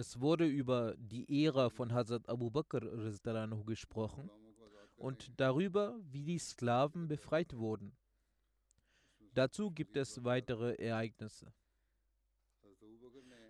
Es 0.00 0.18
wurde 0.18 0.46
über 0.46 0.96
die 0.96 1.44
Ära 1.44 1.68
von 1.68 1.92
Hazrat 1.92 2.26
Abu 2.26 2.50
Bakr 2.50 2.80
gesprochen 3.66 4.30
und 4.96 5.38
darüber, 5.38 6.00
wie 6.10 6.24
die 6.24 6.38
Sklaven 6.38 7.06
befreit 7.06 7.54
wurden. 7.54 7.94
Dazu 9.34 9.70
gibt 9.70 9.98
es 9.98 10.24
weitere 10.24 10.72
Ereignisse. 10.76 11.52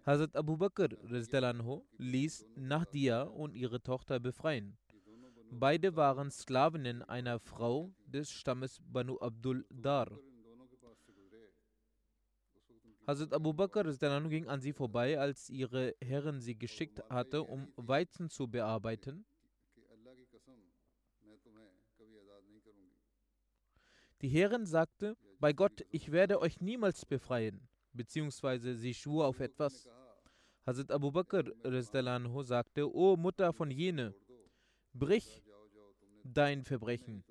Hazrat 0.04 0.34
Abu 0.34 0.56
Bakr 0.56 0.88
ließ 1.98 2.46
Nahdia 2.56 3.22
und 3.22 3.54
ihre 3.54 3.80
Tochter 3.80 4.18
befreien. 4.18 4.76
Beide 5.52 5.94
waren 5.94 6.32
Sklavinnen 6.32 7.04
einer 7.04 7.38
Frau 7.38 7.94
des 8.06 8.32
Stammes 8.32 8.80
Banu 8.82 9.18
Abdul 9.20 9.64
Dar. 9.70 10.10
Hazrat 13.10 13.32
Abu 13.32 13.52
Bakr 13.52 13.82
ging 14.28 14.46
an 14.46 14.60
sie 14.60 14.72
vorbei, 14.72 15.18
als 15.18 15.50
ihre 15.50 15.96
Herrin 16.00 16.40
sie 16.40 16.56
geschickt 16.56 17.02
hatte, 17.10 17.42
um 17.42 17.72
Weizen 17.74 18.30
zu 18.30 18.46
bearbeiten. 18.46 19.24
Die 24.20 24.28
Herrin 24.28 24.64
sagte, 24.64 25.16
bei 25.40 25.52
Gott, 25.52 25.84
ich 25.90 26.12
werde 26.12 26.40
euch 26.40 26.60
niemals 26.60 27.04
befreien, 27.04 27.68
beziehungsweise 27.92 28.76
sie 28.76 28.94
schwur 28.94 29.26
auf 29.26 29.40
etwas. 29.40 29.88
Hazrat 30.64 30.92
Abu 30.92 31.10
Bakr 31.10 31.42
sagte, 32.44 32.94
O 32.94 33.16
Mutter 33.16 33.52
von 33.52 33.72
jene, 33.72 34.14
brich 34.92 35.42
dein 36.22 36.62
Verbrechen. 36.62 37.24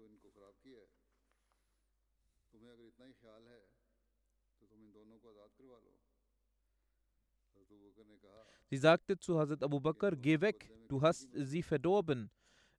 Sie 8.69 8.78
sagte 8.78 9.18
zu 9.18 9.40
Hazrat 9.40 9.63
Abu 9.63 9.80
Bakr, 9.80 10.16
geh 10.16 10.40
weg, 10.41 10.72
du 10.88 11.02
hast 11.02 11.28
sie 11.34 11.63
verdorben. 11.63 12.30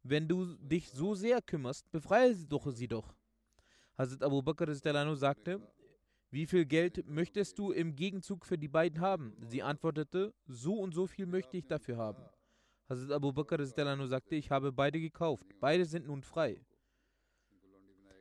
Wenn 0.02 0.28
du 0.28 0.56
dich 0.56 0.90
so 0.90 1.14
sehr 1.14 1.42
kümmerst, 1.42 1.90
befreie 1.90 2.34
sie 2.34 2.46
doch 2.46 2.70
sie 2.70 2.86
doch. 2.86 3.14
Hazrat 3.98 4.22
Abu 4.22 4.40
Bakr 4.40 4.72
sagte, 5.16 5.60
wie 6.30 6.46
viel 6.46 6.64
Geld 6.64 7.04
möchtest 7.08 7.58
du 7.58 7.72
im 7.72 7.96
Gegenzug 7.96 8.46
für 8.46 8.56
die 8.56 8.68
beiden 8.68 9.00
haben? 9.00 9.36
Sie 9.40 9.62
antwortete, 9.62 10.32
so 10.46 10.74
und 10.74 10.94
so 10.94 11.08
viel 11.08 11.26
möchte 11.26 11.56
ich 11.56 11.66
dafür 11.66 11.96
haben. 11.96 12.22
Hazrat 12.88 13.10
Abu 13.10 13.32
Bakr 13.32 13.64
sagte, 13.66 14.36
ich 14.36 14.50
habe 14.50 14.70
beide 14.70 15.00
gekauft, 15.00 15.46
beide 15.58 15.84
sind 15.84 16.06
nun 16.06 16.22
frei. 16.22 16.64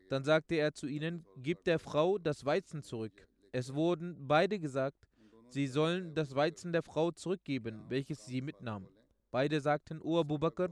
Dann 0.09 0.23
sagte 0.23 0.55
er 0.55 0.73
zu 0.73 0.87
ihnen, 0.87 1.23
gebt 1.37 1.67
der 1.67 1.77
Frau 1.77 2.17
das 2.17 2.43
Weizen 2.43 2.81
zurück. 2.81 3.27
Es 3.51 3.75
wurden 3.75 4.27
beide 4.27 4.59
gesagt, 4.59 5.08
sie 5.49 5.67
sollen 5.67 6.15
das 6.15 6.35
Weizen 6.35 6.71
der 6.71 6.83
Frau 6.83 7.11
zurückgeben, 7.11 7.83
welches 7.89 8.25
sie 8.25 8.41
mitnahm. 8.41 8.87
Beide 9.31 9.61
sagten, 9.61 10.01
O 10.01 10.19
Abu 10.19 10.37
Bakr, 10.37 10.69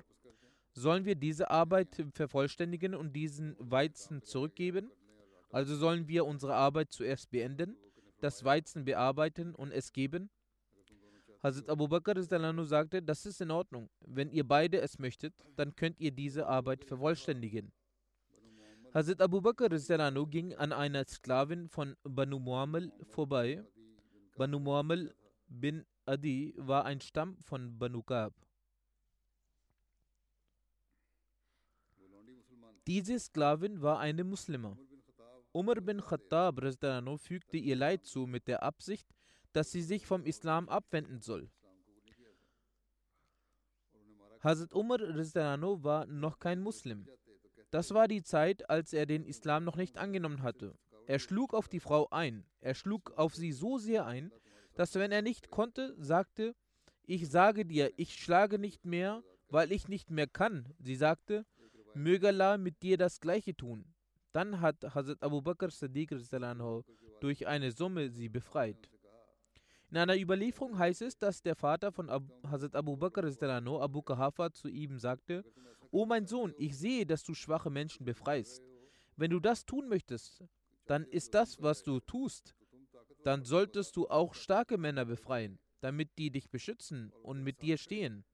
sollen 0.74 1.06
wir 1.06 1.16
diese 1.16 1.50
Arbeit 1.50 2.04
vervollständigen 2.14 2.94
und 2.96 3.14
diesen 3.14 3.56
Weizen 3.60 4.22
zurückgeben? 4.22 4.92
Also 5.50 5.76
sollen 5.76 6.08
wir 6.08 6.26
unsere 6.26 6.54
Arbeit 6.54 6.92
zuerst 6.92 7.32
beenden, 7.32 7.76
das 8.20 8.44
Weizen 8.44 8.86
bearbeiten 8.86 9.56
und 9.56 9.72
es 9.72 9.92
geben? 9.92 10.30
Hazrat 11.42 11.70
Abu 11.70 11.88
Bakr 11.88 12.22
sagte, 12.22 13.02
das 13.02 13.26
ist 13.26 13.42
in 13.42 13.52
Ordnung. 13.52 13.90
Wenn 14.06 14.32
ihr 14.32 14.48
beide 14.48 14.82
es 14.82 14.98
möchtet, 14.98 15.34
dann 15.56 15.76
könnt 15.76 16.00
ihr 16.00 16.12
diese 16.12 16.48
Arbeit 16.48 16.84
vervollständigen. 16.84 17.72
Hazrat 18.94 19.22
Abu 19.22 19.42
Bakr 19.42 19.70
ging 19.70 20.56
an 20.56 20.74
einer 20.74 21.06
Sklavin 21.06 21.70
von 21.70 21.96
Banu 22.04 22.40
Muammel 22.40 22.92
vorbei. 23.10 23.64
Banu 24.38 24.60
Muammel 24.60 25.16
bin 25.48 25.84
Adi 26.06 26.54
war 26.58 26.86
ein 26.86 27.02
Stamm 27.02 27.38
von 27.42 27.80
Banu 27.80 28.04
Kab. 28.04 28.34
Diese 32.86 33.20
Sklavin 33.20 33.82
war 33.82 34.00
eine 34.00 34.24
Muslima. 34.24 34.78
Umar 35.52 35.82
bin 35.82 36.02
Khattab 36.02 36.62
fügte 37.20 37.58
ihr 37.58 37.76
Leid 37.76 38.06
zu 38.06 38.28
mit 38.28 38.48
der 38.48 38.62
Absicht, 38.62 39.08
dass 39.54 39.72
sie 39.72 39.82
sich 39.82 40.06
vom 40.06 40.24
Islam 40.24 40.70
abwenden 40.70 41.20
soll. 41.20 41.50
Hazrat 44.44 44.72
Umar 44.74 45.00
war 45.00 46.06
noch 46.06 46.38
kein 46.38 46.62
Muslim. 46.62 47.08
Das 47.72 47.92
war 47.94 48.08
die 48.08 48.22
Zeit, 48.22 48.70
als 48.70 48.94
er 48.94 49.08
den 49.08 49.26
Islam 49.26 49.64
noch 49.64 49.76
nicht 49.78 49.98
angenommen 49.98 50.44
hatte. 50.44 50.78
Er 51.08 51.20
schlug 51.20 51.54
auf 51.54 51.70
die 51.70 51.80
Frau 51.80 52.10
ein. 52.10 52.46
Er 52.60 52.76
schlug 52.76 53.14
auf 53.16 53.34
sie 53.34 53.54
so 53.54 53.78
sehr 53.78 54.06
ein, 54.06 54.30
dass 54.76 54.94
wenn 54.96 55.14
er 55.14 55.22
nicht 55.22 55.50
konnte, 55.50 55.96
sagte, 55.98 56.54
ich 57.04 57.30
sage 57.30 57.66
dir, 57.66 57.94
ich 57.96 58.14
schlage 58.14 58.60
nicht 58.60 58.86
mehr, 58.86 59.24
weil 59.48 59.72
ich 59.72 59.88
nicht 59.88 60.12
mehr 60.12 60.28
kann. 60.28 60.66
Sie 60.80 60.96
sagte, 60.96 61.46
möge 61.94 62.28
Allah 62.28 62.58
mit 62.58 62.84
dir 62.84 62.98
das 62.98 63.22
Gleiche 63.22 63.56
tun. 63.56 63.86
Dann 64.34 64.60
hat 64.60 64.84
Hazrat 64.94 65.24
Abu 65.24 65.42
Bakr 65.42 65.72
Sadiq 65.72 66.12
durch 67.22 67.48
eine 67.48 67.72
Summe 67.72 68.10
sie 68.10 68.28
befreit. 68.28 68.90
In 69.90 69.96
einer 69.96 70.20
Überlieferung 70.20 70.78
heißt 70.78 71.04
es, 71.04 71.18
dass 71.18 71.42
der 71.42 71.56
Vater 71.56 71.94
von 71.94 72.10
Ab 72.10 72.24
Hazrat 72.46 72.76
Abu 72.76 72.98
Bakr 72.98 73.24
Abu 73.82 74.02
Kahafa 74.02 74.52
zu 74.52 74.68
ihm 74.68 75.00
sagte, 75.00 75.46
O 75.90 76.06
mein 76.06 76.26
Sohn, 76.26 76.54
ich 76.58 76.78
sehe, 76.78 77.06
dass 77.06 77.24
du 77.24 77.34
schwache 77.34 77.70
Menschen 77.70 78.06
befreist. 78.06 78.62
Wenn 79.16 79.32
du 79.32 79.40
das 79.40 79.66
tun 79.66 79.88
möchtest, 79.88 80.44
dann 80.88 81.06
ist 81.06 81.34
das, 81.34 81.62
was 81.62 81.84
du 81.84 82.00
tust. 82.00 82.56
Dann 83.24 83.44
solltest 83.44 83.96
du 83.96 84.08
auch 84.08 84.34
starke 84.34 84.78
Männer 84.78 85.06
befreien, 85.06 85.60
damit 85.82 86.18
die 86.18 86.32
dich 86.32 86.50
beschützen 86.50 87.12
und 87.24 87.44
mit 87.44 87.62
dir 87.62 87.78
stehen. 87.78 88.26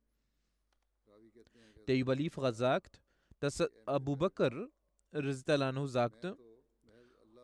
Der 1.87 1.99
Überlieferer 1.99 2.53
sagt, 2.53 3.01
dass 3.39 3.61
Abu 3.85 4.15
Bakr 4.15 4.69
sagte, 5.85 6.37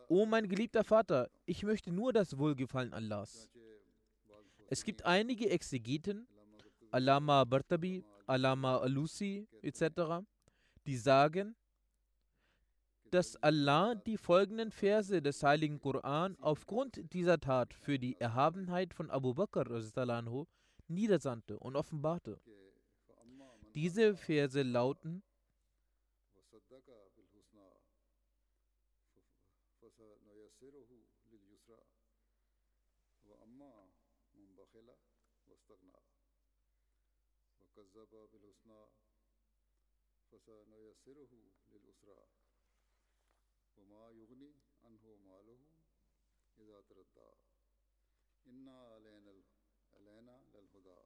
O 0.08 0.26
mein 0.26 0.48
geliebter 0.48 0.82
Vater, 0.82 1.30
ich 1.46 1.62
möchte 1.62 1.92
nur 1.92 2.12
das 2.12 2.36
Wohlgefallen 2.36 2.92
Allahs. 2.92 3.48
Es 4.68 4.82
gibt 4.82 5.04
einige 5.04 5.50
Exegeten, 5.50 6.26
Alama 6.90 7.44
Bartabi, 7.44 8.04
Alama 8.26 8.78
Alusi 8.78 9.46
etc., 9.62 10.24
die 10.86 10.96
sagen, 10.96 11.54
dass 13.11 13.35
Allah 13.37 13.95
die 13.95 14.17
folgenden 14.17 14.71
Verse 14.71 15.21
des 15.21 15.43
heiligen 15.43 15.79
Koran 15.79 16.37
aufgrund 16.39 17.13
dieser 17.13 17.39
Tat 17.39 17.73
für 17.73 17.97
die 17.97 18.19
Erhabenheit 18.19 18.93
von 18.93 19.09
Abu 19.09 19.33
Bakr 19.33 19.65
niedersandte 20.87 21.59
und 21.59 21.75
offenbarte. 21.75 22.41
Diese 23.73 24.15
Verse 24.15 24.61
lauten, 24.61 25.23
وصدق 37.95 38.25
بالحسنى 38.31 38.87
فسنيسره 40.31 41.31
لليسرى 41.71 42.38
وما 43.80 44.10
یغنی 44.10 44.52
انہو 44.82 45.16
مالہ 45.16 45.58
اذا 46.58 46.80
تردا 46.88 47.28
انا 48.50 48.96
علینا 48.96 49.32
علینا 49.96 50.36
للہدا 50.54 50.98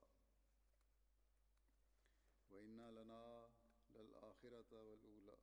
و 2.51 2.59
انا 2.59 2.91
لنا 2.91 3.47
للآخرت 3.91 4.73
والأولى. 4.73 5.37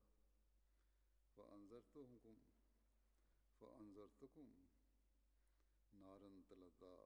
فأنذرتكم 1.36 2.40
فأنذرتكم 3.60 4.68
نارا 5.94 6.42
تلظى. 6.50 7.00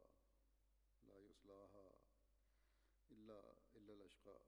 لا 1.02 1.18
يصلاها 1.18 1.88
إلا 3.12 3.40
إلا 3.76 3.94
الأشقى. 3.94 4.40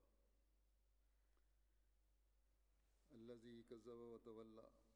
الذي 3.11 3.63
كذب 3.63 3.87
وتولى. 3.87 4.86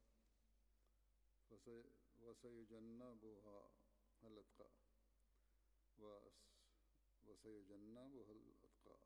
وسیجنبها 2.20 3.70
الاتقى 4.22 4.70
وسيجنبها 7.28 8.32
الاتقى 8.32 8.98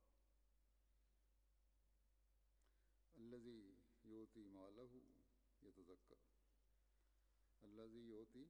الذي 3.17 3.79
يؤتي 4.05 4.45
ماله 4.45 5.03
يتزكى 5.63 6.17
الذي 7.65 8.09
يؤتي 8.09 8.49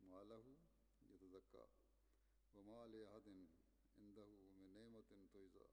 ماله 0.00 0.56
يتزكى 1.02 1.66
وما 2.54 2.86
لأحد 2.86 3.48
عنده 3.98 4.26
من 4.26 4.72
نعمة 4.72 5.28
تجزى 5.34 5.68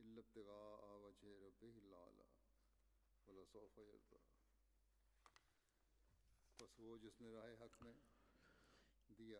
إلا 0.00 0.20
ابتغاء 0.20 0.96
وجه 0.96 1.38
ربه 1.46 1.78
الأعلى 1.78 2.19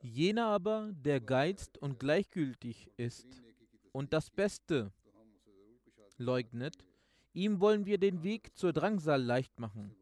Jener 0.02 0.46
aber, 0.46 0.90
der 0.92 1.20
geizt 1.20 1.76
und 1.78 2.00
gleichgültig 2.00 2.90
ist 2.96 3.42
und 3.92 4.12
das 4.12 4.31
Beste 4.31 4.92
leugnet, 6.16 6.84
ihm 7.32 7.60
wollen 7.60 7.84
wir 7.84 7.98
den 7.98 8.22
Weg 8.22 8.56
zur 8.56 8.72
Drangsal 8.72 9.22
leicht 9.22 9.58
machen. 9.60 9.94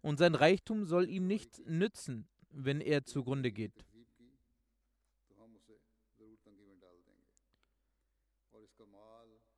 Und 0.00 0.18
sein 0.18 0.34
Reichtum 0.34 0.84
soll 0.84 1.08
ihm 1.08 1.26
nichts 1.26 1.60
nützen, 1.66 2.28
wenn 2.50 2.80
er 2.80 3.04
zugrunde 3.04 3.52
geht. 3.52 3.84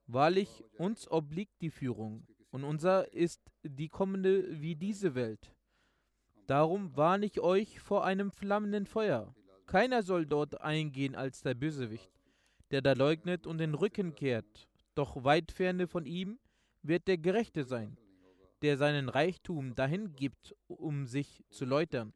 Wahrlich, 0.06 0.64
uns 0.76 1.10
obliegt 1.10 1.60
die 1.62 1.70
Führung 1.70 2.26
und 2.54 2.62
unser 2.62 3.12
ist 3.12 3.40
die 3.64 3.88
kommende 3.88 4.60
wie 4.60 4.76
diese 4.76 5.16
Welt. 5.16 5.52
Darum 6.46 6.96
warne 6.96 7.26
ich 7.26 7.40
euch 7.40 7.80
vor 7.80 8.04
einem 8.04 8.30
flammenden 8.30 8.86
Feuer. 8.86 9.34
Keiner 9.66 10.04
soll 10.04 10.24
dort 10.24 10.60
eingehen 10.60 11.16
als 11.16 11.42
der 11.42 11.54
Bösewicht, 11.54 12.12
der 12.70 12.80
da 12.80 12.92
leugnet 12.92 13.48
und 13.48 13.58
den 13.58 13.74
Rücken 13.74 14.14
kehrt. 14.14 14.68
Doch 14.94 15.24
weit 15.24 15.50
ferne 15.50 15.88
von 15.88 16.06
ihm 16.06 16.38
wird 16.82 17.08
der 17.08 17.18
Gerechte 17.18 17.64
sein, 17.64 17.98
der 18.62 18.76
seinen 18.76 19.08
Reichtum 19.08 19.74
dahin 19.74 20.14
gibt, 20.14 20.54
um 20.68 21.08
sich 21.08 21.42
zu 21.50 21.64
läutern. 21.64 22.12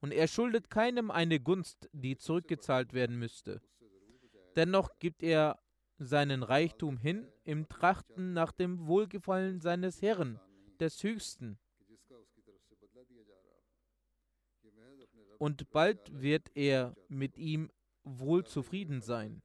Und 0.00 0.12
er 0.12 0.28
schuldet 0.28 0.70
keinem 0.70 1.10
eine 1.10 1.40
Gunst, 1.40 1.90
die 1.92 2.16
zurückgezahlt 2.16 2.92
werden 2.92 3.18
müsste. 3.18 3.60
Dennoch 4.54 5.00
gibt 5.00 5.24
er 5.24 5.58
seinen 5.98 6.42
Reichtum 6.42 6.98
hin 6.98 7.26
im 7.44 7.68
Trachten 7.68 8.32
nach 8.32 8.52
dem 8.52 8.86
Wohlgefallen 8.86 9.60
seines 9.60 10.02
Herrn, 10.02 10.40
des 10.80 11.02
Höchsten. 11.02 11.58
Und 15.38 15.70
bald 15.70 16.20
wird 16.20 16.50
er 16.54 16.96
mit 17.08 17.36
ihm 17.38 17.70
wohl 18.02 18.44
zufrieden 18.44 19.00
sein. 19.00 19.42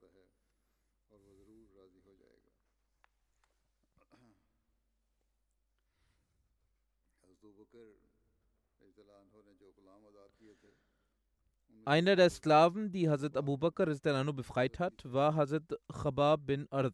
Einer 11.90 12.16
der 12.16 12.30
Sklaven, 12.30 12.92
die 12.92 13.10
Hazrat 13.10 13.36
Abu 13.36 13.58
Bakr 13.58 13.88
Anhu 13.88 14.32
befreit 14.32 14.78
hat, 14.78 15.12
war 15.12 15.34
Hazrat 15.34 15.76
Khabab 15.92 16.46
bin 16.46 16.68
Ard. 16.70 16.94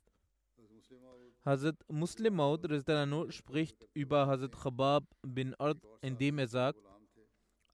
Hazrat 1.43 1.75
Muslim 1.89 2.35
Maud 2.35 2.65
Anhu 2.89 3.29
spricht 3.29 3.89
über 3.93 4.25
Hazrat 4.25 4.55
Khabab 4.55 5.03
bin 5.21 5.53
Ard, 5.55 5.79
indem 5.99 6.39
er 6.39 6.47
sagt, 6.47 6.79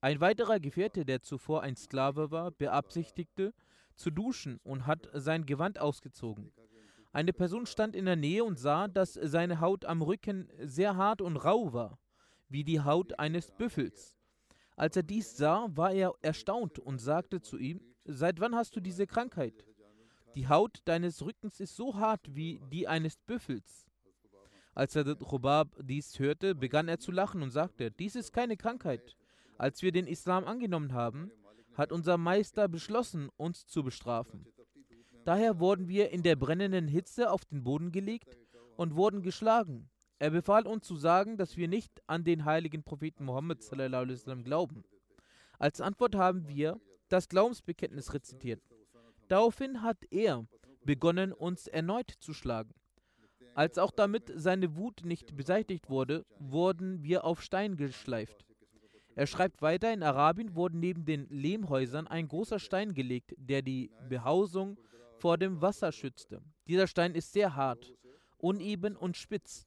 ein 0.00 0.20
weiterer 0.20 0.58
Gefährte, 0.58 1.04
der 1.04 1.22
zuvor 1.22 1.62
ein 1.62 1.76
Sklave 1.76 2.32
war, 2.32 2.50
beabsichtigte, 2.50 3.54
zu 3.94 4.10
duschen 4.10 4.58
und 4.64 4.88
hat 4.88 5.08
sein 5.14 5.46
Gewand 5.46 5.78
ausgezogen. 5.78 6.50
Eine 7.12 7.32
Person 7.32 7.66
stand 7.66 7.94
in 7.94 8.06
der 8.06 8.16
Nähe 8.16 8.42
und 8.42 8.58
sah, 8.58 8.88
dass 8.88 9.12
seine 9.14 9.60
Haut 9.60 9.84
am 9.84 10.02
Rücken 10.02 10.48
sehr 10.58 10.96
hart 10.96 11.22
und 11.22 11.36
rau 11.36 11.72
war, 11.72 12.00
wie 12.48 12.64
die 12.64 12.80
Haut 12.80 13.16
eines 13.20 13.52
Büffels. 13.52 14.18
Als 14.76 14.96
er 14.96 15.02
dies 15.02 15.36
sah, 15.36 15.68
war 15.74 15.92
er 15.92 16.12
erstaunt 16.22 16.78
und 16.78 16.98
sagte 16.98 17.40
zu 17.40 17.58
ihm, 17.58 17.80
Seit 18.04 18.40
wann 18.40 18.56
hast 18.56 18.74
du 18.74 18.80
diese 18.80 19.06
Krankheit? 19.06 19.64
Die 20.34 20.48
Haut 20.48 20.80
deines 20.86 21.22
Rückens 21.22 21.60
ist 21.60 21.76
so 21.76 21.94
hart 21.96 22.34
wie 22.34 22.60
die 22.72 22.88
eines 22.88 23.16
Büffels. 23.16 23.86
Als 24.74 24.96
er 24.96 25.06
Rubab 25.20 25.76
dies 25.80 26.18
hörte, 26.18 26.54
begann 26.54 26.88
er 26.88 26.98
zu 26.98 27.12
lachen 27.12 27.42
und 27.42 27.50
sagte, 27.50 27.90
dies 27.90 28.16
ist 28.16 28.32
keine 28.32 28.56
Krankheit. 28.56 29.16
Als 29.58 29.82
wir 29.82 29.92
den 29.92 30.06
Islam 30.06 30.44
angenommen 30.44 30.94
haben, 30.94 31.30
hat 31.74 31.92
unser 31.92 32.16
Meister 32.16 32.66
beschlossen, 32.68 33.28
uns 33.36 33.66
zu 33.66 33.84
bestrafen. 33.84 34.46
Daher 35.24 35.60
wurden 35.60 35.88
wir 35.88 36.10
in 36.10 36.22
der 36.22 36.36
brennenden 36.36 36.88
Hitze 36.88 37.30
auf 37.30 37.44
den 37.44 37.62
Boden 37.62 37.92
gelegt 37.92 38.36
und 38.76 38.96
wurden 38.96 39.22
geschlagen. 39.22 39.88
Er 40.22 40.30
befahl 40.30 40.68
uns 40.68 40.86
zu 40.86 40.94
sagen, 40.94 41.36
dass 41.36 41.56
wir 41.56 41.66
nicht 41.66 42.00
an 42.06 42.22
den 42.22 42.44
heiligen 42.44 42.84
Propheten 42.84 43.24
Mohammed 43.24 43.58
glauben. 44.44 44.84
Als 45.58 45.80
Antwort 45.80 46.14
haben 46.14 46.46
wir 46.46 46.80
das 47.08 47.28
Glaubensbekenntnis 47.28 48.14
rezitiert. 48.14 48.62
Daraufhin 49.26 49.82
hat 49.82 49.96
er 50.12 50.46
begonnen, 50.84 51.32
uns 51.32 51.66
erneut 51.66 52.08
zu 52.20 52.34
schlagen. 52.34 52.72
Als 53.56 53.78
auch 53.78 53.90
damit 53.90 54.30
seine 54.36 54.76
Wut 54.76 55.00
nicht 55.04 55.34
beseitigt 55.34 55.90
wurde, 55.90 56.24
wurden 56.38 57.02
wir 57.02 57.24
auf 57.24 57.42
Stein 57.42 57.76
geschleift. 57.76 58.46
Er 59.16 59.26
schreibt 59.26 59.60
weiter, 59.60 59.92
in 59.92 60.04
Arabien 60.04 60.54
wurde 60.54 60.78
neben 60.78 61.04
den 61.04 61.26
Lehmhäusern 61.30 62.06
ein 62.06 62.28
großer 62.28 62.60
Stein 62.60 62.94
gelegt, 62.94 63.34
der 63.38 63.62
die 63.62 63.90
Behausung 64.08 64.78
vor 65.18 65.36
dem 65.36 65.60
Wasser 65.60 65.90
schützte. 65.90 66.40
Dieser 66.68 66.86
Stein 66.86 67.16
ist 67.16 67.32
sehr 67.32 67.56
hart, 67.56 67.92
uneben 68.38 68.94
und 68.94 69.16
spitz. 69.16 69.66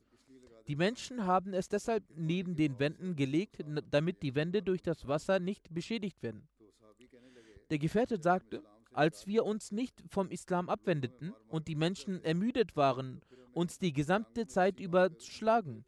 Die 0.68 0.76
Menschen 0.76 1.26
haben 1.26 1.54
es 1.54 1.70
deshalb 1.70 2.04
neben 2.16 2.56
den 2.56 2.80
Wänden 2.80 3.16
gelegt, 3.16 3.64
damit 3.92 4.24
die 4.24 4.34
Wände 4.34 4.64
durch 4.64 4.82
das 4.82 5.08
Wasser 5.08 5.40
nicht 5.40 5.74
beschädigt 5.74 6.24
werden. 6.24 6.48
Der 7.70 7.78
Gefährte 7.78 8.20
sagte, 8.22 8.64
als 8.92 9.28
wir 9.28 9.46
uns 9.46 9.72
nicht 9.72 10.02
vom 10.10 10.30
Islam 10.30 10.70
abwendeten 10.70 11.34
und 11.50 11.68
die 11.68 11.76
Menschen 11.76 12.24
ermüdet 12.24 12.76
waren, 12.76 13.22
uns 13.54 13.78
die 13.78 13.94
gesamte 13.94 14.48
Zeit 14.48 14.80
über 14.80 15.18
zu 15.18 15.32
schlagen, 15.32 15.86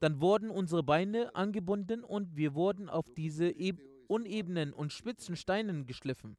dann 0.00 0.20
wurden 0.20 0.50
unsere 0.50 0.82
Beine 0.82 1.34
angebunden 1.34 2.04
und 2.04 2.36
wir 2.36 2.54
wurden 2.54 2.88
auf 2.88 3.06
diese 3.16 3.48
eb 3.48 3.80
unebenen 4.06 4.72
und 4.72 4.92
spitzen 4.92 5.34
Steinen 5.34 5.86
geschliffen. 5.86 6.36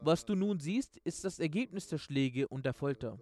Was 0.00 0.24
du 0.24 0.34
nun 0.34 0.60
siehst, 0.60 0.98
ist 0.98 1.24
das 1.24 1.40
Ergebnis 1.40 1.88
der 1.88 1.98
Schläge 1.98 2.46
und 2.48 2.64
der 2.64 2.74
Folter. 2.74 3.18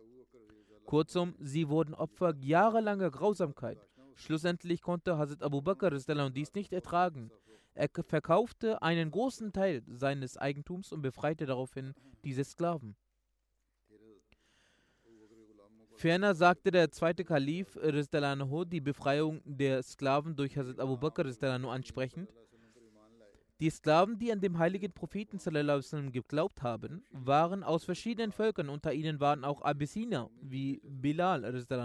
Kurzum, 0.87 1.35
sie 1.39 1.69
wurden 1.69 1.95
Opfer 1.95 2.35
jahrelanger 2.41 3.11
Grausamkeit. 3.11 3.79
Schlussendlich 4.15 4.83
konnte 4.83 5.19
Hazrat 5.19 5.43
Abu 5.43 5.62
Bakr 5.62 5.91
dies 6.35 6.55
nicht 6.55 6.73
ertragen. 6.73 7.31
Er 7.75 7.89
verkaufte 7.89 8.83
einen 8.83 9.11
großen 9.11 9.53
Teil 9.53 9.83
seines 9.87 10.37
Eigentums 10.37 10.93
und 10.93 11.03
befreite 11.03 11.47
daraufhin 11.47 11.95
diese 12.25 12.45
Sklaven. 12.45 12.95
Ferner 15.95 16.35
sagte 16.35 16.71
der 16.71 16.91
zweite 16.91 17.25
Kalif 17.25 17.79
die 18.65 18.81
Befreiung 18.81 19.41
der 19.45 19.83
Sklaven 19.83 20.37
durch 20.37 20.57
Hazrat 20.57 20.81
Abu 20.81 20.97
Bakr 20.97 21.25
ansprechend. 21.71 22.29
Die 23.62 23.71
Sklaven, 23.71 24.19
die 24.19 24.33
an 24.33 24.40
den 24.40 24.59
heiligen 24.59 24.90
Propheten 24.90 25.38
wasallam 25.38 26.11
geglaubt 26.11 26.62
haben, 26.62 27.04
waren 27.12 27.62
aus 27.62 27.85
verschiedenen 27.85 28.33
Völkern. 28.33 28.69
Unter 28.69 28.92
ihnen 28.92 29.21
waren 29.21 29.45
auch 29.45 29.62
Abyssiner 29.62 30.31
wie 30.40 30.81
Bilal, 30.83 31.45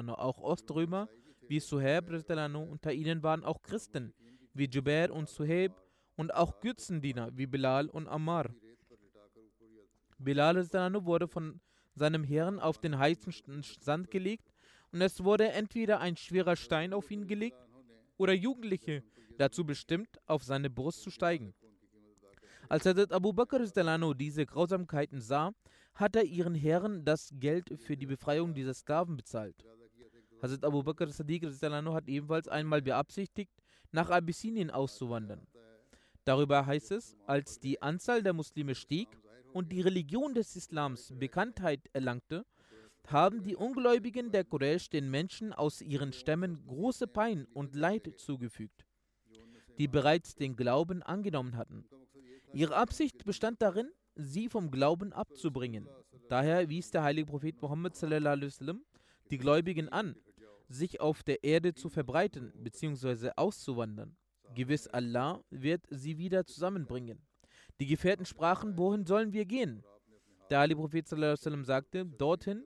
auch 0.09 0.39
Oströmer 0.39 1.07
wie 1.47 1.59
Suhaib. 1.59 2.09
Unter 2.09 2.93
ihnen 2.93 3.21
waren 3.21 3.43
auch 3.43 3.61
Christen 3.61 4.11
wie 4.55 4.65
Jubair 4.65 5.13
und 5.13 5.29
Suhaib 5.29 5.71
und 6.15 6.33
auch 6.33 6.61
Götzendiener 6.61 7.29
wie 7.37 7.45
Bilal 7.45 7.89
und 7.89 8.07
Ammar. 8.07 8.49
Bilal 10.17 10.55
wurde 11.05 11.27
von 11.27 11.61
seinem 11.93 12.23
Herrn 12.23 12.59
auf 12.59 12.79
den 12.79 12.97
heißen 12.97 13.61
Sand 13.81 14.09
gelegt 14.09 14.51
und 14.91 15.01
es 15.01 15.23
wurde 15.23 15.49
entweder 15.49 15.99
ein 15.99 16.17
schwerer 16.17 16.55
Stein 16.55 16.91
auf 16.91 17.11
ihn 17.11 17.27
gelegt 17.27 17.63
oder 18.17 18.33
Jugendliche 18.33 19.03
dazu 19.37 19.63
bestimmt, 19.63 20.19
auf 20.25 20.43
seine 20.43 20.71
Brust 20.71 21.03
zu 21.03 21.11
steigen. 21.11 21.53
Als 22.69 22.85
Hazrat 22.85 23.13
Abu 23.13 23.31
Bakr 23.31 23.61
anhu 23.87 24.13
diese 24.13 24.45
Grausamkeiten 24.45 25.21
sah, 25.21 25.53
hat 25.95 26.17
er 26.17 26.23
ihren 26.23 26.53
Herren 26.53 27.05
das 27.05 27.33
Geld 27.39 27.73
für 27.79 27.95
die 27.95 28.05
Befreiung 28.05 28.53
dieser 28.53 28.73
Sklaven 28.73 29.15
bezahlt. 29.15 29.55
Hazrat 30.41 30.65
Abu 30.65 30.83
Bakr 30.83 31.07
Sadiq 31.07 31.45
hat 31.45 32.07
ebenfalls 32.09 32.49
einmal 32.49 32.81
beabsichtigt, 32.81 33.53
nach 33.91 34.09
Abyssinien 34.09 34.69
auszuwandern. 34.69 35.47
Darüber 36.25 36.65
heißt 36.65 36.91
es, 36.91 37.15
als 37.25 37.59
die 37.59 37.81
Anzahl 37.81 38.21
der 38.21 38.33
Muslime 38.33 38.75
stieg 38.75 39.07
und 39.53 39.71
die 39.71 39.79
Religion 39.79 40.33
des 40.33 40.55
Islams 40.57 41.13
Bekanntheit 41.17 41.89
erlangte, 41.93 42.45
haben 43.07 43.43
die 43.43 43.55
Ungläubigen 43.55 44.31
der 44.31 44.43
Quraysh 44.43 44.89
den 44.89 45.09
Menschen 45.09 45.53
aus 45.53 45.81
ihren 45.81 46.11
Stämmen 46.11 46.65
große 46.67 47.07
Pein 47.07 47.47
und 47.53 47.75
Leid 47.75 48.11
zugefügt, 48.17 48.85
die 49.77 49.87
bereits 49.87 50.35
den 50.35 50.57
Glauben 50.57 51.01
angenommen 51.01 51.55
hatten. 51.55 51.85
Ihre 52.57 52.75
Absicht 52.75 53.23
bestand 53.23 53.61
darin, 53.61 53.91
sie 54.15 54.49
vom 54.49 54.71
Glauben 54.71 55.13
abzubringen. 55.13 55.87
Daher 56.27 56.67
wies 56.69 56.89
der 56.89 57.03
heilige 57.03 57.27
Prophet 57.27 57.61
wasallam 57.61 58.83
die 59.29 59.37
Gläubigen 59.37 59.89
an, 59.89 60.15
sich 60.67 60.99
auf 60.99 61.21
der 61.21 61.43
Erde 61.43 61.75
zu 61.75 61.87
verbreiten 61.87 62.51
bzw. 62.55 63.29
auszuwandern. 63.35 64.17
Gewiss 64.55 64.87
Allah 64.87 65.43
wird 65.51 65.85
sie 65.91 66.17
wieder 66.17 66.47
zusammenbringen. 66.47 67.21
Die 67.79 67.85
Gefährten 67.85 68.25
sprachen, 68.25 68.75
wohin 68.75 69.05
sollen 69.05 69.33
wir 69.33 69.45
gehen? 69.45 69.83
Der 70.49 70.61
heilige 70.61 70.81
Prophet 70.81 71.07
sagte, 71.07 72.07
dorthin. 72.07 72.65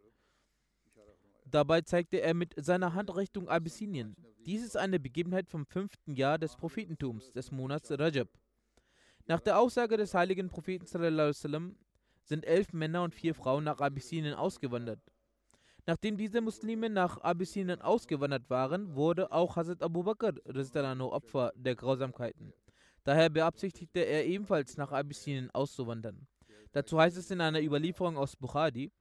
Dabei 1.46 1.82
zeigte 1.82 2.22
er 2.22 2.34
mit 2.34 2.54
seiner 2.56 2.94
Hand 2.94 3.14
Richtung 3.14 3.50
Abyssinien. 3.50 4.16
Dies 4.46 4.64
ist 4.64 4.78
eine 4.78 5.02
Begebenheit 5.02 5.50
vom 5.50 5.66
fünften 5.66 6.16
Jahr 6.16 6.38
des 6.38 6.56
Prophetentums, 6.56 7.34
des 7.34 7.52
Monats 7.52 7.92
Rajab. 7.92 8.30
Nach 9.28 9.40
der 9.40 9.60
Aussage 9.60 9.98
des 9.98 10.14
heiligen 10.14 10.50
Propheten 10.50 10.86
wasallam 10.86 11.76
sind 12.24 12.46
elf 12.46 12.74
Männer 12.74 13.04
und 13.04 13.14
vier 13.14 13.36
Frauen 13.36 13.64
nach 13.64 13.80
Abyssinien 13.80 14.34
ausgewandert. 14.34 15.00
Nachdem 15.86 16.18
diese 16.18 16.42
Muslime 16.42 16.90
nach 16.90 17.18
Abyssinien 17.18 17.82
ausgewandert 17.82 18.50
waren, 18.50 18.96
wurde 18.96 19.32
auch 19.32 19.56
Hazrat 19.56 19.82
Abu 19.82 20.04
Bakr 20.04 20.34
Opfer 21.00 21.52
der 21.56 21.76
Grausamkeiten. 21.76 22.54
Daher 23.04 23.30
beabsichtigte 23.30 24.02
er 24.02 24.26
ebenfalls 24.26 24.78
nach 24.78 24.92
Abyssinien 24.92 25.50
auszuwandern. 25.52 26.28
Dazu 26.72 27.00
heißt 27.00 27.18
es 27.18 27.32
in 27.32 27.42
einer 27.42 27.62
Überlieferung 27.62 28.18
aus 28.18 28.36
Bukhari, 28.36 28.92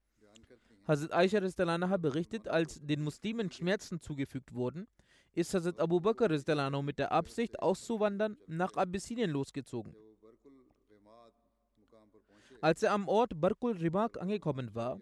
Hazrat 0.89 1.13
Aisha 1.13 1.39
radiallahu 1.39 1.85
anha 1.85 1.97
berichtet, 1.99 2.49
als 2.49 2.81
den 2.81 3.03
Muslimen 3.03 3.51
Schmerzen 3.53 4.01
zugefügt 4.01 4.55
wurden, 4.55 4.89
ist 5.35 5.55
Hazrat 5.55 5.79
Abu 5.79 6.01
Bakr 6.01 6.29
mit 6.83 6.99
der 6.99 7.13
Absicht 7.13 7.61
auszuwandern 7.61 8.37
nach 8.47 8.77
Abyssinien 8.77 9.31
losgezogen. 9.31 9.95
Als 12.61 12.83
er 12.83 12.93
am 12.93 13.09
Ort 13.09 13.41
Barkul 13.41 13.73
Rimak 13.73 14.21
angekommen 14.21 14.75
war, 14.75 15.01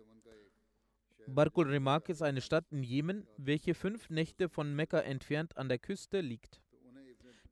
Barkul 1.27 1.69
Rimak 1.69 2.09
ist 2.09 2.23
eine 2.23 2.41
Stadt 2.41 2.65
in 2.71 2.83
Jemen, 2.83 3.27
welche 3.37 3.75
fünf 3.75 4.09
Nächte 4.11 4.49
von 4.49 4.75
Mekka 4.75 5.01
entfernt 5.01 5.57
an 5.57 5.69
der 5.69 5.79
Küste 5.79 6.21
liegt. 6.21 6.63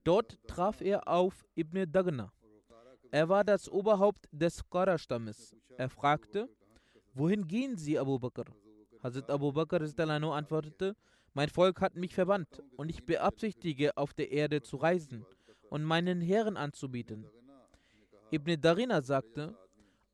Dort 0.05 0.39
traf 0.47 0.81
er 0.81 1.09
auf 1.09 1.45
Ibn 1.57 1.91
Dagna. 1.91 2.33
Er 3.11 3.29
war 3.29 3.45
das 3.45 3.69
Oberhaupt 3.69 4.29
des 4.31 4.63
Qara-Stammes. 4.71 5.57
Er 5.77 5.89
fragte, 5.89 6.49
wohin 7.15 7.47
gehen 7.47 7.77
Sie, 7.77 7.99
Abu 7.99 8.19
Bakr? 8.19 8.45
Hazrat 9.03 9.29
Abu 9.31 9.53
Bakr 9.53 9.83
antwortete, 9.83 10.97
mein 11.37 11.51
Volk 11.51 11.83
hat 11.83 11.97
mich 11.97 12.15
verbannt 12.15 12.63
und 12.79 12.89
ich 12.89 13.05
beabsichtige, 13.05 13.99
auf 13.99 14.15
der 14.15 14.33
Erde 14.33 14.63
zu 14.63 14.79
reisen 14.79 15.27
und 15.69 15.85
meinen 15.85 16.23
Herren 16.23 16.57
anzubieten. 16.57 17.27
Ibn 18.33 18.59
Darina 18.59 19.03
sagte, 19.03 19.55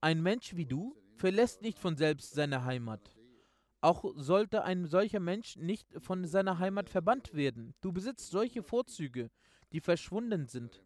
ein 0.01 0.21
Mensch 0.21 0.57
wie 0.57 0.67
du 0.67 0.97
verlässt 1.15 1.63
nicht 1.63 1.79
von 1.79 1.97
selbst 1.97 2.35
seine 2.35 2.65
Heimat. 2.65 3.15
Auch 3.81 4.05
sollte 4.17 4.65
ein 4.65 4.85
solcher 4.87 5.21
Mensch 5.21 5.55
nicht 5.55 5.87
von 5.99 6.25
seiner 6.27 6.59
Heimat 6.59 6.91
verbannt 6.91 7.35
werden. 7.35 7.73
Du 7.83 7.93
besitzt 7.93 8.33
solche 8.33 8.65
Vorzüge, 8.65 9.31
die 9.71 9.81
verschwunden 9.81 10.49
sind. 10.49 10.83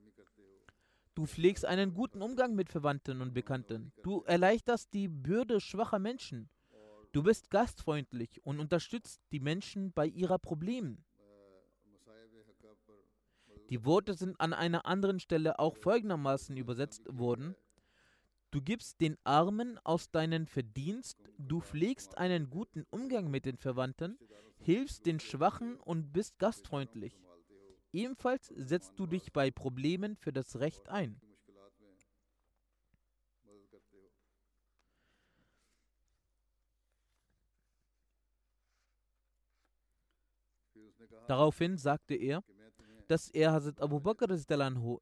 Du 1.15 1.25
pflegst 1.25 1.65
einen 1.65 1.95
guten 1.95 2.21
Umgang 2.21 2.55
mit 2.55 2.69
Verwandten 2.69 3.23
und 3.23 3.33
Bekannten. 3.33 3.91
Du 4.03 4.21
erleichterst 4.25 4.93
die 4.93 5.09
Bürde 5.09 5.63
schwacher 5.63 5.99
Menschen. 5.99 6.51
Du 7.17 7.23
bist 7.23 7.49
gastfreundlich 7.49 8.45
und 8.45 8.61
unterstützt 8.61 9.23
die 9.33 9.41
Menschen 9.41 9.91
bei 9.91 10.05
ihrer 10.07 10.39
Problemen. 10.39 11.03
Die 13.71 13.87
Worte 13.87 14.13
sind 14.13 14.39
an 14.39 14.53
einer 14.53 14.85
anderen 14.85 15.19
Stelle 15.19 15.59
auch 15.59 15.79
folgendermaßen 15.79 16.59
übersetzt 16.59 17.05
worden. 17.09 17.57
Du 18.51 18.61
gibst 18.61 19.01
den 19.01 19.17
Armen 19.25 19.79
aus 19.83 20.11
deinen 20.11 20.47
Verdienst, 20.47 21.17
du 21.39 21.63
pflegst 21.63 22.19
einen 22.19 22.51
guten 22.51 22.85
Umgang 22.91 23.31
mit 23.31 23.47
den 23.47 23.57
Verwandten, 23.57 24.19
hilfst 24.59 25.07
den 25.07 25.19
Schwachen 25.19 25.81
und 25.81 26.13
bist 26.13 26.39
gastfreundlich. 26.39 27.19
Ebenfalls 27.95 28.49
setzt 28.49 28.99
du 28.99 29.07
dich 29.07 29.33
bei 29.33 29.51
Problemen 29.51 30.17
für 30.17 30.35
das 30.35 30.61
Recht 30.61 30.91
ein. 30.91 31.19
Daraufhin 41.27 41.77
sagte 41.77 42.15
er, 42.15 42.43
dass 43.09 43.29
er 43.29 43.53
Hazrat 43.53 43.81
Abu 43.81 44.01
Bakr 44.01 44.29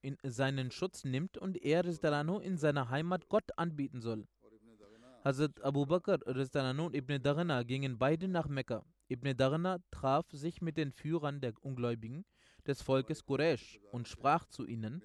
in 0.03 0.19
seinen 0.23 0.71
Schutz 0.71 1.05
nimmt 1.05 1.39
und 1.39 1.57
er 1.63 1.85
in 1.85 2.57
seiner 2.57 2.91
Heimat 2.91 3.29
Gott 3.29 3.57
anbieten 3.57 4.01
soll. 4.01 4.27
Hazrat 5.25 5.63
Abu 5.63 5.87
Bakr 5.87 6.19
und 6.27 6.95
Ibn 6.95 7.23
Darna 7.23 7.63
gingen 7.63 7.99
beide 7.99 8.29
nach 8.29 8.47
Mekka. 8.47 8.85
Ibn 9.09 9.37
Darna 9.37 9.79
traf 9.91 10.27
sich 10.33 10.61
mit 10.61 10.77
den 10.77 10.93
Führern 10.93 11.41
der 11.41 11.55
Ungläubigen 11.63 12.25
des 12.67 12.83
Volkes 12.83 13.25
Quraysh 13.25 13.81
und 13.93 14.09
sprach 14.09 14.47
zu 14.47 14.67
ihnen, 14.67 15.03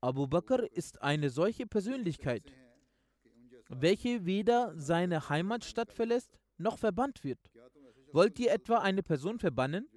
Abu 0.00 0.26
Bakr 0.26 0.70
ist 0.72 1.02
eine 1.02 1.30
solche 1.30 1.66
Persönlichkeit, 1.66 2.52
welche 3.68 4.26
weder 4.26 4.74
seine 4.76 5.28
Heimatstadt 5.28 5.92
verlässt 5.92 6.38
noch 6.58 6.78
verbannt 6.78 7.24
wird. 7.24 7.38
Wollt 8.14 8.38
ihr 8.38 8.52
etwa 8.52 8.78
eine 8.78 9.02
Person 9.02 9.40
verbannen, 9.40 9.88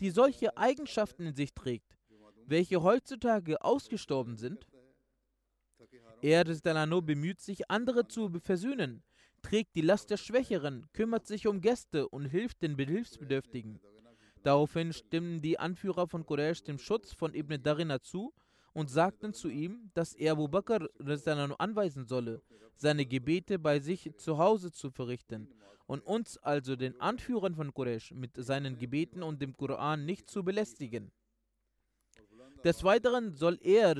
die 0.00 0.08
solche 0.08 0.56
Eigenschaften 0.56 1.26
in 1.26 1.34
sich 1.34 1.52
trägt, 1.52 1.98
welche 2.46 2.82
heutzutage 2.82 3.62
ausgestorben 3.62 4.38
sind? 4.38 4.66
Er 6.22 6.44
Dalano 6.44 7.02
bemüht 7.02 7.42
sich, 7.42 7.70
andere 7.70 8.08
zu 8.08 8.30
versöhnen, 8.40 9.02
trägt 9.42 9.76
die 9.76 9.82
Last 9.82 10.08
der 10.08 10.16
Schwächeren, 10.16 10.86
kümmert 10.94 11.26
sich 11.26 11.46
um 11.46 11.60
Gäste 11.60 12.08
und 12.08 12.24
hilft 12.24 12.62
den 12.62 12.74
Hilfsbedürftigen. 12.78 13.78
Daraufhin 14.42 14.94
stimmen 14.94 15.42
die 15.42 15.58
Anführer 15.58 16.08
von 16.08 16.24
Quraysh 16.24 16.62
dem 16.62 16.78
Schutz 16.78 17.12
von 17.12 17.34
Ibn 17.34 17.62
Darina 17.62 18.00
zu 18.00 18.32
und 18.72 18.88
sagten 18.88 19.34
zu 19.34 19.50
ihm, 19.50 19.90
dass 19.92 20.14
er 20.14 20.32
Abu 20.32 20.48
Bakr 20.48 20.88
anweisen 21.58 22.06
solle, 22.06 22.40
seine 22.76 23.04
Gebete 23.04 23.58
bei 23.58 23.78
sich 23.78 24.10
zu 24.16 24.38
Hause 24.38 24.72
zu 24.72 24.90
verrichten 24.90 25.52
und 25.88 26.00
uns, 26.02 26.36
also 26.38 26.76
den 26.76 27.00
Anführern 27.00 27.54
von 27.54 27.72
Quraysh, 27.72 28.12
mit 28.12 28.36
seinen 28.36 28.78
Gebeten 28.78 29.22
und 29.22 29.40
dem 29.40 29.56
Koran 29.56 30.04
nicht 30.04 30.30
zu 30.30 30.44
belästigen. 30.44 31.10
Des 32.62 32.84
Weiteren 32.84 33.34
soll 33.34 33.58
er 33.62 33.94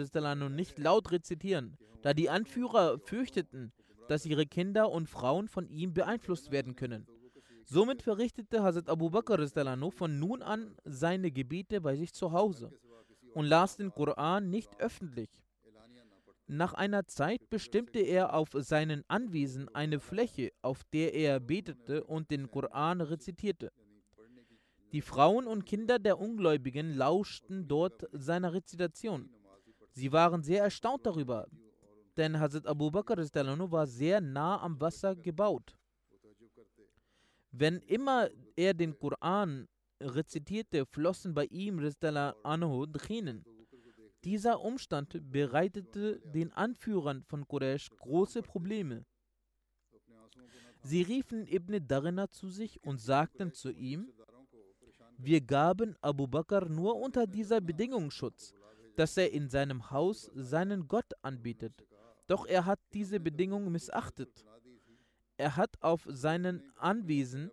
nicht 0.50 0.78
laut 0.78 1.10
rezitieren, 1.10 1.78
da 2.02 2.12
die 2.12 2.28
Anführer 2.28 2.98
fürchteten, 2.98 3.72
dass 4.06 4.26
ihre 4.26 4.46
Kinder 4.46 4.90
und 4.90 5.08
Frauen 5.08 5.48
von 5.48 5.66
ihm 5.68 5.94
beeinflusst 5.94 6.50
werden 6.50 6.76
können. 6.76 7.06
Somit 7.64 8.02
verrichtete 8.02 8.62
Hazrat 8.62 8.90
Abu 8.90 9.10
Bakr 9.10 9.38
von 9.90 10.18
nun 10.18 10.42
an 10.42 10.76
seine 10.84 11.30
Gebete 11.30 11.80
bei 11.80 11.96
sich 11.96 12.12
zu 12.12 12.32
Hause 12.32 12.70
und 13.34 13.46
las 13.46 13.76
den 13.76 13.92
Koran 13.92 14.50
nicht 14.50 14.78
öffentlich. 14.78 15.30
Nach 16.50 16.72
einer 16.72 17.06
Zeit 17.06 17.50
bestimmte 17.50 17.98
er 17.98 18.32
auf 18.32 18.48
seinen 18.52 19.04
Anwesen 19.06 19.68
eine 19.74 20.00
Fläche, 20.00 20.50
auf 20.62 20.82
der 20.94 21.12
er 21.12 21.40
betete 21.40 22.04
und 22.04 22.30
den 22.30 22.50
Koran 22.50 23.02
rezitierte. 23.02 23.70
Die 24.92 25.02
Frauen 25.02 25.46
und 25.46 25.66
Kinder 25.66 25.98
der 25.98 26.18
Ungläubigen 26.18 26.96
lauschten 26.96 27.68
dort 27.68 28.06
seiner 28.12 28.54
Rezitation. 28.54 29.28
Sie 29.90 30.10
waren 30.10 30.42
sehr 30.42 30.62
erstaunt 30.62 31.04
darüber, 31.04 31.46
denn 32.16 32.40
Hazrat 32.40 32.66
Abu 32.66 32.90
Bakr 32.90 33.18
war 33.18 33.86
sehr 33.86 34.22
nah 34.22 34.58
am 34.62 34.80
Wasser 34.80 35.14
gebaut. 35.14 35.76
Wenn 37.50 37.80
immer 37.80 38.30
er 38.56 38.72
den 38.72 38.98
Koran 38.98 39.68
rezitierte, 40.00 40.86
flossen 40.86 41.34
bei 41.34 41.44
ihm 41.44 41.78
anhu. 42.42 42.86
Dieser 44.28 44.60
Umstand 44.60 45.32
bereitete 45.32 46.20
den 46.20 46.52
Anführern 46.52 47.22
von 47.22 47.48
Quraysh 47.48 47.88
große 47.88 48.42
Probleme. 48.42 49.06
Sie 50.82 51.00
riefen 51.00 51.46
Ibn 51.46 51.88
Darina 51.88 52.30
zu 52.30 52.50
sich 52.50 52.78
und 52.84 53.00
sagten 53.00 53.54
zu 53.54 53.70
ihm, 53.70 54.12
wir 55.16 55.40
gaben 55.40 55.96
Abu 56.02 56.26
Bakr 56.26 56.68
nur 56.68 56.96
unter 56.96 57.26
dieser 57.26 57.62
Bedingung 57.62 58.10
Schutz, 58.10 58.54
dass 58.96 59.16
er 59.16 59.32
in 59.32 59.48
seinem 59.48 59.90
Haus 59.90 60.30
seinen 60.34 60.86
Gott 60.86 61.10
anbietet. 61.22 61.86
Doch 62.26 62.44
er 62.44 62.66
hat 62.66 62.80
diese 62.92 63.18
Bedingung 63.20 63.72
missachtet. 63.72 64.44
Er 65.38 65.56
hat 65.56 65.74
auf 65.80 66.06
seinen 66.06 66.70
Anwesen 66.76 67.50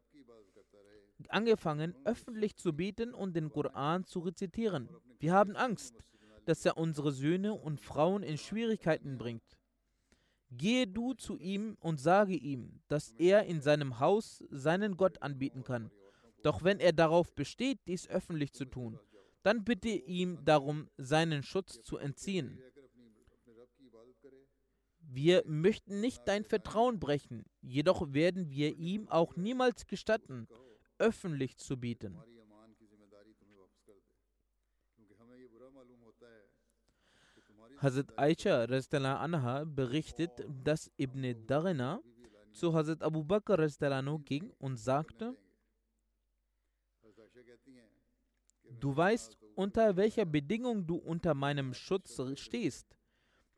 angefangen, 1.30 1.96
öffentlich 2.04 2.58
zu 2.58 2.74
beten 2.74 3.14
und 3.14 3.34
den 3.34 3.50
Koran 3.50 4.04
zu 4.04 4.20
rezitieren. 4.20 4.90
Wir 5.20 5.32
haben 5.32 5.56
Angst, 5.56 5.96
dass 6.46 6.66
er 6.66 6.78
unsere 6.78 7.12
Söhne 7.12 7.54
und 7.54 7.82
Frauen 7.82 8.24
in 8.24 8.38
Schwierigkeiten 8.38 9.18
bringt. 9.18 9.58
Gehe 10.52 10.88
du 10.88 11.14
zu 11.14 11.38
ihm 11.38 11.76
und 11.80 12.00
sage 12.00 12.36
ihm, 12.36 12.80
dass 12.88 13.12
er 13.18 13.46
in 13.46 13.62
seinem 13.62 14.00
Haus 14.00 14.44
seinen 14.50 14.96
Gott 14.96 15.22
anbieten 15.22 15.64
kann. 15.64 15.92
Doch 16.44 16.64
wenn 16.64 16.80
er 16.80 16.94
darauf 16.94 17.34
besteht, 17.34 17.80
dies 17.88 18.08
öffentlich 18.08 18.54
zu 18.54 18.66
tun, 18.66 19.00
dann 19.44 19.64
bitte 19.64 19.90
ihm 19.90 20.44
darum, 20.46 20.88
seinen 20.98 21.44
Schutz 21.44 21.82
zu 21.82 21.98
entziehen. 21.98 22.62
Wir 25.00 25.44
möchten 25.46 26.02
nicht 26.02 26.22
dein 26.26 26.44
Vertrauen 26.44 27.00
brechen, 27.00 27.46
jedoch 27.62 28.14
werden 28.14 28.50
wir 28.50 28.76
ihm 28.76 29.08
auch 29.08 29.36
niemals 29.36 29.88
gestatten, 29.88 30.48
öffentlich 30.98 31.58
zu 31.58 31.78
bieten. 31.78 32.18
Hazrat 37.78 38.18
Aisha 38.18 38.66
anha 38.66 39.64
berichtet, 39.66 40.32
dass 40.64 40.92
Ibn 40.98 41.46
Darina 41.46 42.02
zu 42.54 42.74
Hazrat 42.74 43.02
Abu 43.04 43.24
Bakr 43.24 43.68
ging 44.26 44.52
und 44.60 44.78
sagte, 44.78 45.36
Du 48.80 48.96
weißt, 48.96 49.38
unter 49.56 49.96
welcher 49.96 50.26
Bedingung 50.26 50.86
du 50.86 50.96
unter 50.96 51.34
meinem 51.34 51.74
Schutz 51.74 52.20
stehst. 52.36 52.98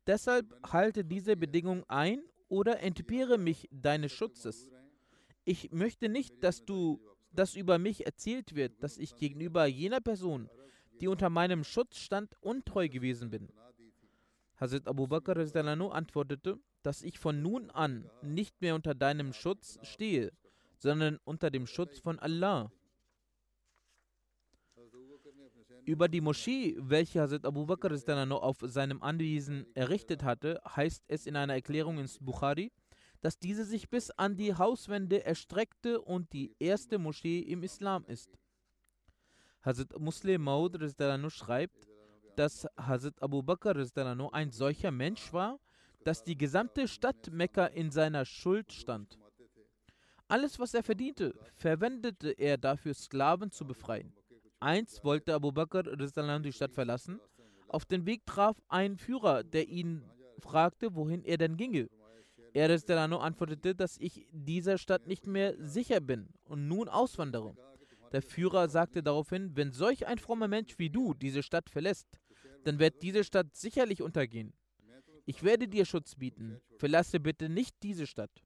Deshalb 0.06 0.46
halte 0.72 1.04
diese 1.04 1.36
Bedingung 1.36 1.84
ein 1.88 2.24
oder 2.50 2.80
entbehre 2.80 3.38
mich 3.38 3.68
deines 3.72 4.12
Schutzes. 4.12 4.70
Ich 5.44 5.72
möchte 5.72 6.10
nicht, 6.10 6.44
dass 6.44 6.64
du, 6.66 7.02
dass 7.32 7.56
über 7.56 7.78
mich 7.78 8.06
erzählt 8.06 8.56
wird, 8.56 8.82
dass 8.84 8.98
ich 8.98 9.16
gegenüber 9.16 9.66
jener 9.66 10.02
Person, 10.02 10.50
die 11.02 11.08
unter 11.08 11.30
meinem 11.30 11.64
Schutz 11.64 11.98
stand, 11.98 12.36
untreu 12.42 12.90
gewesen 12.90 13.30
bin. 13.30 13.50
Hazrat 14.58 14.88
Abu 14.88 15.08
Bakr 15.08 15.38
antwortete, 15.38 16.60
dass 16.82 17.04
ich 17.04 17.20
von 17.20 17.42
nun 17.42 17.70
an 17.70 18.10
nicht 18.24 18.60
mehr 18.62 18.76
unter 18.76 18.96
deinem 18.96 19.34
Schutz 19.34 19.78
stehe, 19.84 20.32
sondern 20.78 21.20
unter 21.24 21.52
dem 21.52 21.68
Schutz 21.68 22.00
von 22.00 22.18
Allah. 22.20 22.72
Über 25.86 26.08
die 26.08 26.22
Moschee, 26.22 26.76
welche 26.80 27.22
Hazrat 27.22 27.46
Abu 27.46 27.66
Bakr 27.66 27.92
auf 28.32 28.58
seinem 28.62 29.02
Anwesen 29.04 29.68
errichtet 29.76 30.24
hatte, 30.24 30.60
heißt 30.76 31.04
es 31.08 31.28
in 31.28 31.36
einer 31.36 31.54
Erklärung 31.54 32.00
ins 32.00 32.18
Bukhari, 32.20 32.72
dass 33.22 33.40
diese 33.40 33.64
sich 33.64 33.90
bis 33.90 34.12
an 34.12 34.38
die 34.38 34.56
Hauswände 34.56 35.24
erstreckte 35.24 36.02
und 36.02 36.34
die 36.34 36.56
erste 36.60 36.98
Moschee 36.98 37.40
im 37.40 37.64
Islam 37.64 38.06
ist. 38.06 38.38
Hazrat 39.62 40.00
Muslim 40.00 40.44
Maud 40.44 40.78
schreibt, 41.30 41.87
dass 42.38 42.68
Hazrat 42.78 43.22
Abu 43.22 43.42
Bakr 43.42 43.76
ein 44.32 44.52
solcher 44.52 44.92
Mensch 44.92 45.34
war, 45.34 45.60
dass 46.04 46.24
die 46.24 46.38
gesamte 46.38 46.88
Stadt 46.88 47.32
Mekka 47.32 47.66
in 47.66 47.92
seiner 47.92 48.26
Schuld 48.26 48.72
stand. 48.72 49.18
Alles, 50.28 50.60
was 50.60 50.74
er 50.74 50.84
verdiente, 50.84 51.34
verwendete 51.56 52.32
er 52.32 52.58
dafür, 52.58 52.94
Sklaven 52.94 53.50
zu 53.50 53.66
befreien. 53.66 54.14
Eins 54.60 55.04
wollte 55.04 55.34
Abu 55.34 55.52
Bakr 55.52 55.84
die 55.84 56.54
Stadt 56.54 56.74
verlassen. 56.74 57.20
Auf 57.68 57.86
dem 57.86 58.06
Weg 58.06 58.26
traf 58.26 58.62
ein 58.68 58.98
Führer, 58.98 59.44
der 59.44 59.68
ihn 59.68 60.04
fragte, 60.40 60.96
wohin 60.96 61.24
er 61.24 61.38
denn 61.38 61.58
ginge. 61.58 61.90
Er 62.54 62.70
antwortete, 62.70 63.76
dass 63.76 63.98
ich 64.00 64.28
dieser 64.32 64.78
Stadt 64.78 65.08
nicht 65.08 65.28
mehr 65.28 65.56
sicher 65.60 66.00
bin 66.00 66.30
und 66.46 66.68
nun 66.68 66.88
auswandere. 66.90 67.56
Der 68.12 68.22
Führer 68.22 68.70
sagte 68.70 69.04
daraufhin, 69.04 69.56
wenn 69.56 69.72
solch 69.72 70.08
ein 70.08 70.18
frommer 70.18 70.48
Mensch 70.48 70.80
wie 70.80 70.90
du 70.90 71.14
diese 71.14 71.44
Stadt 71.44 71.70
verlässt, 71.70 72.08
dann 72.68 72.80
wird 72.80 73.02
diese 73.02 73.24
Stadt 73.24 73.56
sicherlich 73.56 74.02
untergehen. 74.02 74.54
Ich 75.26 75.42
werde 75.42 75.70
dir 75.70 75.86
Schutz 75.86 76.16
bieten. 76.16 76.60
Verlasse 76.78 77.22
bitte 77.22 77.48
nicht 77.48 77.76
diese 77.82 78.06
Stadt. 78.06 78.44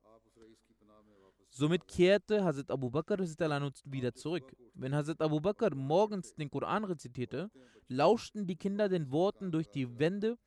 Somit 1.49 1.87
kehrte 1.87 2.43
Hazrat 2.43 2.69
Abu 2.69 2.91
Bakr 2.91 3.17
wieder 3.19 4.13
zurück. 4.13 4.55
Wenn 4.75 4.93
Hazrat 4.93 5.21
Abu 5.21 5.39
Bakr 5.41 5.73
morgens 5.73 6.35
den 6.35 6.51
Koran 6.51 6.83
rezitierte, 6.83 7.49
lauschten 7.87 8.45
die 8.45 8.55
Kinder 8.55 8.89
den 8.89 9.11
Worten 9.11 9.51
durch 9.51 9.69
die 9.71 9.97
Wände. 9.97 10.37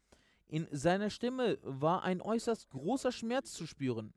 In 0.46 0.68
seiner 0.70 1.10
Stimme 1.10 1.58
war 1.62 2.04
ein 2.04 2.22
äußerst 2.22 2.70
großer 2.70 3.10
Schmerz 3.10 3.52
zu 3.54 3.66
spüren. 3.66 4.14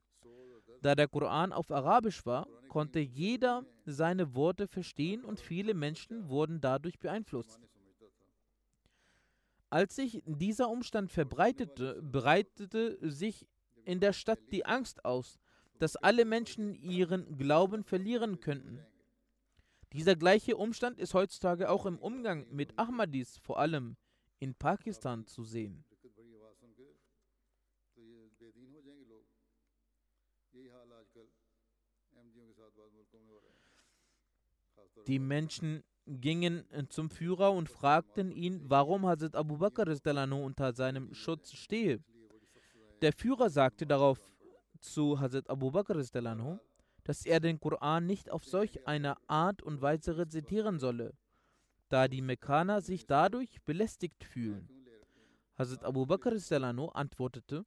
Da 0.83 0.93
der 0.93 1.07
Koran 1.07 1.51
auf 1.51 1.71
Arabisch 1.71 2.27
war, 2.27 2.47
konnte 2.69 2.99
jeder 2.99 3.65
seine 3.85 4.35
Worte 4.35 4.67
verstehen 4.67 5.25
und 5.25 5.39
viele 5.39 5.73
Menschen 5.73 6.29
wurden 6.29 6.61
dadurch 6.61 6.99
beeinflusst. 6.99 7.59
Als 9.69 9.95
sich 9.95 10.23
dieser 10.25 10.69
Umstand 10.69 11.12
verbreitete, 11.12 12.01
breitete 12.01 12.97
sich 13.01 13.45
in 13.84 13.99
der 13.99 14.13
Stadt 14.13 14.39
die 14.51 14.65
Angst 14.65 15.03
aus, 15.03 15.39
dass 15.80 15.95
alle 15.97 16.25
Menschen 16.25 16.73
ihren 16.75 17.38
Glauben 17.38 17.84
verlieren 17.84 18.39
könnten. 18.39 18.86
Dieser 19.93 20.15
gleiche 20.15 20.58
Umstand 20.58 20.99
ist 20.99 21.13
heutzutage 21.13 21.69
auch 21.69 21.86
im 21.86 21.97
Umgang 21.99 22.47
mit 22.49 22.77
Ahmadis, 22.77 23.38
vor 23.38 23.60
allem 23.60 23.95
in 24.39 24.53
Pakistan, 24.56 25.25
zu 25.25 25.43
sehen. 25.43 25.84
Die 35.08 35.19
Menschen 35.19 35.84
gingen 36.07 36.63
zum 36.89 37.09
Führer 37.09 37.51
und 37.51 37.69
fragten 37.69 38.31
ihn, 38.31 38.61
warum 38.63 39.05
Hazrat 39.05 39.35
Abu 39.35 39.57
Bakr 39.57 39.85
unter 40.31 40.73
seinem 40.73 41.13
Schutz 41.13 41.53
stehe. 41.53 42.03
Der 43.01 43.13
Führer 43.13 43.49
sagte 43.49 43.85
darauf, 43.85 44.19
zu 44.79 45.19
Hazrat 45.19 45.49
Abu 45.49 45.71
Bakr, 45.71 45.95
dass 47.03 47.25
er 47.25 47.39
den 47.39 47.59
Koran 47.59 48.05
nicht 48.05 48.29
auf 48.29 48.45
solch 48.45 48.87
eine 48.87 49.15
Art 49.29 49.61
und 49.61 49.81
Weise 49.81 50.17
rezitieren 50.17 50.79
solle, 50.79 51.13
da 51.89 52.07
die 52.07 52.21
Mekkaner 52.21 52.81
sich 52.81 53.05
dadurch 53.05 53.61
belästigt 53.63 54.23
fühlen. 54.23 54.69
Hazrat 55.57 55.83
Abu 55.83 56.05
Bakr 56.05 56.37
antwortete, 56.93 57.65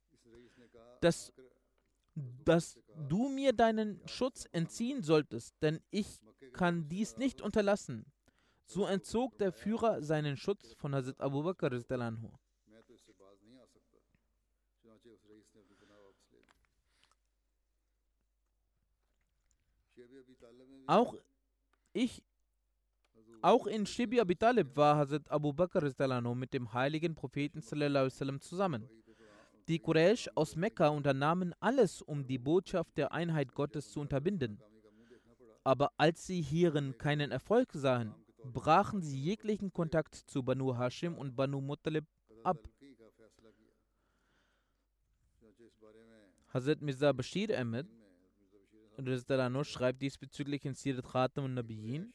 dass, 1.01 1.31
dass 2.15 2.79
du 3.09 3.29
mir 3.29 3.53
deinen 3.53 4.01
Schutz 4.07 4.47
entziehen 4.51 5.03
solltest, 5.03 5.55
denn 5.61 5.79
ich 5.91 6.21
kann 6.53 6.89
dies 6.89 7.17
nicht 7.17 7.41
unterlassen. 7.41 8.05
So 8.65 8.85
entzog 8.85 9.37
der 9.37 9.51
Führer 9.51 10.01
seinen 10.01 10.37
Schutz 10.37 10.73
von 10.73 10.95
Hazrat 10.95 11.19
Abu 11.19 11.43
Bakr. 11.43 11.69
Auch 20.87 21.15
ich, 21.93 22.23
auch 23.41 23.67
in 23.67 23.85
Shibi 23.85 24.19
Abi 24.19 24.35
Talib 24.35 24.75
war 24.75 24.97
Hazrat 24.97 25.29
Abu 25.29 25.53
Bakr 25.53 25.81
mit 26.35 26.53
dem 26.53 26.73
heiligen 26.73 27.15
Propheten 27.15 27.61
zusammen. 27.61 28.89
Die 29.67 29.79
Quraysh 29.79 30.29
aus 30.35 30.55
Mekka 30.55 30.89
unternahmen 30.89 31.53
alles, 31.59 32.01
um 32.01 32.25
die 32.25 32.37
Botschaft 32.37 32.97
der 32.97 33.11
Einheit 33.11 33.53
Gottes 33.53 33.91
zu 33.91 33.99
unterbinden. 33.99 34.59
Aber 35.63 35.91
als 35.97 36.25
sie 36.25 36.41
hierin 36.41 36.97
keinen 36.97 37.31
Erfolg 37.31 37.71
sahen, 37.73 38.15
brachen 38.43 39.01
sie 39.01 39.19
jeglichen 39.19 39.71
Kontakt 39.71 40.15
zu 40.15 40.43
Banu 40.43 40.77
Hashim 40.77 41.15
und 41.15 41.35
Banu 41.35 41.61
Muttalib 41.61 42.05
ab. 42.43 42.57
Hazrat 46.53 46.81
Mirza 46.81 47.11
Bashir 47.13 47.57
Ahmed 47.57 47.87
schreibt 49.63 50.01
diesbezüglich 50.01 50.65
in 50.65 50.73
Sirat 50.73 51.05
Khatam 51.05 51.45
und 51.45 51.53
Nabiyin, 51.53 52.13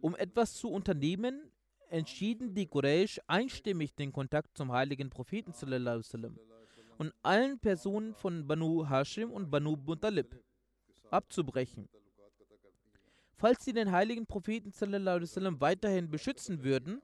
um 0.00 0.14
etwas 0.14 0.54
zu 0.54 0.70
unternehmen, 0.70 1.50
entschieden 1.88 2.54
die 2.54 2.66
Quraysh 2.66 3.20
einstimmig 3.26 3.94
den 3.94 4.12
Kontakt 4.12 4.56
zum 4.56 4.72
heiligen 4.72 5.10
Propheten 5.10 5.52
und 6.98 7.12
allen 7.22 7.58
Personen 7.58 8.14
von 8.14 8.46
Banu 8.46 8.88
Hashim 8.88 9.30
und 9.30 9.50
Banu 9.50 9.76
Muttalib 9.76 10.40
abzubrechen. 11.10 11.88
Falls 13.36 13.64
sie 13.64 13.72
den 13.72 13.90
heiligen 13.90 14.26
Propheten 14.26 14.72
wasallam 14.72 15.60
weiterhin 15.60 16.10
beschützen 16.10 16.62
würden, 16.62 17.02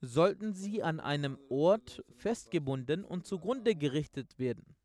sollten 0.00 0.54
sie 0.54 0.82
an 0.82 1.00
einem 1.00 1.38
Ort 1.48 2.04
festgebunden 2.16 3.04
und 3.04 3.26
zugrunde 3.26 3.74
gerichtet 3.74 4.38
werden. 4.38 4.76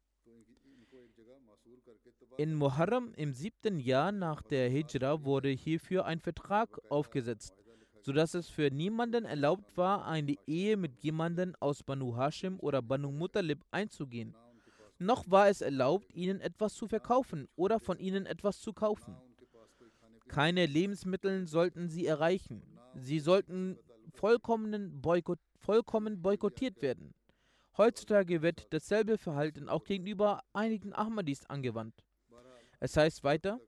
In 2.38 2.56
Muharram 2.56 3.14
im 3.16 3.34
siebten 3.34 3.80
Jahr 3.80 4.12
nach 4.12 4.42
der 4.42 4.70
Hijra 4.70 5.24
wurde 5.24 5.50
hierfür 5.50 6.06
ein 6.06 6.20
Vertrag 6.20 6.80
aufgesetzt, 6.90 7.54
sodass 8.02 8.34
es 8.34 8.50
für 8.50 8.72
niemanden 8.72 9.26
erlaubt 9.26 9.78
war, 9.78 10.08
eine 10.08 10.36
Ehe 10.48 10.76
mit 10.76 11.00
jemandem 11.04 11.56
aus 11.60 11.84
Banu 11.84 12.18
Hashim 12.18 12.60
oder 12.60 12.82
Banu 12.82 13.12
Muttalib 13.12 13.64
einzugehen. 13.70 14.36
Noch 14.98 15.30
war 15.30 15.48
es 15.48 15.62
erlaubt, 15.62 16.12
ihnen 16.14 16.42
etwas 16.42 16.74
zu 16.74 16.88
verkaufen 16.88 17.48
oder 17.56 17.80
von 17.80 18.00
ihnen 18.00 18.26
etwas 18.26 18.60
zu 18.60 18.74
kaufen. 18.74 19.16
Keine 20.34 20.66
Lebensmittel 20.66 21.48
sollten 21.48 21.90
sie 21.90 22.08
erreichen. 22.08 22.64
Sie 22.96 23.20
sollten 23.20 23.78
vollkommen, 24.16 25.00
boykott, 25.00 25.38
vollkommen 25.60 26.24
boykottiert 26.24 26.82
werden. 26.82 27.14
Heutzutage 27.78 28.42
wird 28.42 28.74
dasselbe 28.74 29.20
Verhalten 29.20 29.70
auch 29.70 29.84
gegenüber 29.84 30.44
einigen 30.52 30.92
Ahmadis 30.92 31.46
angewandt. 31.46 32.04
Es 32.80 32.98
heißt 32.98 33.24
weiter, 33.24 33.60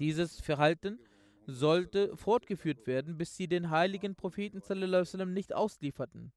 dieses 0.00 0.40
Verhalten 0.40 0.98
sollte 1.46 2.16
fortgeführt 2.16 2.88
werden, 2.88 3.16
bis 3.16 3.36
sie 3.36 3.46
den 3.46 3.70
heiligen 3.70 4.16
Propheten 4.16 4.60
sallam, 4.60 5.32
nicht 5.32 5.54
auslieferten. 5.54 6.32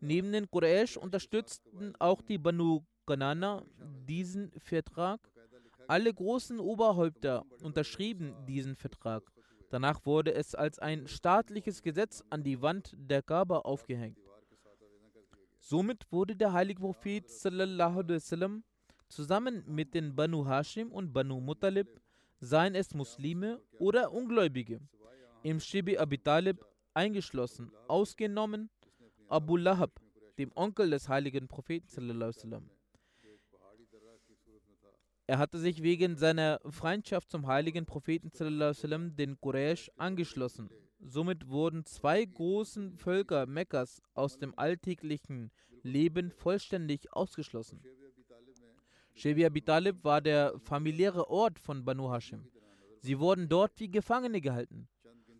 Neben 0.00 0.32
den 0.32 0.50
Quraysh 0.50 0.96
unterstützten 0.96 1.94
auch 2.00 2.20
die 2.20 2.38
Banu 2.38 2.80
Ghanana 3.06 3.64
diesen 4.08 4.50
Vertrag. 4.58 5.20
Alle 5.88 6.12
großen 6.12 6.58
Oberhäupter 6.58 7.44
unterschrieben 7.62 8.34
diesen 8.46 8.74
Vertrag. 8.74 9.22
Danach 9.70 10.04
wurde 10.04 10.34
es 10.34 10.54
als 10.54 10.78
ein 10.78 11.06
staatliches 11.06 11.82
Gesetz 11.82 12.24
an 12.30 12.42
die 12.42 12.60
Wand 12.60 12.94
der 12.96 13.22
Kaaba 13.22 13.58
aufgehängt. 13.58 14.18
Somit 15.58 16.06
wurde 16.10 16.36
der 16.36 16.52
heilige 16.52 16.80
Prophet 16.80 17.28
sallallahu 17.28 18.02
zusammen 19.08 19.64
mit 19.66 19.94
den 19.94 20.14
Banu 20.14 20.46
Hashim 20.46 20.92
und 20.92 21.12
Banu 21.12 21.40
Muttalib, 21.40 21.88
seien 22.40 22.74
es 22.74 22.94
Muslime 22.94 23.60
oder 23.78 24.12
Ungläubige, 24.12 24.80
im 25.42 25.60
Shibi 25.60 25.98
Abi 25.98 26.18
Talib 26.18 26.64
eingeschlossen, 26.94 27.70
ausgenommen 27.88 28.70
Abu 29.28 29.56
Lahab, 29.56 30.00
dem 30.38 30.50
Onkel 30.54 30.90
des 30.90 31.08
heiligen 31.08 31.48
Propheten 31.48 31.88
sallallahu. 31.88 32.75
Er 35.28 35.38
hatte 35.38 35.58
sich 35.58 35.82
wegen 35.82 36.16
seiner 36.16 36.60
Freundschaft 36.70 37.30
zum 37.30 37.46
heiligen 37.48 37.84
Propheten 37.84 38.30
den 39.16 39.40
Quraysh 39.40 39.90
angeschlossen. 39.96 40.70
Somit 41.00 41.48
wurden 41.48 41.84
zwei 41.84 42.24
großen 42.24 42.96
Völker 42.96 43.46
Mekkas 43.46 44.00
aus 44.14 44.38
dem 44.38 44.56
alltäglichen 44.56 45.50
Leben 45.82 46.30
vollständig 46.30 47.12
ausgeschlossen. 47.12 47.80
Shebi 49.14 49.46
Abi 49.46 49.62
Talib 49.62 50.04
war 50.04 50.20
der 50.20 50.58
familiäre 50.60 51.28
Ort 51.28 51.58
von 51.58 51.84
Banu 51.84 52.12
Hashim. 52.12 52.46
Sie 52.98 53.18
wurden 53.18 53.48
dort 53.48 53.78
wie 53.80 53.88
Gefangene 53.88 54.40
gehalten. 54.40 54.88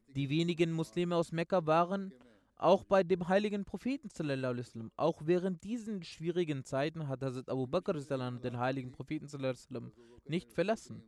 Die 0.08 0.28
wenigen 0.30 0.72
Muslime 0.72 1.14
aus 1.14 1.30
Mekka 1.30 1.66
waren 1.66 2.12
auch 2.56 2.84
bei 2.84 3.02
dem 3.02 3.28
heiligen 3.28 3.64
Propheten 3.64 4.08
sallam, 4.08 4.90
auch 4.96 5.22
während 5.24 5.62
diesen 5.64 6.02
schwierigen 6.02 6.64
Zeiten 6.64 7.08
hat 7.08 7.22
Hazrat 7.22 7.48
Abu 7.48 7.66
Bakr 7.66 7.94
den 7.94 8.58
heiligen 8.58 8.92
Propheten 8.92 9.28
sallam, 9.28 9.92
nicht 10.24 10.52
verlassen. 10.52 11.02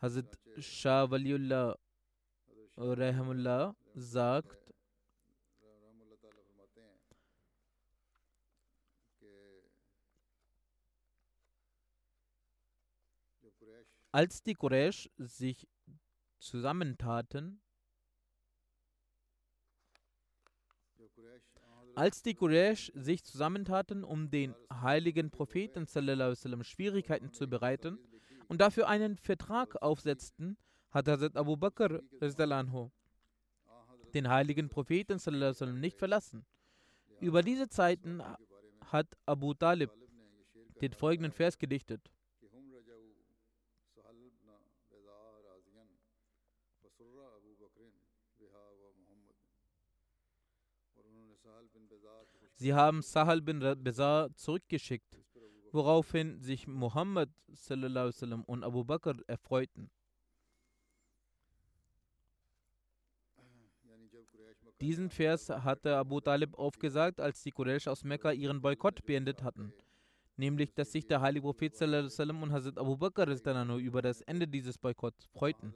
Hazrat 0.00 0.38
Shah 0.58 1.10
Waliullah 1.10 1.78
Rahimullah 2.76 3.76
sagt, 3.94 4.56
als 14.12 14.42
die 14.42 14.54
Quraysh 14.54 15.10
sich 15.18 15.68
zusammentaten, 16.38 17.60
Als 22.00 22.22
die 22.22 22.32
Quraysh 22.32 22.90
sich 22.94 23.22
zusammentaten, 23.24 24.04
um 24.04 24.30
den 24.30 24.54
heiligen 24.72 25.30
Propheten 25.30 25.84
sallam, 25.84 26.64
Schwierigkeiten 26.64 27.30
zu 27.30 27.46
bereiten 27.46 27.98
und 28.48 28.62
dafür 28.62 28.88
einen 28.88 29.18
Vertrag 29.18 29.76
aufsetzten, 29.82 30.56
hat 30.92 31.08
Hazrat 31.08 31.36
Abu 31.36 31.58
Bakr 31.58 32.00
den 34.14 34.28
heiligen 34.30 34.70
Propheten 34.70 35.18
sallam, 35.18 35.78
nicht 35.78 35.98
verlassen. 35.98 36.46
Über 37.20 37.42
diese 37.42 37.68
Zeiten 37.68 38.22
hat 38.86 39.18
Abu 39.26 39.52
Talib 39.52 39.90
den 40.80 40.94
folgenden 40.94 41.32
Vers 41.32 41.58
gedichtet. 41.58 42.10
Sie 52.60 52.74
haben 52.74 53.00
Sahal 53.00 53.40
bin 53.40 53.60
Bezar 53.82 54.34
zurückgeschickt, 54.34 55.18
woraufhin 55.72 56.42
sich 56.42 56.66
Muhammad 56.66 57.30
und 58.44 58.64
Abu 58.64 58.84
Bakr 58.84 59.16
erfreuten. 59.26 59.90
Diesen 64.78 65.08
Vers 65.08 65.48
hatte 65.48 65.96
Abu 65.96 66.20
Talib 66.20 66.54
aufgesagt, 66.58 67.18
als 67.18 67.42
die 67.42 67.50
Quraysh 67.50 67.88
aus 67.88 68.04
Mekka 68.04 68.30
ihren 68.30 68.60
Boykott 68.60 69.06
beendet 69.06 69.42
hatten. 69.42 69.72
Nämlich, 70.36 70.74
dass 70.74 70.92
sich 70.92 71.06
der 71.06 71.22
heilige 71.22 71.44
Prophet 71.44 71.80
und 72.42 72.52
Hazrat 72.52 72.76
Abu 72.76 72.98
Bakr 72.98 73.26
über 73.78 74.02
das 74.02 74.20
Ende 74.20 74.46
dieses 74.46 74.76
Boykotts 74.76 75.24
freuten. 75.32 75.74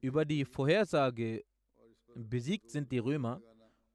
Über 0.00 0.24
die 0.24 0.44
Vorhersage, 0.44 1.44
besiegt 2.14 2.70
sind 2.70 2.90
die 2.92 2.98
Römer, 2.98 3.42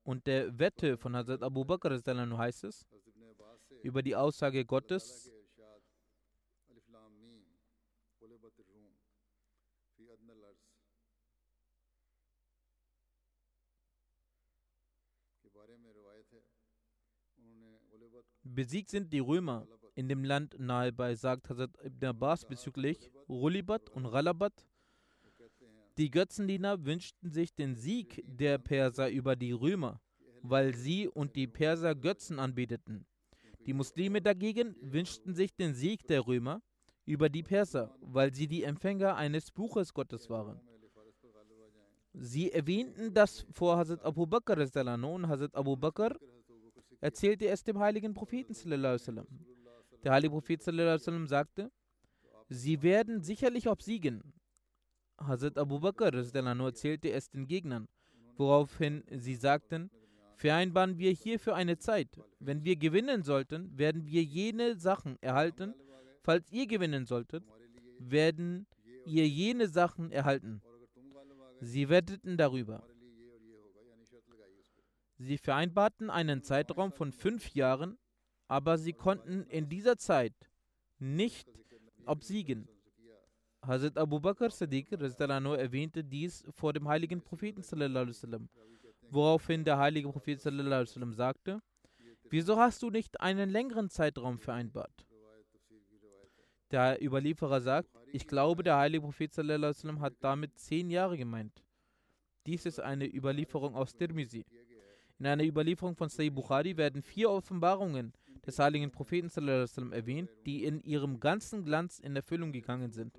und 0.03 0.27
der 0.27 0.57
Wette 0.59 0.97
von 0.97 1.15
Hazrat 1.15 1.41
Abu 1.41 1.63
Bakr 1.63 1.91
heißt 1.97 2.63
es, 2.65 2.85
über 3.83 4.01
die 4.01 4.15
Aussage 4.15 4.65
Gottes, 4.65 5.31
Besiegt 18.45 18.89
sind 18.89 19.11
die 19.11 19.19
Römer 19.19 19.65
in 19.95 20.09
dem 20.09 20.23
Land 20.23 20.59
nahe 20.59 20.91
bei, 20.91 21.15
sagt 21.15 21.49
Hazrat 21.49 21.71
Ibn 21.83 22.05
Abbas 22.07 22.45
bezüglich 22.45 23.09
Rulibat 23.29 23.89
und 23.89 24.05
Ralabat, 24.05 24.65
die 25.97 26.09
Götzendiener 26.09 26.85
wünschten 26.85 27.31
sich 27.31 27.53
den 27.53 27.75
Sieg 27.75 28.23
der 28.25 28.57
Perser 28.57 29.09
über 29.09 29.35
die 29.35 29.51
Römer, 29.51 30.01
weil 30.41 30.73
sie 30.73 31.07
und 31.07 31.35
die 31.35 31.47
Perser 31.47 31.93
Götzen 31.95 32.39
anbeteten. 32.39 33.05
Die 33.65 33.73
Muslime 33.73 34.21
dagegen 34.21 34.75
wünschten 34.81 35.35
sich 35.35 35.55
den 35.55 35.73
Sieg 35.73 36.07
der 36.07 36.25
Römer 36.25 36.61
über 37.05 37.29
die 37.29 37.43
Perser, 37.43 37.95
weil 38.01 38.33
sie 38.33 38.47
die 38.47 38.63
Empfänger 38.63 39.15
eines 39.15 39.51
Buches 39.51 39.93
Gottes 39.93 40.29
waren. 40.29 40.59
Sie 42.13 42.51
erwähnten 42.51 43.13
das 43.13 43.45
vor 43.51 43.77
Hazrat 43.77 44.03
Abu 44.03 44.25
Bakr 44.25 44.57
und 44.57 45.27
Hazrat 45.27 45.55
Abu 45.55 45.75
Bakr 45.75 46.15
erzählte 47.01 47.47
es 47.47 47.63
dem 47.63 47.79
heiligen 47.79 48.13
Propheten. 48.13 48.53
Der 50.03 50.11
heilige 50.11 50.31
Prophet 50.31 50.61
sagte, 50.61 51.71
sie 52.49 52.81
werden 52.81 53.21
sicherlich 53.21 53.67
obsiegen, 53.67 54.33
Hazrat 55.17 55.57
Abu 55.57 55.79
Bakr 55.79 56.13
erzählte 56.13 57.11
es 57.11 57.29
den 57.29 57.47
Gegnern, 57.47 57.87
woraufhin 58.35 59.03
sie 59.11 59.35
sagten, 59.35 59.89
vereinbaren 60.35 60.97
wir 60.97 61.11
hierfür 61.11 61.55
eine 61.55 61.77
Zeit. 61.77 62.19
Wenn 62.39 62.63
wir 62.63 62.75
gewinnen 62.75 63.23
sollten, 63.23 63.77
werden 63.77 64.05
wir 64.05 64.23
jene 64.23 64.75
Sachen 64.75 65.21
erhalten. 65.21 65.73
Falls 66.21 66.51
ihr 66.51 66.67
gewinnen 66.67 67.05
solltet, 67.05 67.43
werden 67.99 68.65
ihr 69.05 69.27
jene 69.27 69.67
Sachen 69.67 70.11
erhalten. 70.11 70.61
Sie 71.59 71.89
wetteten 71.89 72.37
darüber. 72.37 72.85
Sie 75.17 75.37
vereinbarten 75.37 76.09
einen 76.09 76.41
Zeitraum 76.41 76.91
von 76.91 77.11
fünf 77.11 77.53
Jahren, 77.53 77.97
aber 78.47 78.77
sie 78.77 78.93
konnten 78.93 79.45
in 79.47 79.69
dieser 79.69 79.97
Zeit 79.97 80.33
nicht 80.99 81.47
obsiegen. 82.05 82.67
Hazrat 83.65 83.97
Abu 83.97 84.19
Bakr 84.19 84.49
Siddiq 84.49 84.91
erwähnte 84.91 86.03
dies 86.03 86.43
vor 86.51 86.73
dem 86.73 86.87
heiligen 86.87 87.21
Propheten 87.21 87.63
woraufhin 89.09 89.63
der 89.63 89.77
heilige 89.77 90.09
Prophet 90.09 90.41
sagte, 90.41 91.61
wieso 92.29 92.57
hast 92.57 92.81
du 92.81 92.89
nicht 92.89 93.21
einen 93.21 93.49
längeren 93.49 93.89
Zeitraum 93.89 94.37
vereinbart? 94.37 95.07
Der 96.71 97.01
Überlieferer 97.01 97.61
sagt, 97.61 97.89
ich 98.11 98.27
glaube, 98.27 98.63
der 98.63 98.77
heilige 98.77 99.03
Prophet 99.03 99.37
wasallam 99.37 100.01
hat 100.01 100.15
damit 100.19 100.57
zehn 100.57 100.89
Jahre 100.89 101.17
gemeint. 101.17 101.63
Dies 102.45 102.65
ist 102.65 102.79
eine 102.79 103.05
Überlieferung 103.05 103.75
aus 103.75 103.93
Tirmizi. 103.93 104.45
In 105.19 105.27
einer 105.27 105.45
Überlieferung 105.45 105.95
von 105.95 106.09
Sayyid 106.09 106.35
Bukhari 106.35 106.75
werden 106.75 107.01
vier 107.01 107.29
Offenbarungen 107.29 108.11
des 108.45 108.59
heiligen 108.59 108.91
Propheten 108.91 109.29
wasallam 109.29 109.93
erwähnt, 109.93 110.31
die 110.45 110.65
in 110.65 110.81
ihrem 110.81 111.19
ganzen 111.19 111.63
Glanz 111.63 111.99
in 111.99 112.15
Erfüllung 112.15 112.51
gegangen 112.51 112.91
sind. 112.91 113.17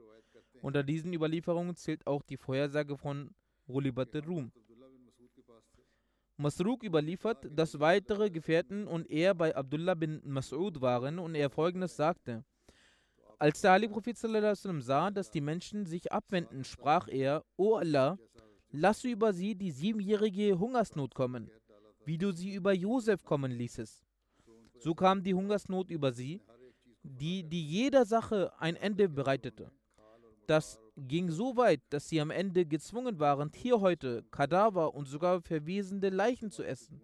Unter 0.65 0.83
diesen 0.83 1.13
Überlieferungen 1.13 1.77
zählt 1.77 2.07
auch 2.07 2.23
die 2.23 2.39
Vorhersage 2.39 2.97
von 2.97 3.35
Rulibat 3.69 4.17
Rum. 4.27 4.51
Masruq 6.39 6.83
überliefert, 6.83 7.47
dass 7.51 7.79
weitere 7.81 8.31
Gefährten 8.31 8.87
und 8.87 9.11
er 9.11 9.35
bei 9.35 9.55
Abdullah 9.55 9.95
bin 9.95 10.23
Mas'ud 10.23 10.81
waren 10.81 11.19
und 11.19 11.35
er 11.35 11.51
folgendes 11.51 11.97
sagte. 11.97 12.47
Als 13.39 13.61
der 13.61 13.73
Heilige 13.73 13.93
Prophet 13.93 14.17
sah, 14.17 15.11
dass 15.11 15.31
die 15.31 15.43
Menschen 15.43 15.85
sich 15.85 16.11
abwenden, 16.11 16.65
sprach 16.65 17.09
er: 17.09 17.45
O 17.59 17.75
Allah, 17.75 18.17
lasse 18.71 19.11
über 19.11 19.35
sie 19.35 19.55
die 19.55 19.71
siebenjährige 19.71 20.59
Hungersnot 20.59 21.15
kommen, 21.15 21.51
wie 22.07 22.17
du 22.17 22.33
sie 22.33 22.55
über 22.55 22.73
Josef 22.73 23.23
kommen 23.23 23.53
ließest. 23.53 24.03
So 24.79 24.95
kam 24.95 25.23
die 25.23 25.35
Hungersnot 25.35 25.91
über 25.91 26.11
sie, 26.13 26.41
die, 27.03 27.45
die 27.45 27.67
jeder 27.67 28.07
Sache 28.07 28.51
ein 28.59 28.77
Ende 28.77 29.11
bereitete. 29.11 29.71
Das 30.47 30.79
ging 30.97 31.31
so 31.31 31.57
weit, 31.57 31.81
dass 31.91 32.09
sie 32.09 32.21
am 32.21 32.31
Ende 32.31 32.67
gezwungen 32.67 33.19
waren, 33.19 33.51
Tierhäute, 33.51 34.25
Kadaver 34.31 34.95
und 34.95 35.07
sogar 35.07 35.41
verwesende 35.41 36.11
Leichen 36.11 36.51
zu 36.51 36.63
essen. 36.63 37.01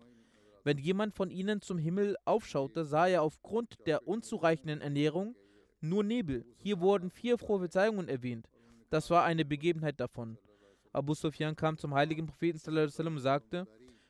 Wenn 0.63 0.79
jemand 0.79 1.15
von 1.15 1.31
ihnen 1.31 1.63
zum 1.63 1.79
Himmel 1.79 2.17
aufschaute, 2.25 2.85
sah 2.85 3.07
er 3.07 3.23
aufgrund 3.23 3.79
der 3.87 4.07
unzureichenden 4.07 4.83
Ernährung 4.83 5.35
nur 5.81 6.05
Nebel. 6.05 6.45
Hier 6.59 6.81
wurden 6.81 7.11
vier 7.11 7.39
Prophezeiungen 7.39 8.09
erwähnt. 8.09 8.47
Das 8.91 9.09
war 9.09 9.25
eine 9.25 9.47
Begebenheit 9.47 9.99
davon. 9.99 10.37
Abu 10.93 11.15
Sufyan 11.15 11.57
kam 11.57 11.79
zum 11.79 11.95
heiligen 11.95 12.27
Propheten 12.27 12.59
und 12.77 13.19
sagte, 13.19 13.67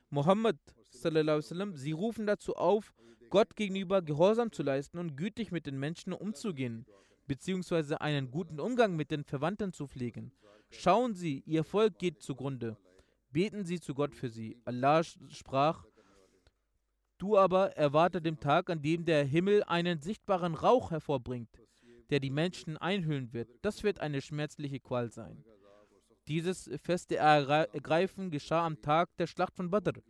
Mohammed, 0.09 0.57
sie 0.89 1.91
rufen 1.91 2.27
dazu 2.27 2.55
auf, 2.55 2.93
Gott 3.29 3.55
gegenüber 3.55 4.01
Gehorsam 4.01 4.51
zu 4.51 4.61
leisten 4.61 4.97
und 4.97 5.15
gütig 5.15 5.51
mit 5.51 5.65
den 5.65 5.79
Menschen 5.79 6.11
umzugehen 6.11 6.85
beziehungsweise 7.31 8.01
einen 8.01 8.29
guten 8.29 8.59
Umgang 8.59 8.97
mit 8.97 9.09
den 9.09 9.23
Verwandten 9.23 9.71
zu 9.71 9.87
pflegen. 9.87 10.33
Schauen 10.69 11.13
Sie, 11.13 11.41
Ihr 11.45 11.63
Volk 11.63 11.97
geht 11.97 12.21
zugrunde. 12.21 12.75
Beten 13.31 13.63
Sie 13.63 13.79
zu 13.79 13.93
Gott 13.93 14.13
für 14.13 14.27
sie. 14.27 14.57
Allah 14.65 15.01
sprach, 15.01 15.85
Du 17.17 17.37
aber 17.37 17.77
erwarte 17.77 18.21
den 18.21 18.37
Tag, 18.41 18.69
an 18.69 18.81
dem 18.81 19.05
der 19.05 19.23
Himmel 19.23 19.63
einen 19.63 20.01
sichtbaren 20.01 20.55
Rauch 20.55 20.91
hervorbringt, 20.91 21.61
der 22.09 22.19
die 22.19 22.31
Menschen 22.31 22.75
einhüllen 22.75 23.31
wird. 23.31 23.47
Das 23.61 23.81
wird 23.83 24.01
eine 24.01 24.21
schmerzliche 24.21 24.81
Qual 24.81 25.09
sein. 25.09 25.45
Dieses 26.27 26.69
feste 26.83 27.15
Ergreifen 27.15 28.29
geschah 28.29 28.65
am 28.65 28.81
Tag 28.81 29.15
der 29.15 29.27
Schlacht 29.27 29.55
von 29.55 29.69
Badr. 29.69 30.01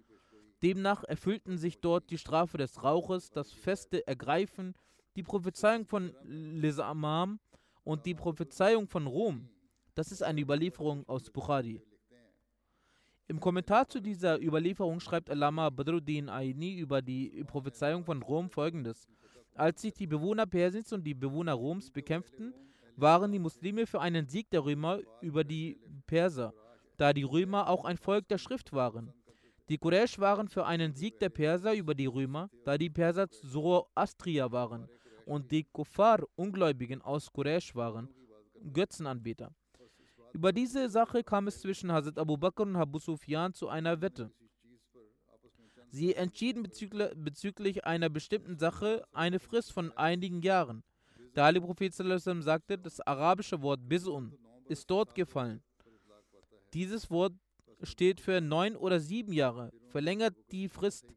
Demnach 0.63 1.03
erfüllten 1.03 1.60
sich 1.60 1.81
dort 1.81 2.10
die 2.10 2.17
Strafe 2.17 2.57
des 2.57 2.81
Rauches, 2.81 3.29
das 3.29 3.51
feste 3.51 4.07
Ergreifen 4.07 4.73
die 5.15 5.24
Prophezeiung 5.24 5.86
von 5.86 6.13
Lisamam 6.24 7.39
und 7.84 8.06
die 8.06 8.15
Prophezeiung 8.15 8.88
von 8.88 9.08
Rom. 9.08 9.50
Das 9.93 10.12
ist 10.12 10.24
eine 10.24 10.41
Überlieferung 10.41 11.08
aus 11.08 11.30
Bukhari. 11.30 11.82
Im 13.28 13.39
Kommentar 13.39 13.88
zu 13.88 14.00
dieser 14.00 14.41
Überlieferung 14.41 15.00
schreibt 15.00 15.30
Alama 15.30 15.69
Badruddin 15.69 16.30
Aini 16.30 16.78
über 16.78 17.02
die 17.02 17.43
Prophezeiung 17.45 18.04
von 18.04 18.21
Rom 18.21 18.50
folgendes. 18.50 19.08
Als 19.56 19.82
sich 19.82 19.93
die 19.93 20.08
Bewohner 20.08 20.45
Persiens 20.45 20.91
und 20.93 21.04
die 21.04 21.13
Bewohner 21.13 21.54
Roms 21.54 21.91
bekämpften, 21.91 22.54
waren 22.95 23.32
die 23.32 23.39
Muslime 23.39 23.86
für 23.86 24.02
einen 24.02 24.28
Sieg 24.28 24.50
der 24.50 24.63
Römer 24.63 25.00
über 25.21 25.43
die 25.43 25.80
Perser, 26.08 26.54
da 26.97 27.13
die 27.13 27.24
Römer 27.24 27.69
auch 27.69 27.86
ein 27.86 27.97
Volk 27.97 28.28
der 28.28 28.38
Schrift 28.38 28.74
waren. 28.74 29.13
Die 29.69 29.78
Quraysh 29.78 30.19
waren 30.19 30.47
für 30.50 30.65
einen 30.65 30.93
Sieg 30.93 31.19
der 31.19 31.30
Perser 31.30 31.74
über 31.74 31.95
die 31.95 32.06
Römer, 32.06 32.50
da 32.65 32.78
die 32.78 32.89
Perser 32.89 33.30
Zoroastrier 33.30 34.52
waren 34.52 34.89
und 35.25 35.51
die 35.51 35.63
Kuffar, 35.63 36.23
Ungläubigen 36.36 37.01
aus 37.01 37.31
Quraysh 37.31 37.75
waren, 37.75 38.10
Götzenanbeter. 38.73 39.51
Über 40.34 40.53
diese 40.53 40.89
Sache 40.89 41.23
kam 41.23 41.47
es 41.47 41.60
zwischen 41.60 41.91
Hazrat 41.91 42.17
Abu 42.17 42.38
Bakr 42.38 42.63
und 42.63 42.75
Abu 42.75 42.99
Sufyan 42.99 43.53
zu 43.53 43.67
einer 43.67 43.99
Wette. 44.01 44.31
Sie 45.89 46.15
entschieden 46.15 46.63
bezüglich, 46.63 47.84
einer 47.84 48.10
bestimmten 48.10 48.57
Sache 48.57 49.03
eine 49.12 49.39
Frist 49.39 49.73
von 49.73 49.91
einigen 49.97 50.41
Jahren. 50.41 50.84
Der 51.36 51.43
Heilige 51.43 51.65
Prophet 51.65 51.93
sagte, 51.93 52.77
das 52.77 53.01
arabische 53.01 53.62
Wort 53.62 53.88
Bizun 53.88 54.38
ist 54.65 54.89
dort 54.89 55.13
gefallen. 55.15 55.62
Dieses 56.73 57.10
Wort 57.12 57.34
steht 57.84 58.21
für 58.21 58.39
neun 58.39 58.77
oder 58.77 59.01
sieben 59.01 59.34
Jahre, 59.34 59.71
verlängert 59.89 60.36
die 60.51 60.69
Frist. 60.69 61.13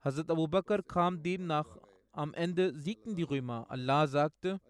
Hazrat 0.00 0.30
Abu 0.30 0.48
Bakr 0.48 0.82
kam 0.82 1.22
demnach 1.22 1.78
am 2.16 2.34
Ende 2.34 2.72
siegten 2.74 3.14
die 3.14 3.22
Römer. 3.22 3.66
Allah 3.70 4.06
sagte, 4.06 4.60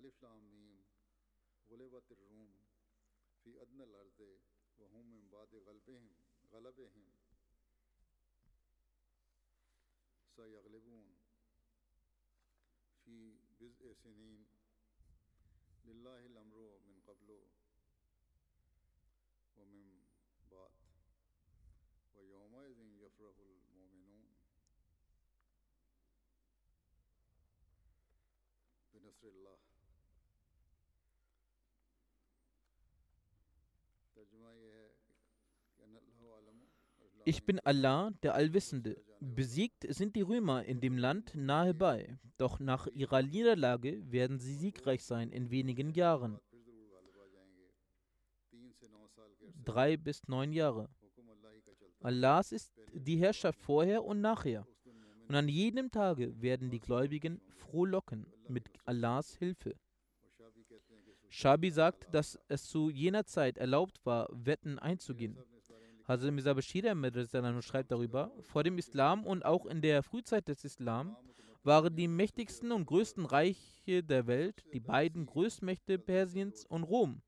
Ich 37.28 37.44
bin 37.44 37.58
Allah, 37.58 38.12
der 38.22 38.34
Allwissende. 38.34 39.02
Besiegt 39.18 39.84
sind 39.92 40.14
die 40.14 40.20
Römer 40.20 40.64
in 40.64 40.80
dem 40.80 40.96
Land 40.96 41.34
nahe 41.34 41.74
bei, 41.74 42.16
doch 42.36 42.60
nach 42.60 42.86
ihrer 42.86 43.20
Niederlage 43.20 44.00
werden 44.12 44.38
sie 44.38 44.54
siegreich 44.54 45.02
sein 45.02 45.32
in 45.32 45.50
wenigen 45.50 45.90
Jahren. 45.90 46.38
Drei 49.64 49.96
bis 49.96 50.28
neun 50.28 50.52
Jahre. 50.52 50.88
Allahs 52.00 52.52
ist 52.52 52.72
die 52.92 53.16
Herrschaft 53.16 53.60
vorher 53.60 54.04
und 54.04 54.20
nachher. 54.20 54.64
Und 55.28 55.34
an 55.34 55.48
jedem 55.48 55.90
Tage 55.90 56.40
werden 56.40 56.70
die 56.70 56.80
Gläubigen 56.80 57.40
frohlocken 57.48 58.26
mit 58.48 58.68
Allahs 58.84 59.34
Hilfe. 59.36 59.74
Shabi 61.28 61.70
sagt, 61.70 62.06
dass 62.14 62.38
es 62.48 62.64
zu 62.64 62.90
jener 62.90 63.24
Zeit 63.24 63.58
erlaubt 63.58 64.00
war, 64.04 64.28
Wetten 64.32 64.78
einzugehen. 64.78 65.36
Hazrat 66.06 66.32
Mirza 66.32 66.54
Bashir 66.54 67.62
schreibt 67.62 67.90
darüber, 67.90 68.32
vor 68.42 68.62
dem 68.62 68.78
Islam 68.78 69.26
und 69.26 69.44
auch 69.44 69.66
in 69.66 69.82
der 69.82 70.04
Frühzeit 70.04 70.46
des 70.46 70.64
Islam 70.64 71.16
waren 71.64 71.96
die 71.96 72.06
mächtigsten 72.06 72.70
und 72.70 72.86
größten 72.86 73.26
Reiche 73.26 74.04
der 74.04 74.28
Welt 74.28 74.64
die 74.72 74.78
beiden 74.78 75.26
Großmächte 75.26 75.98
Persiens 75.98 76.64
und 76.64 76.84
Rom. 76.84 77.22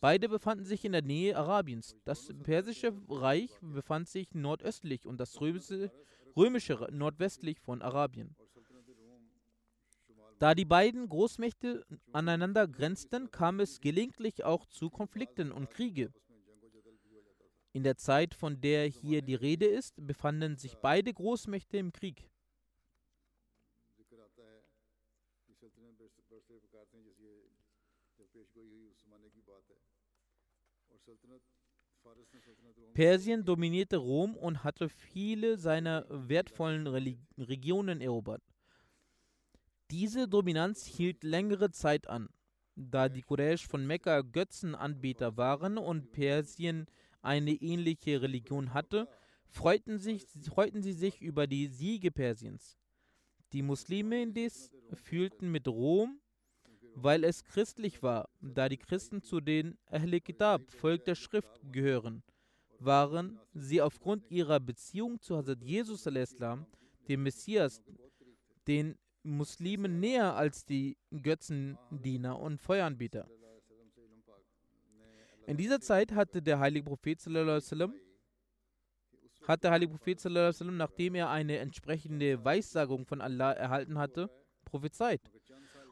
Beide 0.00 0.28
befanden 0.28 0.64
sich 0.64 0.84
in 0.84 0.92
der 0.92 1.02
Nähe 1.02 1.36
Arabiens. 1.36 1.96
Das 2.04 2.32
persische 2.42 2.92
Reich 3.08 3.50
befand 3.60 4.08
sich 4.08 4.32
nordöstlich 4.34 5.06
und 5.06 5.18
das 5.18 5.40
römische, 5.40 5.90
römische 6.36 6.88
nordwestlich 6.90 7.60
von 7.60 7.82
Arabien. 7.82 8.36
Da 10.38 10.54
die 10.54 10.64
beiden 10.64 11.08
Großmächte 11.08 11.86
aneinander 12.12 12.66
grenzten, 12.66 13.30
kam 13.30 13.60
es 13.60 13.80
gelegentlich 13.80 14.44
auch 14.44 14.66
zu 14.66 14.90
Konflikten 14.90 15.52
und 15.52 15.70
Kriege. 15.70 16.12
In 17.72 17.82
der 17.82 17.96
Zeit, 17.96 18.34
von 18.34 18.60
der 18.60 18.86
hier 18.86 19.22
die 19.22 19.34
Rede 19.34 19.66
ist, 19.66 19.94
befanden 19.96 20.56
sich 20.56 20.76
beide 20.76 21.12
Großmächte 21.12 21.76
im 21.76 21.92
Krieg. 21.92 22.28
Persien 32.94 33.44
dominierte 33.44 33.96
Rom 33.96 34.36
und 34.36 34.62
hatte 34.62 34.88
viele 34.88 35.58
seiner 35.58 36.06
wertvollen 36.08 36.86
Regionen 37.36 38.00
erobert. 38.00 38.42
Diese 39.90 40.28
Dominanz 40.28 40.84
hielt 40.86 41.24
längere 41.24 41.70
Zeit 41.70 42.08
an. 42.08 42.28
da 42.76 43.08
die 43.08 43.22
Quraysh 43.22 43.66
von 43.66 43.86
Mekka 43.86 44.22
Götzenanbeter 44.22 45.36
waren 45.36 45.78
und 45.78 46.10
Persien 46.10 46.86
eine 47.22 47.52
ähnliche 47.52 48.20
Religion 48.20 48.74
hatte, 48.74 49.08
freuten, 49.46 49.98
sich, 49.98 50.26
freuten 50.50 50.82
sie 50.82 50.92
sich 50.92 51.22
über 51.22 51.46
die 51.46 51.68
Siege 51.68 52.10
Persiens. 52.10 52.76
Die 53.52 53.62
Muslime 53.62 54.22
indes 54.22 54.72
fühlten 54.92 55.52
mit 55.52 55.68
Rom, 55.68 56.20
weil 56.94 57.24
es 57.24 57.44
christlich 57.44 58.02
war, 58.02 58.28
da 58.40 58.68
die 58.68 58.76
Christen 58.76 59.22
zu 59.22 59.40
den 59.40 59.76
Ahle 59.86 60.20
Kitab, 60.20 60.70
Volk 60.70 61.04
der 61.04 61.14
Schrift, 61.14 61.60
gehören, 61.72 62.22
waren 62.78 63.40
sie 63.52 63.80
aufgrund 63.80 64.30
ihrer 64.30 64.60
Beziehung 64.60 65.20
zu 65.20 65.36
Hazrat 65.36 65.62
Jesus 65.62 66.06
al-Islam, 66.06 66.66
dem 67.08 67.22
Messias, 67.22 67.82
den 68.66 68.96
Muslimen 69.22 70.00
näher 70.00 70.36
als 70.36 70.64
die 70.64 70.96
Götzendiener 71.10 72.38
und 72.38 72.60
Feueranbieter. 72.60 73.28
In 75.46 75.56
dieser 75.56 75.80
Zeit 75.80 76.12
hatte 76.12 76.42
der 76.42 76.58
heilige 76.58 76.86
Prophet 76.86 77.20
hat 79.46 79.62
der 79.62 79.70
heilige 79.70 79.92
Prophet 79.92 80.24
nachdem 80.62 81.14
er 81.14 81.30
eine 81.30 81.58
entsprechende 81.58 82.42
Weissagung 82.44 83.04
von 83.04 83.20
Allah 83.20 83.52
erhalten 83.52 83.98
hatte, 83.98 84.30
prophezeit. 84.64 85.20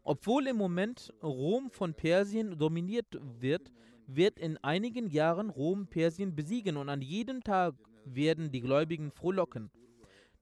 Obwohl 0.05 0.49
im 0.49 0.57
Moment 0.57 1.13
Rom 1.23 1.71
von 1.71 1.95
Persien 1.95 2.59
dominiert 2.59 3.07
wird, 3.41 3.71
wird 4.07 4.39
in 4.39 4.57
einigen 4.59 5.09
Jahren 5.09 5.51
Rom 5.51 5.87
Persien 5.87 6.35
besiegen 6.35 6.77
und 6.77 6.89
an 6.89 7.03
jedem 7.03 7.43
Tag 7.43 7.75
werden 8.05 8.51
die 8.51 8.61
Gläubigen 8.61 9.13
frohlocken. 9.13 9.71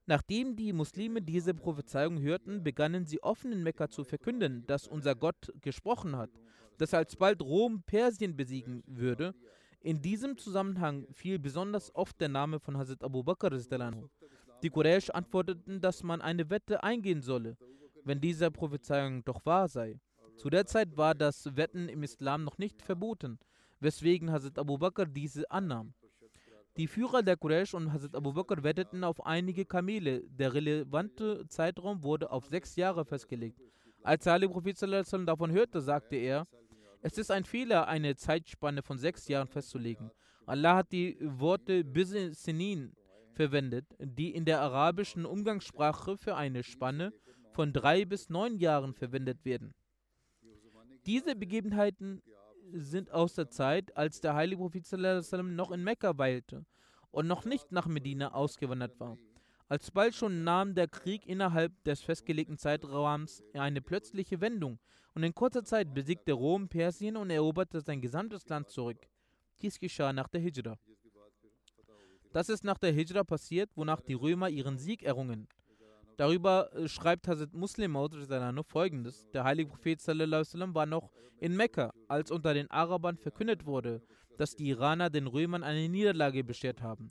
Nachdem 0.06 0.56
die 0.56 0.72
Muslime 0.72 1.20
diese 1.20 1.54
Prophezeiung 1.54 2.20
hörten, 2.20 2.64
begannen 2.64 3.04
sie 3.04 3.22
offen 3.22 3.52
in 3.52 3.62
Mekka 3.62 3.90
zu 3.90 4.02
verkünden, 4.02 4.64
dass 4.66 4.88
unser 4.88 5.14
Gott 5.14 5.52
gesprochen 5.60 6.16
hat, 6.16 6.30
dass 6.78 6.94
alsbald 6.94 7.42
Rom 7.42 7.82
Persien 7.82 8.36
besiegen 8.36 8.82
würde. 8.86 9.34
In 9.82 10.00
diesem 10.00 10.36
Zusammenhang 10.36 11.06
fiel 11.12 11.38
besonders 11.38 11.94
oft 11.94 12.20
der 12.20 12.28
Name 12.28 12.60
von 12.60 12.76
Hazrat 12.76 13.04
Abu 13.04 13.22
Bakr. 13.22 13.50
Die 14.62 14.70
Quraysh 14.70 15.10
antworteten, 15.10 15.80
dass 15.80 16.02
man 16.02 16.20
eine 16.20 16.48
Wette 16.50 16.82
eingehen 16.82 17.22
solle, 17.22 17.56
wenn 18.04 18.20
diese 18.20 18.50
Prophezeiung 18.50 19.24
doch 19.24 19.44
wahr 19.44 19.68
sei. 19.68 19.98
Zu 20.36 20.50
der 20.50 20.66
Zeit 20.66 20.96
war 20.96 21.14
das 21.14 21.56
Wetten 21.56 21.88
im 21.88 22.02
Islam 22.02 22.44
noch 22.44 22.58
nicht 22.58 22.82
verboten, 22.82 23.38
weswegen 23.80 24.30
Hazrat 24.30 24.58
Abu 24.58 24.78
Bakr 24.78 25.06
diese 25.06 25.50
annahm. 25.50 25.94
Die 26.76 26.86
Führer 26.86 27.22
der 27.22 27.36
Quraysh 27.36 27.74
und 27.74 27.92
Hazrat 27.92 28.14
Abu 28.14 28.32
Bakr 28.32 28.62
wetteten 28.62 29.04
auf 29.04 29.26
einige 29.26 29.64
Kamele. 29.64 30.22
Der 30.28 30.54
relevante 30.54 31.46
Zeitraum 31.48 32.02
wurde 32.02 32.30
auf 32.30 32.46
sechs 32.46 32.76
Jahre 32.76 33.04
festgelegt. 33.04 33.60
Als 34.02 34.26
Ali 34.26 34.48
Prophet 34.48 34.80
davon 35.26 35.50
hörte, 35.50 35.80
sagte 35.80 36.16
er, 36.16 36.46
es 37.02 37.18
ist 37.18 37.30
ein 37.30 37.44
Fehler, 37.44 37.88
eine 37.88 38.16
Zeitspanne 38.16 38.82
von 38.82 38.98
sechs 38.98 39.28
Jahren 39.28 39.48
festzulegen. 39.48 40.10
Allah 40.46 40.76
hat 40.76 40.92
die 40.92 41.18
Worte 41.20 41.84
Bisinin 41.84 42.92
verwendet, 43.32 43.86
die 43.98 44.34
in 44.34 44.44
der 44.44 44.60
arabischen 44.60 45.24
Umgangssprache 45.24 46.16
für 46.16 46.36
eine 46.36 46.62
Spanne 46.62 47.12
von 47.52 47.72
drei 47.72 48.04
bis 48.04 48.28
neun 48.28 48.58
Jahren 48.58 48.94
verwendet 48.94 49.44
werden. 49.44 49.74
Diese 51.06 51.34
Begebenheiten 51.34 52.22
sind 52.72 53.10
aus 53.10 53.34
der 53.34 53.50
Zeit, 53.50 53.96
als 53.96 54.20
der 54.20 54.34
heilige 54.34 54.60
Prophet 54.60 54.86
noch 54.92 55.70
in 55.70 55.82
Mekka 55.82 56.16
weilte 56.18 56.64
und 57.10 57.26
noch 57.26 57.44
nicht 57.44 57.72
nach 57.72 57.86
Medina 57.86 58.32
ausgewandert 58.32 58.98
war. 59.00 59.18
Alsbald 59.68 60.14
schon 60.14 60.42
nahm 60.42 60.74
der 60.74 60.88
Krieg 60.88 61.26
innerhalb 61.26 61.72
des 61.84 62.00
festgelegten 62.00 62.58
Zeitraums 62.58 63.42
eine 63.54 63.80
plötzliche 63.80 64.40
Wendung 64.40 64.80
und 65.14 65.22
in 65.22 65.34
kurzer 65.34 65.64
Zeit 65.64 65.94
besiegte 65.94 66.32
Rom 66.32 66.68
Persien 66.68 67.16
und 67.16 67.30
eroberte 67.30 67.80
sein 67.80 68.00
gesamtes 68.00 68.48
Land 68.48 68.68
zurück. 68.68 69.08
Dies 69.62 69.78
geschah 69.78 70.12
nach 70.12 70.28
der 70.28 70.40
Hijra. 70.40 70.78
Das 72.32 72.48
ist 72.48 72.64
nach 72.64 72.78
der 72.78 72.92
Hijra 72.92 73.24
passiert, 73.24 73.70
wonach 73.76 74.00
die 74.00 74.14
Römer 74.14 74.48
ihren 74.48 74.78
Sieg 74.78 75.02
errungen. 75.02 75.48
Darüber 76.20 76.70
äh, 76.74 76.86
schreibt 76.86 77.28
Hazrat 77.28 77.54
Muslim 77.54 77.96
folgendes: 78.68 79.26
Der 79.32 79.44
heilige 79.44 79.70
Prophet 79.70 80.06
war 80.06 80.84
noch 80.84 81.10
in 81.38 81.56
Mekka, 81.56 81.94
als 82.08 82.30
unter 82.30 82.52
den 82.52 82.70
Arabern 82.70 83.16
verkündet 83.16 83.64
wurde, 83.64 84.02
dass 84.36 84.54
die 84.54 84.68
Iraner 84.68 85.08
den 85.08 85.26
Römern 85.26 85.62
eine 85.62 85.88
Niederlage 85.88 86.44
beschert 86.44 86.82
haben. 86.82 87.10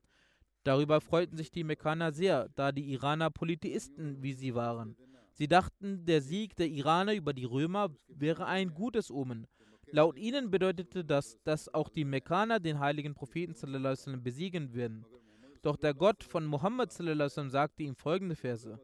Darüber 0.64 1.02
freuten 1.02 1.38
sich 1.38 1.50
die 1.50 1.64
Mekkaner 1.64 2.12
sehr, 2.12 2.50
da 2.50 2.72
die 2.72 2.92
Iraner 2.92 3.32
Polytheisten 3.32 4.22
wie 4.22 4.34
sie 4.34 4.54
waren. 4.54 4.96
Sie 5.34 5.48
dachten, 5.48 6.06
der 6.06 6.22
Sieg 6.22 6.56
der 6.56 6.68
Iraner 6.68 7.16
über 7.16 7.34
die 7.34 7.46
Römer 7.46 7.90
wäre 8.10 8.46
ein 8.46 8.76
gutes 8.76 9.10
Omen. 9.10 9.48
Laut 9.92 10.20
ihnen 10.20 10.52
bedeutete 10.52 11.04
das, 11.04 11.40
dass 11.44 11.74
auch 11.74 11.90
die 11.90 12.06
Mekkaner 12.06 12.60
den 12.60 12.80
heiligen 12.80 13.16
Propheten 13.16 13.56
besiegen 14.22 14.76
werden. 14.76 15.04
Doch 15.64 15.78
der 15.78 15.96
Gott 15.96 16.24
von 16.24 16.46
Muhammad 16.46 16.94
sallam, 16.94 17.50
sagte 17.50 17.82
ihm 17.82 17.96
folgende 17.96 18.36
Verse. 18.36 18.80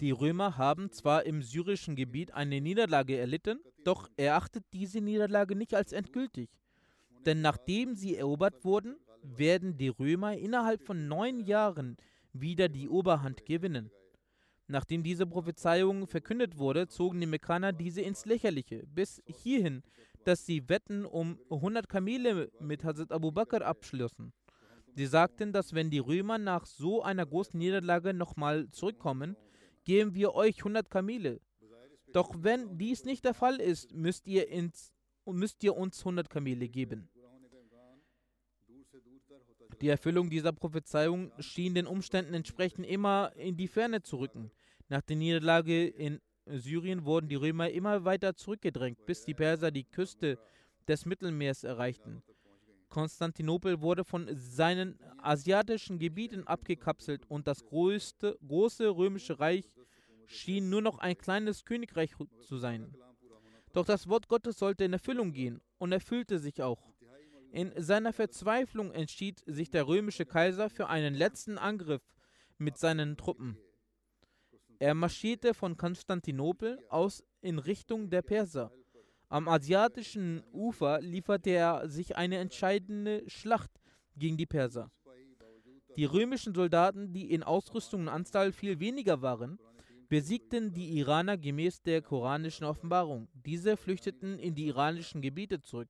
Die 0.00 0.12
Römer 0.12 0.56
haben 0.56 0.90
zwar 0.90 1.26
im 1.26 1.42
syrischen 1.42 1.94
Gebiet 1.94 2.32
eine 2.32 2.62
Niederlage 2.62 3.18
erlitten, 3.18 3.60
doch 3.84 4.08
erachtet 4.16 4.64
diese 4.72 5.02
Niederlage 5.02 5.54
nicht 5.54 5.74
als 5.74 5.92
endgültig. 5.92 6.48
Denn 7.26 7.42
nachdem 7.42 7.94
sie 7.94 8.16
erobert 8.16 8.64
wurden, 8.64 8.96
werden 9.22 9.76
die 9.76 9.88
Römer 9.88 10.38
innerhalb 10.38 10.82
von 10.86 11.06
neun 11.06 11.40
Jahren 11.40 11.98
wieder 12.32 12.70
die 12.70 12.88
Oberhand 12.88 13.44
gewinnen. 13.44 13.90
Nachdem 14.68 15.02
diese 15.02 15.26
Prophezeiung 15.26 16.06
verkündet 16.06 16.56
wurde, 16.56 16.86
zogen 16.86 17.20
die 17.20 17.26
Mekkaner 17.26 17.74
diese 17.74 18.00
ins 18.00 18.24
Lächerliche, 18.24 18.86
bis 18.86 19.20
hierhin, 19.26 19.82
dass 20.24 20.46
sie 20.46 20.66
Wetten 20.70 21.04
um 21.04 21.38
100 21.50 21.88
Kamele 21.90 22.50
mit 22.58 22.84
Hazrat 22.84 23.12
Abu 23.12 23.32
Bakr 23.32 23.66
abschlossen. 23.66 24.32
Sie 24.94 25.06
sagten, 25.06 25.52
dass 25.52 25.74
wenn 25.74 25.90
die 25.90 25.98
Römer 25.98 26.38
nach 26.38 26.64
so 26.64 27.02
einer 27.02 27.26
großen 27.26 27.58
Niederlage 27.58 28.14
nochmal 28.14 28.70
zurückkommen, 28.70 29.36
geben 29.84 30.14
wir 30.14 30.34
euch 30.34 30.58
100 30.58 30.90
Kamele. 30.90 31.40
Doch 32.12 32.34
wenn 32.38 32.76
dies 32.78 33.04
nicht 33.04 33.24
der 33.24 33.34
Fall 33.34 33.60
ist, 33.60 33.92
müsst 33.94 34.26
ihr, 34.26 34.48
ins, 34.48 34.92
müsst 35.26 35.62
ihr 35.62 35.76
uns 35.76 36.00
100 36.00 36.28
Kamele 36.28 36.68
geben. 36.68 37.08
Die 39.80 39.88
Erfüllung 39.88 40.28
dieser 40.28 40.52
Prophezeiung 40.52 41.32
schien 41.38 41.74
den 41.74 41.86
Umständen 41.86 42.34
entsprechend 42.34 42.86
immer 42.86 43.32
in 43.36 43.56
die 43.56 43.68
Ferne 43.68 44.02
zu 44.02 44.18
rücken. 44.18 44.50
Nach 44.88 45.00
der 45.00 45.16
Niederlage 45.16 45.86
in 45.86 46.20
Syrien 46.44 47.04
wurden 47.04 47.28
die 47.28 47.36
Römer 47.36 47.70
immer 47.70 48.04
weiter 48.04 48.34
zurückgedrängt, 48.34 49.06
bis 49.06 49.24
die 49.24 49.34
Perser 49.34 49.70
die 49.70 49.84
Küste 49.84 50.38
des 50.88 51.06
Mittelmeers 51.06 51.64
erreichten. 51.64 52.22
Konstantinopel 52.88 53.80
wurde 53.80 54.04
von 54.04 54.28
seinen 54.34 54.98
asiatischen 55.24 55.98
Gebieten 55.98 56.46
abgekapselt 56.46 57.24
und 57.28 57.46
das 57.46 57.64
größte, 57.64 58.38
große 58.46 58.88
römische 58.88 59.38
Reich 59.38 59.70
schien 60.26 60.70
nur 60.70 60.82
noch 60.82 60.98
ein 60.98 61.18
kleines 61.18 61.64
Königreich 61.64 62.14
zu 62.42 62.56
sein. 62.58 62.94
Doch 63.72 63.84
das 63.84 64.08
Wort 64.08 64.28
Gottes 64.28 64.58
sollte 64.58 64.84
in 64.84 64.92
Erfüllung 64.92 65.32
gehen 65.32 65.60
und 65.78 65.92
erfüllte 65.92 66.38
sich 66.38 66.62
auch. 66.62 66.90
In 67.52 67.72
seiner 67.76 68.12
Verzweiflung 68.12 68.92
entschied 68.92 69.42
sich 69.46 69.70
der 69.70 69.86
römische 69.86 70.24
Kaiser 70.24 70.70
für 70.70 70.88
einen 70.88 71.14
letzten 71.14 71.58
Angriff 71.58 72.02
mit 72.58 72.78
seinen 72.78 73.16
Truppen. 73.16 73.58
Er 74.78 74.94
marschierte 74.94 75.52
von 75.52 75.76
Konstantinopel 75.76 76.78
aus 76.88 77.24
in 77.40 77.58
Richtung 77.58 78.08
der 78.08 78.22
Perser. 78.22 78.72
Am 79.28 79.48
asiatischen 79.48 80.42
Ufer 80.52 81.00
lieferte 81.00 81.50
er 81.50 81.88
sich 81.88 82.16
eine 82.16 82.38
entscheidende 82.38 83.22
Schlacht 83.28 83.70
gegen 84.16 84.36
die 84.36 84.46
Perser. 84.46 84.90
Die 85.96 86.04
römischen 86.04 86.54
Soldaten, 86.54 87.12
die 87.12 87.32
in 87.32 87.42
Ausrüstung 87.42 88.02
und 88.02 88.08
Anzahl 88.08 88.52
viel 88.52 88.78
weniger 88.80 89.22
waren, 89.22 89.58
besiegten 90.08 90.72
die 90.72 90.98
Iraner 90.98 91.36
gemäß 91.36 91.82
der 91.82 92.02
koranischen 92.02 92.64
Offenbarung. 92.64 93.28
Diese 93.32 93.76
flüchteten 93.76 94.38
in 94.38 94.54
die 94.54 94.66
iranischen 94.66 95.20
Gebiete 95.20 95.60
zurück, 95.60 95.88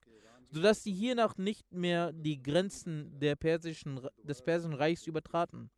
sodass 0.50 0.82
sie 0.82 0.92
hiernach 0.92 1.36
nicht 1.36 1.72
mehr 1.72 2.12
die 2.12 2.42
Grenzen 2.42 3.18
persischen, 3.36 4.00
des 4.22 4.42
Persischen 4.42 4.74
Reichs 4.74 5.06
übertraten. 5.06 5.70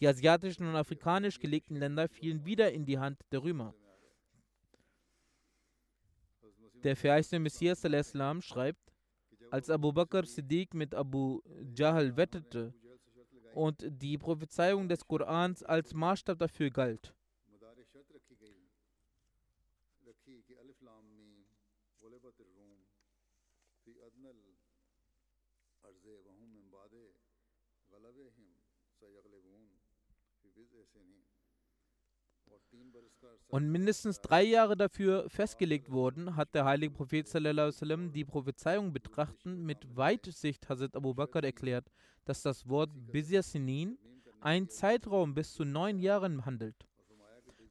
Die 0.00 0.08
asiatischen 0.08 0.66
und 0.66 0.76
afrikanisch 0.76 1.38
gelegten 1.38 1.76
Länder 1.76 2.08
fielen 2.08 2.44
wieder 2.44 2.72
in 2.72 2.84
die 2.84 2.98
Hand 2.98 3.20
der 3.30 3.42
Römer. 3.42 3.74
Der 6.82 6.96
verheißene 6.96 7.40
Messias 7.40 7.82
schreibt, 8.40 8.92
als 9.50 9.70
Abu 9.70 9.92
Bakr 9.92 10.24
Siddiq 10.24 10.74
mit 10.74 10.94
Abu 10.94 11.40
Jahl 11.74 12.16
wettete 12.16 12.74
und 13.56 13.86
die 13.88 14.18
Prophezeiung 14.18 14.86
des 14.86 15.08
Korans 15.08 15.62
als 15.62 15.94
Maßstab 15.94 16.38
dafür 16.38 16.70
galt. 16.70 17.15
Und 33.48 33.70
mindestens 33.70 34.20
drei 34.20 34.42
Jahre 34.42 34.76
dafür 34.76 35.28
festgelegt 35.30 35.90
wurden, 35.90 36.36
hat 36.36 36.54
der 36.54 36.64
heilige 36.64 36.92
Prophet 36.92 37.32
wasallam 37.32 38.12
die 38.12 38.24
Prophezeiung 38.24 38.92
betrachten 38.92 39.64
mit 39.64 39.96
Weitsicht 39.96 40.68
Hazrat 40.68 40.96
Abu 40.96 41.14
Bakr 41.14 41.44
erklärt, 41.44 41.90
dass 42.24 42.42
das 42.42 42.68
Wort 42.68 42.90
Bizya 43.12 43.42
Sinin 43.42 43.98
einen 44.40 44.68
Zeitraum 44.68 45.34
bis 45.34 45.54
zu 45.54 45.64
neun 45.64 45.98
Jahren 45.98 46.44
handelt. 46.44 46.86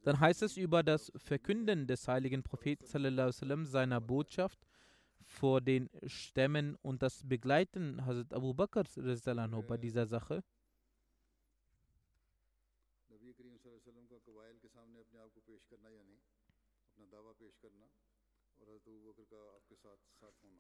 Dann 0.03 0.19
heißt 0.19 0.43
es 0.43 0.55
über 0.55 0.83
das 0.83 1.11
Verkünden 1.17 1.87
des 1.87 2.07
heiligen 2.07 2.43
Propheten 2.43 2.85
wasallam 3.17 3.65
seiner 3.65 3.99
Botschaft 3.99 4.59
vor 5.21 5.59
den 5.59 5.89
Stämmen 6.05 6.75
und 6.83 7.01
das 7.01 7.27
Begleiten 7.27 8.05
Hazrat 8.05 8.33
Abu 8.33 8.53
Bakr 8.53 8.83
bei 9.67 9.77
dieser 9.77 10.05
Sache. 10.05 10.43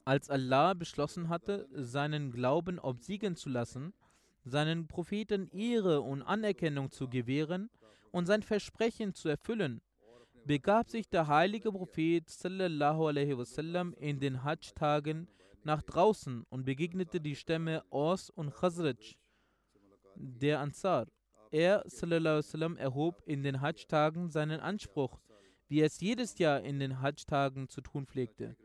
Als 0.05 0.29
Allah 0.29 0.73
beschlossen 0.73 1.29
hatte, 1.29 1.67
seinen 1.71 2.31
Glauben 2.31 2.79
obsiegen 2.79 3.35
zu 3.35 3.49
lassen, 3.49 3.93
seinen 4.43 4.87
Propheten 4.87 5.49
Ehre 5.49 6.01
und 6.01 6.21
Anerkennung 6.21 6.91
zu 6.91 7.09
gewähren 7.09 7.69
und 8.11 8.27
sein 8.27 8.43
Versprechen 8.43 9.13
zu 9.13 9.29
erfüllen, 9.29 9.81
begab 10.45 10.89
sich 10.89 11.09
der 11.09 11.27
heilige 11.27 11.71
Prophet 11.71 12.29
wasallam 12.29 13.93
in 13.95 14.19
den 14.19 14.43
Hajj-Tagen 14.43 15.27
nach 15.63 15.81
draußen 15.81 16.45
und 16.49 16.65
begegnete 16.65 17.19
die 17.19 17.35
Stämme 17.35 17.83
Aus 17.89 18.29
und 18.29 18.53
Khazraj, 18.53 19.17
der 20.15 20.59
Ansar. 20.59 21.07
Er 21.51 21.83
wasallam 21.85 22.77
erhob 22.77 23.23
in 23.25 23.41
den 23.41 23.61
Hajj-Tagen 23.61 24.29
seinen 24.29 24.59
Anspruch, 24.59 25.19
wie 25.75 25.81
es 25.81 25.99
jedes 25.99 26.37
Jahr 26.37 26.61
in 26.61 26.79
den 26.79 27.01
Hajj-Tagen 27.01 27.67
zu 27.67 27.81
tun 27.81 28.05
pflegte. 28.05 28.55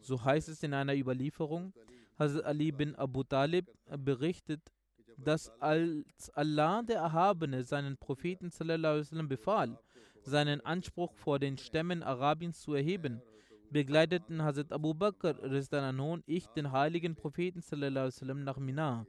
So 0.00 0.24
heißt 0.24 0.48
es 0.48 0.64
in 0.64 0.74
einer 0.74 0.96
Überlieferung, 0.96 1.72
Hazrat 2.18 2.44
Ali 2.44 2.72
bin 2.72 2.96
Abu 2.96 3.22
Talib 3.22 3.68
berichtet, 3.96 4.72
dass 5.16 5.48
als 5.60 6.28
Allah 6.30 6.82
der 6.82 6.96
Erhabene 6.96 7.62
seinen 7.62 7.96
Propheten 7.96 8.50
wasallam 8.50 9.28
befahl, 9.28 9.78
seinen 10.22 10.60
Anspruch 10.60 11.14
vor 11.14 11.38
den 11.38 11.56
Stämmen 11.56 12.02
Arabiens 12.02 12.58
zu 12.60 12.74
erheben, 12.74 13.22
begleiteten 13.70 14.42
Hazrat 14.42 14.72
Abu 14.72 14.92
Bakr 14.92 15.40
und 15.40 16.24
ich 16.26 16.48
den 16.48 16.72
heiligen 16.72 17.14
Propheten 17.14 17.62
wasallam 17.62 18.42
nach 18.42 18.58
Mina, 18.58 19.06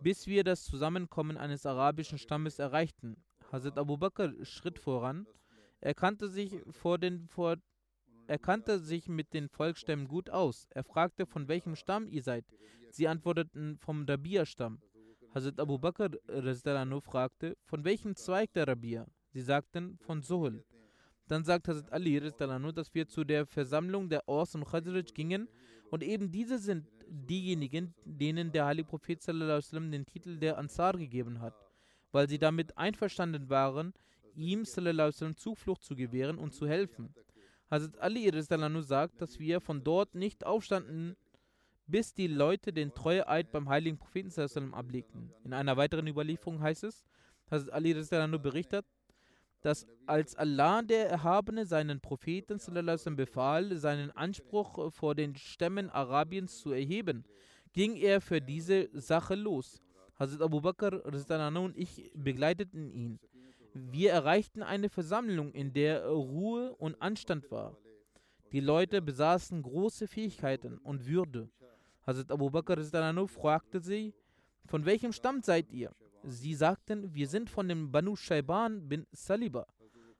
bis 0.00 0.26
wir 0.26 0.44
das 0.44 0.64
Zusammenkommen 0.64 1.36
eines 1.36 1.66
arabischen 1.66 2.16
Stammes 2.16 2.58
erreichten. 2.58 3.22
Hazrat 3.52 3.76
Abu 3.76 3.98
Bakr 3.98 4.32
schritt 4.44 4.78
voran, 4.78 5.26
er 5.80 5.94
kannte 5.94 6.28
sich 6.28 6.60
vor 6.70 6.98
den 6.98 7.28
vor 7.28 7.56
er 8.28 8.38
kannte 8.38 8.80
sich 8.80 9.08
mit 9.08 9.32
den 9.34 9.48
Volksstämmen 9.48 10.08
gut 10.08 10.30
aus. 10.30 10.66
Er 10.70 10.82
fragte, 10.82 11.26
von 11.26 11.46
welchem 11.46 11.76
Stamm 11.76 12.08
ihr 12.08 12.24
seid. 12.24 12.44
Sie 12.90 13.06
antworteten, 13.06 13.78
vom 13.78 14.04
Rabia-Stamm. 14.04 14.80
Hazrat 15.32 15.60
Abu 15.60 15.78
Bakr 15.78 16.10
fragte, 17.02 17.56
von 17.62 17.84
welchem 17.84 18.16
Zweig 18.16 18.52
der 18.54 18.66
Rabia? 18.66 19.06
Sie 19.32 19.42
sagten, 19.42 19.96
von 19.98 20.22
Suhul. 20.22 20.64
Dann 21.28 21.44
sagt 21.44 21.68
Hazrat 21.68 21.92
Ali 21.92 22.18
dass 22.20 22.94
wir 22.94 23.06
zu 23.06 23.22
der 23.22 23.46
Versammlung 23.46 24.08
der 24.08 24.28
Aus 24.28 24.54
und 24.54 24.64
Khazraj 24.64 25.12
gingen 25.14 25.48
und 25.90 26.02
eben 26.02 26.32
diese 26.32 26.58
sind 26.58 26.88
diejenigen, 27.08 27.94
denen 28.04 28.50
der 28.50 28.66
heilige 28.66 28.88
Prophet 28.88 29.24
den 29.26 30.06
Titel 30.06 30.38
der 30.38 30.58
Ansar 30.58 30.96
gegeben 30.96 31.40
hat, 31.40 31.54
weil 32.12 32.28
sie 32.28 32.38
damit 32.38 32.76
einverstanden 32.76 33.48
waren, 33.48 33.92
ihm 34.36 34.64
wasallam 34.64 35.36
Zuflucht 35.36 35.82
zu 35.82 35.96
gewähren 35.96 36.38
und 36.38 36.54
zu 36.54 36.68
helfen. 36.68 37.14
Hazrat 37.70 37.98
Ali 37.98 38.30
sagt, 38.82 39.20
dass 39.20 39.38
wir 39.38 39.60
von 39.60 39.82
dort 39.82 40.14
nicht 40.14 40.44
aufstanden, 40.46 41.16
bis 41.86 42.14
die 42.14 42.26
Leute 42.26 42.72
den 42.72 42.92
Treueeid 42.94 43.50
beim 43.50 43.68
heiligen 43.68 43.98
Propheten 43.98 44.30
wasallam 44.36 44.74
ablegten. 44.74 45.32
In 45.44 45.52
einer 45.52 45.76
weiteren 45.76 46.06
Überlieferung 46.06 46.60
heißt 46.60 46.84
es, 46.84 47.04
Hazrat 47.50 47.72
Ali 47.72 47.94
berichtet, 48.38 48.86
dass 49.62 49.86
als 50.06 50.36
Allah 50.36 50.82
der 50.82 51.08
Erhabene 51.10 51.66
seinen 51.66 52.00
Propheten 52.00 52.60
wasallam 52.60 53.16
befahl, 53.16 53.76
seinen 53.76 54.10
Anspruch 54.12 54.92
vor 54.92 55.14
den 55.14 55.34
Stämmen 55.34 55.90
Arabiens 55.90 56.58
zu 56.58 56.72
erheben, 56.72 57.24
ging 57.72 57.96
er 57.96 58.20
für 58.20 58.40
diese 58.40 58.88
Sache 58.92 59.34
los. 59.34 59.80
Hazrat 60.18 60.40
Abu 60.40 60.60
Bakr 60.60 61.04
und 61.04 61.76
ich 61.76 62.10
begleiteten 62.14 62.90
ihn. 62.92 63.18
Wir 63.78 64.12
erreichten 64.12 64.62
eine 64.62 64.88
Versammlung, 64.88 65.52
in 65.52 65.74
der 65.74 66.06
Ruhe 66.08 66.74
und 66.76 67.00
Anstand 67.02 67.50
war. 67.50 67.76
Die 68.52 68.60
Leute 68.60 69.02
besaßen 69.02 69.60
große 69.62 70.08
Fähigkeiten 70.08 70.78
und 70.78 71.06
Würde. 71.06 71.50
Hazrat 72.06 72.30
Abu 72.30 72.48
Bakr 72.48 72.82
fragte 73.28 73.80
sie, 73.80 74.14
von 74.64 74.86
welchem 74.86 75.12
Stamm 75.12 75.42
seid 75.42 75.70
ihr? 75.72 75.92
Sie 76.22 76.54
sagten, 76.54 77.14
wir 77.14 77.28
sind 77.28 77.50
von 77.50 77.68
dem 77.68 77.92
Banu 77.92 78.16
Shaiban 78.16 78.88
bin 78.88 79.06
Saliba. 79.12 79.66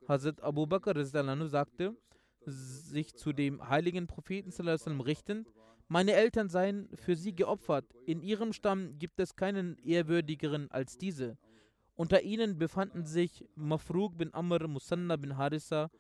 Hazrat 0.06 0.42
Abu 0.42 0.66
Bakr 0.66 1.02
sagte, 1.04 1.96
sich 2.44 3.14
zu 3.14 3.32
dem 3.32 3.66
heiligen 3.66 4.06
Propheten 4.06 4.52
richtend, 5.00 5.48
meine 5.88 6.12
Eltern 6.12 6.50
seien 6.50 6.88
für 6.94 7.16
sie 7.16 7.34
geopfert. 7.34 7.86
In 8.04 8.20
ihrem 8.20 8.52
Stamm 8.52 8.98
gibt 8.98 9.18
es 9.18 9.34
keinen 9.34 9.78
ehrwürdigeren 9.78 10.70
als 10.70 10.98
diese. 10.98 11.38
Unter 11.96 12.22
ihnen 12.22 12.58
befanden 12.58 13.06
sich 13.06 13.44
Mafruk 13.54 14.18
bin 14.18 14.32
Amr, 14.34 14.68
Musanna 14.68 15.16
bin 15.16 15.36
Harissa, 15.36 15.90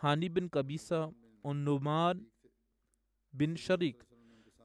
Hani 0.00 0.30
bin 0.30 0.50
Qabisa 0.50 1.12
und 1.42 1.62
Numan 1.62 2.26
bin 3.32 3.56
Sharik. 3.58 4.02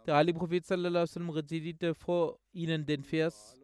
Der 0.06 0.16
heilige 0.16 0.40
Prophet 0.40 0.66
sallallahu 0.66 1.04
alaihi 1.04 1.10
wasallam 1.10 1.30
rezitierte 1.32 1.94
vor 1.94 2.40
ihnen 2.54 2.86
den 2.86 3.04
Vers 3.04 3.57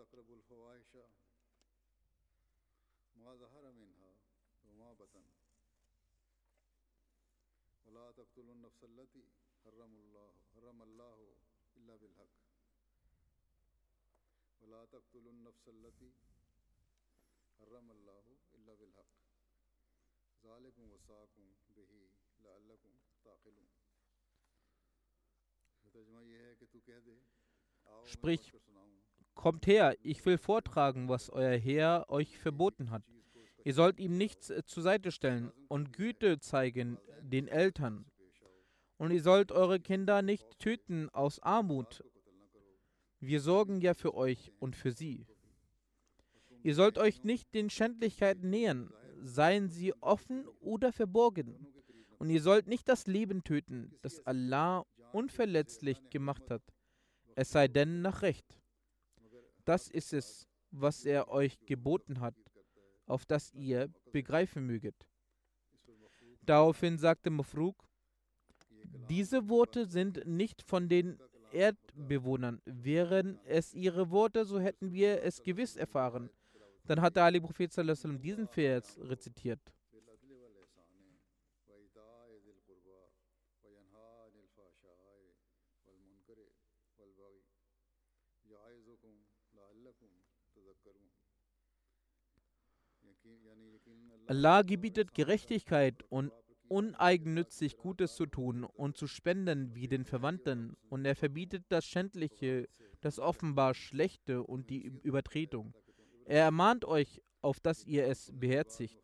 تقربوا 0.00 0.36
الفواحش. 0.36 0.96
ما 3.16 3.34
ظهر 3.34 3.72
منها 3.72 4.14
وما 4.64 4.92
بطن. 4.92 5.24
ولا 7.86 8.12
تقتلوا 8.12 8.54
النفس 8.54 8.84
التي 8.84 9.24
حرم 9.64 9.94
الله 9.96 10.32
حرم 10.54 10.82
الله 10.82 11.36
إلا 11.76 11.96
بالحق. 11.96 12.36
ولا 14.60 14.84
تقتلوا 14.84 15.32
النفس 15.32 15.68
التي 15.68 16.12
حرم 17.58 17.90
الله 17.90 18.36
إلا 18.54 18.74
بالحق. 18.74 19.14
ذلكم 20.44 20.90
وساكم 20.92 21.54
به 21.76 22.10
لعلكم 22.40 22.92
تعقلون. 23.24 23.68
Sprich, 28.06 28.52
Kommt 29.40 29.66
her, 29.66 29.96
ich 30.02 30.26
will 30.26 30.36
vortragen, 30.36 31.08
was 31.08 31.30
euer 31.30 31.56
Herr 31.56 32.10
euch 32.10 32.38
verboten 32.38 32.90
hat. 32.90 33.02
Ihr 33.64 33.72
sollt 33.72 33.98
ihm 33.98 34.18
nichts 34.18 34.50
äh, 34.50 34.66
zur 34.66 34.82
Seite 34.82 35.10
stellen 35.10 35.50
und 35.66 35.94
Güte 35.94 36.40
zeigen 36.40 36.98
den 37.22 37.48
Eltern. 37.48 38.04
Und 38.98 39.12
ihr 39.12 39.22
sollt 39.22 39.50
eure 39.50 39.80
Kinder 39.80 40.20
nicht 40.20 40.58
töten 40.58 41.08
aus 41.08 41.40
Armut. 41.40 42.04
Wir 43.18 43.40
sorgen 43.40 43.80
ja 43.80 43.94
für 43.94 44.14
euch 44.14 44.52
und 44.58 44.76
für 44.76 44.92
sie. 44.92 45.26
Ihr 46.62 46.74
sollt 46.74 46.98
euch 46.98 47.24
nicht 47.24 47.54
den 47.54 47.70
Schändlichkeiten 47.70 48.50
nähern, 48.50 48.92
seien 49.22 49.70
sie 49.70 49.94
offen 50.02 50.46
oder 50.60 50.92
verborgen. 50.92 51.66
Und 52.18 52.28
ihr 52.28 52.42
sollt 52.42 52.66
nicht 52.66 52.90
das 52.90 53.06
Leben 53.06 53.42
töten, 53.42 53.96
das 54.02 54.20
Allah 54.26 54.84
unverletzlich 55.14 56.10
gemacht 56.10 56.50
hat, 56.50 56.62
es 57.36 57.52
sei 57.52 57.68
denn 57.68 58.02
nach 58.02 58.20
Recht. 58.20 58.59
Das 59.70 59.86
ist 59.86 60.12
es, 60.12 60.48
was 60.72 61.04
er 61.04 61.28
euch 61.28 61.64
geboten 61.64 62.18
hat, 62.18 62.34
auf 63.06 63.24
das 63.24 63.52
ihr 63.54 63.88
begreifen 64.10 64.66
möget. 64.66 64.96
Daraufhin 66.42 66.98
sagte 66.98 67.30
Mafruk, 67.30 67.88
diese 69.08 69.48
Worte 69.48 69.86
sind 69.86 70.26
nicht 70.26 70.60
von 70.62 70.88
den 70.88 71.20
Erdbewohnern. 71.52 72.60
Wären 72.64 73.38
es 73.44 73.72
ihre 73.72 74.10
Worte, 74.10 74.44
so 74.44 74.58
hätten 74.58 74.92
wir 74.92 75.22
es 75.22 75.40
gewiss 75.40 75.76
erfahren. 75.76 76.30
Dann 76.82 77.00
hat 77.00 77.14
der 77.14 77.22
Ali 77.22 77.38
Prophet 77.38 77.72
diesen 78.20 78.48
Vers 78.48 78.98
rezitiert. 79.00 79.60
Allah 94.30 94.62
gebietet 94.62 95.12
Gerechtigkeit 95.12 96.04
und 96.08 96.30
uneigennützig 96.68 97.76
Gutes 97.78 98.14
zu 98.14 98.26
tun 98.26 98.62
und 98.62 98.96
zu 98.96 99.08
spenden 99.08 99.74
wie 99.74 99.88
den 99.88 100.04
Verwandten, 100.04 100.76
und 100.88 101.04
er 101.04 101.16
verbietet 101.16 101.64
das 101.68 101.84
Schändliche, 101.84 102.68
das 103.00 103.18
offenbar 103.18 103.74
Schlechte 103.74 104.44
und 104.44 104.70
die 104.70 104.82
Übertretung. 105.02 105.74
Er 106.26 106.44
ermahnt 106.44 106.84
euch, 106.84 107.20
auf 107.42 107.58
dass 107.58 107.82
ihr 107.82 108.06
es 108.06 108.30
beherzigt. 108.32 109.00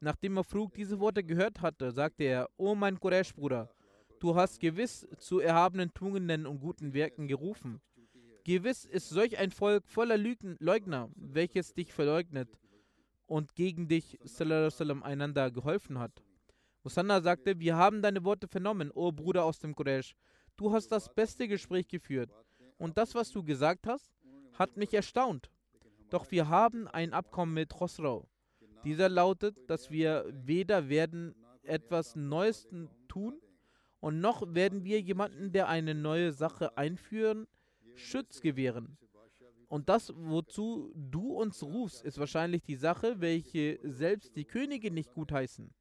Nachdem 0.00 0.34
Mafruk 0.34 0.74
diese 0.74 1.00
Worte 1.00 1.24
gehört 1.24 1.62
hatte, 1.62 1.90
sagte 1.90 2.24
er, 2.24 2.50
O 2.58 2.74
mein 2.74 3.00
Quraysh-Bruder, 3.00 3.70
du 4.20 4.34
hast 4.34 4.60
gewiss 4.60 5.08
zu 5.16 5.40
erhabenen 5.40 5.94
Tugenden 5.94 6.44
und 6.44 6.60
guten 6.60 6.92
Werken 6.92 7.26
gerufen. 7.26 7.80
Gewiss 8.44 8.84
ist 8.84 9.08
solch 9.08 9.38
ein 9.38 9.50
Volk 9.50 9.88
voller 9.88 10.18
Lügen, 10.18 10.56
Leugner, 10.60 11.08
welches 11.16 11.72
dich 11.72 11.90
verleugnet 11.90 12.50
und 13.32 13.54
gegen 13.54 13.88
dich 13.88 14.18
sallam, 14.24 15.02
einander 15.02 15.50
geholfen 15.50 15.98
hat. 15.98 16.22
Musanna 16.84 17.22
sagte, 17.22 17.58
wir 17.58 17.76
haben 17.76 18.02
deine 18.02 18.22
Worte 18.24 18.46
vernommen, 18.46 18.90
o 18.92 19.10
Bruder 19.10 19.44
aus 19.44 19.58
dem 19.58 19.74
Quraysh. 19.74 20.14
Du 20.58 20.70
hast 20.70 20.88
das 20.88 21.08
beste 21.14 21.48
Gespräch 21.48 21.88
geführt. 21.88 22.30
Und 22.76 22.98
das, 22.98 23.14
was 23.14 23.32
du 23.32 23.42
gesagt 23.42 23.86
hast, 23.86 24.12
hat 24.58 24.76
mich 24.76 24.92
erstaunt. 24.92 25.50
Doch 26.10 26.30
wir 26.30 26.50
haben 26.50 26.88
ein 26.88 27.14
Abkommen 27.14 27.54
mit 27.54 27.72
Khosrau. 27.72 28.28
Dieser 28.84 29.08
lautet, 29.08 29.56
dass 29.66 29.90
wir 29.90 30.26
weder 30.30 30.90
werden 30.90 31.34
etwas 31.62 32.14
Neues 32.14 32.68
tun 33.08 33.40
und 34.00 34.20
noch 34.20 34.42
werden 34.54 34.84
wir 34.84 35.00
jemanden, 35.00 35.52
der 35.52 35.68
eine 35.68 35.94
neue 35.94 36.32
Sache 36.32 36.76
einführen, 36.76 37.46
Schutz 37.94 38.42
gewähren. 38.42 38.98
Und 39.72 39.88
das, 39.88 40.12
wozu 40.14 40.92
du 40.94 41.32
uns 41.32 41.62
rufst, 41.62 42.04
ist 42.04 42.18
wahrscheinlich 42.18 42.62
die 42.62 42.74
Sache, 42.74 43.22
welche 43.22 43.78
selbst 43.82 44.36
die 44.36 44.44
Könige 44.44 44.90
nicht 44.90 45.14
gutheißen. 45.14 45.72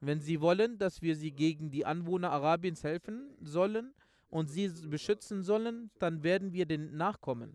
Wenn 0.00 0.20
sie 0.20 0.40
wollen, 0.40 0.76
dass 0.78 1.02
wir 1.02 1.14
sie 1.14 1.30
gegen 1.30 1.70
die 1.70 1.86
Anwohner 1.86 2.32
Arabiens 2.32 2.82
helfen 2.82 3.30
sollen 3.40 3.94
und 4.28 4.50
sie 4.50 4.68
beschützen 4.88 5.44
sollen, 5.44 5.92
dann 6.00 6.24
werden 6.24 6.52
wir 6.52 6.66
den 6.66 6.96
nachkommen. 6.96 7.54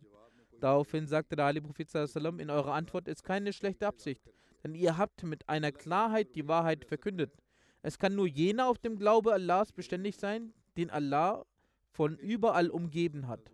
Daraufhin 0.62 1.06
sagte 1.06 1.36
der 1.36 1.48
Ali 1.48 1.60
Prophet 1.60 1.94
in 1.94 2.50
eurer 2.50 2.76
Antwort 2.76 3.10
ist 3.10 3.26
keine 3.26 3.52
schlechte 3.52 3.86
Absicht, 3.86 4.24
denn 4.64 4.76
ihr 4.76 4.98
habt 4.98 5.24
mit 5.24 5.50
einer 5.50 5.74
Klarheit 5.74 6.34
die 6.36 6.48
Wahrheit 6.48 6.86
verkündet. 6.86 7.36
Es 7.82 8.00
kann 8.00 8.16
nur 8.16 8.28
jener 8.28 8.70
auf 8.70 8.78
dem 8.78 8.98
Glaube 8.98 9.34
Allahs 9.34 9.74
beständig 9.74 10.16
sein, 10.16 10.54
den 10.78 10.90
Allah 10.90 11.46
von 11.92 12.18
überall 12.20 12.70
umgeben 12.70 13.28
hat. 13.28 13.52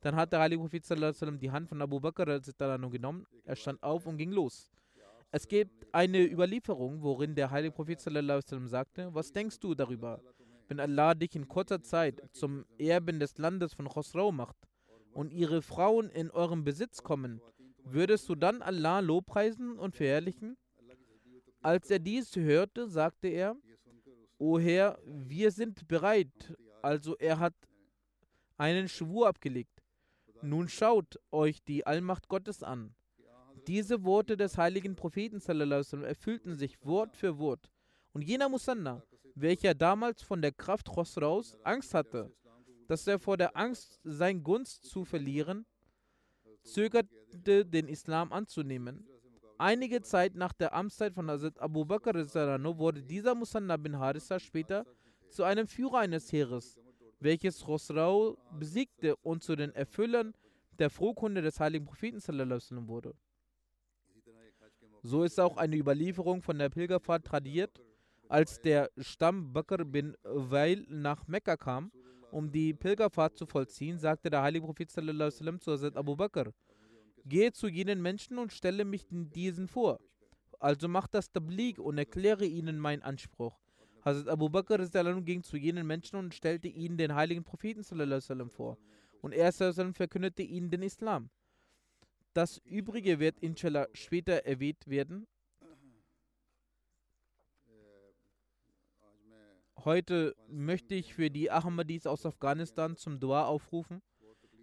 Dann 0.00 0.16
hat 0.16 0.32
der 0.32 0.40
Ali 0.40 0.56
Prophet 0.56 0.84
die 1.40 1.50
Hand 1.50 1.68
von 1.68 1.82
Abu 1.82 2.00
Bakr 2.00 2.40
genommen, 2.40 3.26
er 3.44 3.56
stand 3.56 3.82
auf 3.82 4.06
und 4.06 4.16
ging 4.16 4.32
los. 4.32 4.70
Es 5.30 5.46
gibt 5.46 5.86
eine 5.92 6.24
Überlieferung, 6.24 7.02
worin 7.02 7.34
der 7.34 7.50
heilige 7.50 7.72
Prophet 7.72 8.00
sagte, 8.00 9.14
was 9.14 9.32
denkst 9.32 9.60
du 9.60 9.74
darüber, 9.74 10.20
wenn 10.68 10.80
Allah 10.80 11.14
dich 11.14 11.36
in 11.36 11.46
kurzer 11.46 11.82
Zeit 11.82 12.22
zum 12.32 12.64
Erben 12.78 13.20
des 13.20 13.38
Landes 13.38 13.74
von 13.74 13.86
Khosrau 13.88 14.32
macht 14.32 14.56
und 15.12 15.32
ihre 15.32 15.62
Frauen 15.62 16.10
in 16.10 16.30
eurem 16.30 16.64
Besitz 16.64 17.02
kommen, 17.02 17.40
würdest 17.84 18.28
du 18.28 18.34
dann 18.34 18.62
Allah 18.62 19.00
lobpreisen 19.00 19.78
und 19.78 19.94
verherrlichen? 19.94 20.56
Als 21.62 21.90
er 21.90 21.98
dies 21.98 22.34
hörte, 22.36 22.88
sagte 22.88 23.28
er, 23.28 23.56
O 24.38 24.58
Herr, 24.58 24.98
wir 25.04 25.50
sind 25.50 25.86
bereit. 25.86 26.56
Also 26.82 27.14
er 27.18 27.38
hat 27.38 27.54
einen 28.56 28.88
Schwur 28.88 29.28
abgelegt. 29.28 29.79
Nun 30.42 30.68
schaut 30.68 31.18
euch 31.30 31.62
die 31.62 31.86
Allmacht 31.86 32.28
Gottes 32.28 32.62
an. 32.62 32.94
Diese 33.66 34.04
Worte 34.04 34.36
des 34.36 34.56
heiligen 34.56 34.96
Propheten 34.96 35.40
erfüllten 36.02 36.54
sich 36.54 36.82
Wort 36.84 37.16
für 37.16 37.38
Wort. 37.38 37.70
Und 38.12 38.22
jener 38.22 38.48
Musanna, 38.48 39.02
welcher 39.34 39.74
damals 39.74 40.22
von 40.22 40.40
der 40.40 40.52
Kraft 40.52 40.88
Chosraus 40.88 41.56
Angst 41.62 41.94
hatte, 41.94 42.32
dass 42.88 43.06
er 43.06 43.18
vor 43.18 43.36
der 43.36 43.56
Angst 43.56 44.00
sein 44.02 44.42
Gunst 44.42 44.84
zu 44.84 45.04
verlieren, 45.04 45.66
zögerte, 46.62 47.64
den 47.64 47.86
Islam 47.86 48.32
anzunehmen. 48.32 49.06
Einige 49.58 50.00
Zeit 50.00 50.34
nach 50.34 50.52
der 50.54 50.74
Amtszeit 50.74 51.14
von 51.14 51.30
Hazrat 51.30 51.60
Abu 51.60 51.84
Bakr 51.84 52.14
wurde 52.14 53.02
dieser 53.02 53.34
Musanna 53.34 53.76
bin 53.76 53.98
Harissa 53.98 54.40
später 54.40 54.86
zu 55.28 55.44
einem 55.44 55.68
Führer 55.68 55.98
eines 55.98 56.32
Heeres, 56.32 56.79
welches 57.20 57.64
Khosrau 57.64 58.36
besiegte 58.58 59.16
und 59.16 59.42
zu 59.42 59.54
den 59.54 59.72
Erfüllern 59.74 60.34
der 60.78 60.90
Frohkunde 60.90 61.42
des 61.42 61.60
heiligen 61.60 61.84
Propheten 61.84 62.20
wurde. 62.88 63.14
So 65.02 65.24
ist 65.24 65.38
auch 65.38 65.56
eine 65.56 65.76
Überlieferung 65.76 66.42
von 66.42 66.58
der 66.58 66.68
Pilgerfahrt 66.68 67.24
tradiert, 67.24 67.80
als 68.28 68.60
der 68.60 68.90
Stamm 68.98 69.52
Bakr 69.52 69.84
bin 69.84 70.16
Weil 70.22 70.86
nach 70.88 71.26
Mekka 71.26 71.56
kam, 71.56 71.90
um 72.30 72.50
die 72.50 72.74
Pilgerfahrt 72.74 73.36
zu 73.36 73.46
vollziehen, 73.46 73.98
sagte 73.98 74.30
der 74.30 74.42
heilige 74.42 74.66
Prophet 74.66 74.90
zu 74.90 75.72
Hazrat 75.72 75.96
Abu 75.96 76.16
Bakr, 76.16 76.52
gehe 77.24 77.52
zu 77.52 77.68
jenen 77.68 78.00
Menschen 78.00 78.38
und 78.38 78.52
stelle 78.52 78.84
mich 78.84 79.06
diesen 79.10 79.68
vor. 79.68 80.00
Also 80.58 80.88
mach 80.88 81.08
das 81.08 81.32
Tabligh 81.32 81.80
und 81.80 81.98
erkläre 81.98 82.44
ihnen 82.44 82.78
meinen 82.78 83.02
Anspruch. 83.02 83.59
Hazrat 84.04 84.28
Abu 84.28 84.48
Bakr 84.48 84.78
ging 85.22 85.42
zu 85.42 85.56
jenen 85.56 85.86
Menschen 85.86 86.16
und 86.16 86.34
stellte 86.34 86.68
ihnen 86.68 86.96
den 86.96 87.14
heiligen 87.14 87.44
Propheten 87.44 87.84
vor. 88.50 88.78
Und 89.20 89.32
er 89.32 89.52
verkündete 89.52 90.42
ihnen 90.42 90.70
den 90.70 90.82
Islam. 90.82 91.30
Das 92.32 92.58
Übrige 92.58 93.18
wird 93.18 93.38
inshallah 93.40 93.88
später 93.92 94.46
erwähnt 94.46 94.86
werden. 94.86 95.26
Heute 99.84 100.36
möchte 100.48 100.94
ich 100.94 101.14
für 101.14 101.30
die 101.30 101.50
Ahmadis 101.50 102.06
aus 102.06 102.26
Afghanistan 102.26 102.96
zum 102.96 103.18
Dua 103.18 103.46
aufrufen. 103.46 104.02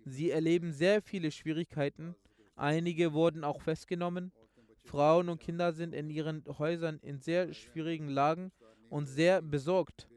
Sie 0.05 0.31
erleben 0.31 0.71
sehr 0.71 1.01
viele 1.01 1.31
Schwierigkeiten. 1.31 2.15
Einige 2.55 3.13
wurden 3.13 3.43
auch 3.43 3.61
festgenommen. 3.61 4.31
Frauen 4.85 5.27
und 5.29 5.39
Kinder 5.41 5.73
sind 5.73 5.93
in 5.93 6.09
ihren 6.09 6.43
Häusern 6.59 6.99
in 6.99 7.19
sehr 7.19 7.53
schwierigen 7.53 8.09
Lagen 8.09 8.51
und 8.89 9.05
sehr 9.05 9.41
besorgt. 9.41 10.07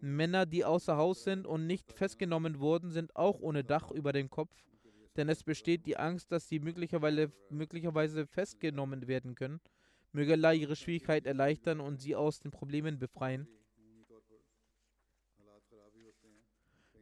Männer, 0.00 0.46
die 0.46 0.64
außer 0.64 0.96
Haus 0.96 1.24
sind 1.24 1.46
und 1.46 1.66
nicht 1.66 1.92
festgenommen 1.92 2.58
wurden, 2.58 2.90
sind 2.90 3.14
auch 3.16 3.40
ohne 3.40 3.64
Dach 3.64 3.90
über 3.90 4.12
dem 4.12 4.30
Kopf 4.30 4.54
denn 5.16 5.28
es 5.28 5.42
besteht 5.42 5.86
die 5.86 5.96
Angst, 5.96 6.30
dass 6.32 6.48
sie 6.48 6.60
möglicherweise, 6.60 7.32
möglicherweise 7.50 8.26
festgenommen 8.26 9.06
werden 9.08 9.34
können. 9.34 9.60
Möge 10.12 10.32
Allah 10.32 10.52
ihre 10.52 10.76
Schwierigkeit 10.76 11.26
erleichtern 11.26 11.80
und 11.80 12.00
sie 12.00 12.16
aus 12.16 12.40
den 12.40 12.50
Problemen 12.50 12.98
befreien. 12.98 13.46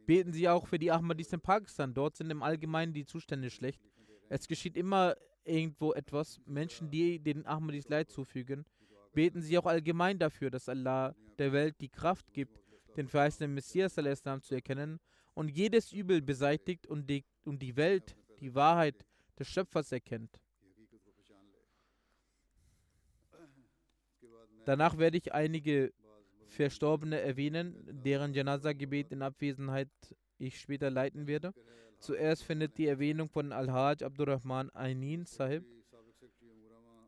Beten 0.05 0.33
Sie 0.33 0.49
auch 0.49 0.67
für 0.67 0.79
die 0.79 0.91
Ahmadis 0.91 1.31
in 1.33 1.39
Pakistan. 1.39 1.93
Dort 1.93 2.17
sind 2.17 2.31
im 2.31 2.41
Allgemeinen 2.41 2.93
die 2.93 3.05
Zustände 3.05 3.51
schlecht. 3.51 3.81
Es 4.27 4.47
geschieht 4.47 4.75
immer 4.75 5.15
irgendwo 5.43 5.93
etwas. 5.93 6.41
Menschen, 6.45 6.89
die 6.89 7.19
den 7.19 7.45
Ahmadis 7.45 7.87
Leid 7.89 8.09
zufügen. 8.09 8.65
Beten 9.13 9.41
Sie 9.41 9.57
auch 9.57 9.65
allgemein 9.65 10.19
dafür, 10.19 10.49
dass 10.49 10.69
Allah 10.69 11.15
der 11.37 11.51
Welt 11.51 11.75
die 11.81 11.89
Kraft 11.89 12.31
gibt, 12.33 12.61
den 12.95 13.07
verheißenen 13.07 13.53
Messias 13.53 13.95
zu 13.95 14.55
erkennen 14.55 14.99
und 15.33 15.49
jedes 15.49 15.91
Übel 15.91 16.21
beseitigt 16.21 16.87
und 16.87 17.09
die, 17.09 17.23
und 17.45 17.61
die 17.61 17.75
Welt 17.75 18.15
die 18.39 18.53
Wahrheit 18.53 19.05
des 19.37 19.47
Schöpfers 19.47 19.91
erkennt. 19.91 20.39
Danach 24.65 24.97
werde 24.97 25.17
ich 25.17 25.33
einige 25.33 25.93
Verstorbene 26.47 27.19
erwähnen, 27.19 27.75
deren 28.03 28.33
Janaza-Gebet 28.33 29.11
in 29.11 29.21
Abwesenheit 29.21 29.89
ich 30.37 30.59
später 30.59 30.89
leiten 30.89 31.27
werde. 31.27 31.53
Zuerst 31.99 32.43
findet 32.43 32.77
die 32.77 32.87
Erwähnung 32.87 33.29
von 33.29 33.51
Al-Hajj 33.51 34.03
Abdurrahman 34.03 34.69
Ainin 34.71 35.25
Sahib 35.25 35.65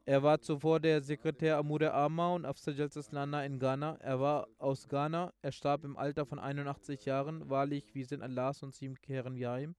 er 0.05 0.23
war 0.23 0.41
zuvor 0.41 0.79
der 0.79 1.01
Sekretär 1.01 1.57
Amure 1.57 1.93
Ama 1.93 2.33
und 2.33 2.45
Afsar 2.45 2.73
Jalsaslana 2.73 3.45
in 3.45 3.59
Ghana. 3.59 3.97
Er 3.99 4.19
war 4.19 4.47
aus 4.57 4.87
Ghana. 4.87 5.31
Er 5.43 5.51
starb 5.51 5.83
im 5.83 5.95
Alter 5.95 6.25
von 6.25 6.39
81 6.39 7.05
Jahren. 7.05 7.49
Wahrlich, 7.49 7.93
wir 7.93 8.05
sind 8.05 8.23
Allahs 8.23 8.63
und 8.63 8.73
sie 8.73 8.91
kehren 8.95 9.35
wir 9.35 9.59
ihm. 9.59 9.75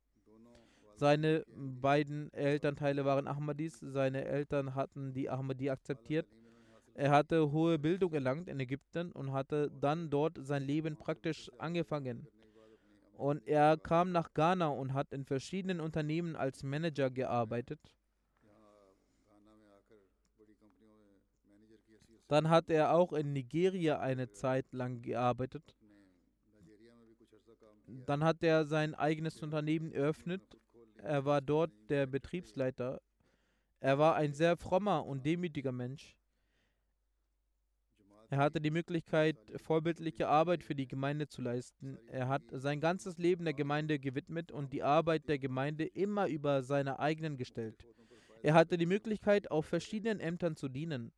Seine 0.94 1.44
beiden 1.56 2.32
Elternteile 2.32 3.04
waren 3.04 3.26
Ahmadis. 3.26 3.80
Seine 3.80 4.24
Eltern 4.24 4.76
hatten 4.76 5.12
die 5.12 5.28
Ahmadi 5.28 5.70
akzeptiert. 5.70 6.28
Er 6.94 7.10
hatte 7.10 7.50
hohe 7.50 7.78
Bildung 7.78 8.12
erlangt 8.12 8.48
in 8.48 8.60
Ägypten 8.60 9.10
und 9.10 9.32
hatte 9.32 9.72
dann 9.80 10.08
dort 10.08 10.38
sein 10.40 10.62
Leben 10.62 10.96
praktisch 10.96 11.50
angefangen. 11.58 12.28
Und 13.16 13.46
er 13.48 13.76
kam 13.76 14.12
nach 14.12 14.32
Ghana 14.34 14.68
und 14.68 14.94
hat 14.94 15.12
in 15.12 15.24
verschiedenen 15.24 15.80
Unternehmen 15.80 16.36
als 16.36 16.62
Manager 16.62 17.10
gearbeitet. 17.10 17.80
Dann 22.32 22.48
hat 22.48 22.70
er 22.70 22.94
auch 22.94 23.12
in 23.12 23.34
Nigeria 23.34 24.00
eine 24.00 24.30
Zeit 24.32 24.64
lang 24.72 25.02
gearbeitet. 25.02 25.76
Dann 28.06 28.24
hat 28.24 28.42
er 28.42 28.64
sein 28.64 28.94
eigenes 28.94 29.42
Unternehmen 29.42 29.92
eröffnet. 29.92 30.40
Er 30.96 31.26
war 31.26 31.42
dort 31.42 31.72
der 31.90 32.06
Betriebsleiter. 32.06 33.02
Er 33.80 33.98
war 33.98 34.16
ein 34.16 34.32
sehr 34.32 34.56
frommer 34.56 35.04
und 35.04 35.26
demütiger 35.26 35.72
Mensch. 35.72 36.16
Er 38.30 38.38
hatte 38.38 38.62
die 38.62 38.70
Möglichkeit, 38.70 39.36
vorbildliche 39.56 40.26
Arbeit 40.26 40.64
für 40.64 40.74
die 40.74 40.88
Gemeinde 40.88 41.28
zu 41.28 41.42
leisten. 41.42 41.98
Er 42.06 42.28
hat 42.28 42.44
sein 42.50 42.80
ganzes 42.80 43.18
Leben 43.18 43.44
der 43.44 43.52
Gemeinde 43.52 43.98
gewidmet 43.98 44.50
und 44.50 44.72
die 44.72 44.82
Arbeit 44.82 45.28
der 45.28 45.38
Gemeinde 45.38 45.84
immer 45.84 46.28
über 46.28 46.62
seine 46.62 46.98
eigenen 46.98 47.36
gestellt. 47.36 47.84
Er 48.42 48.54
hatte 48.54 48.78
die 48.78 48.86
Möglichkeit, 48.86 49.50
auf 49.50 49.66
verschiedenen 49.66 50.18
Ämtern 50.18 50.56
zu 50.56 50.70
dienen. 50.70 51.12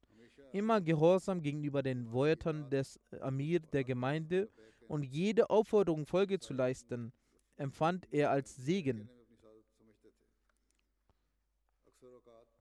Immer 0.54 0.80
gehorsam 0.80 1.42
gegenüber 1.42 1.82
den 1.82 2.12
Worten 2.12 2.70
des 2.70 3.00
Amir 3.20 3.58
der 3.58 3.82
Gemeinde 3.82 4.48
und 4.86 5.02
jede 5.02 5.50
Aufforderung 5.50 6.06
Folge 6.06 6.38
zu 6.38 6.54
leisten, 6.54 7.12
empfand 7.56 8.06
er 8.12 8.30
als 8.30 8.54
Segen. 8.54 9.08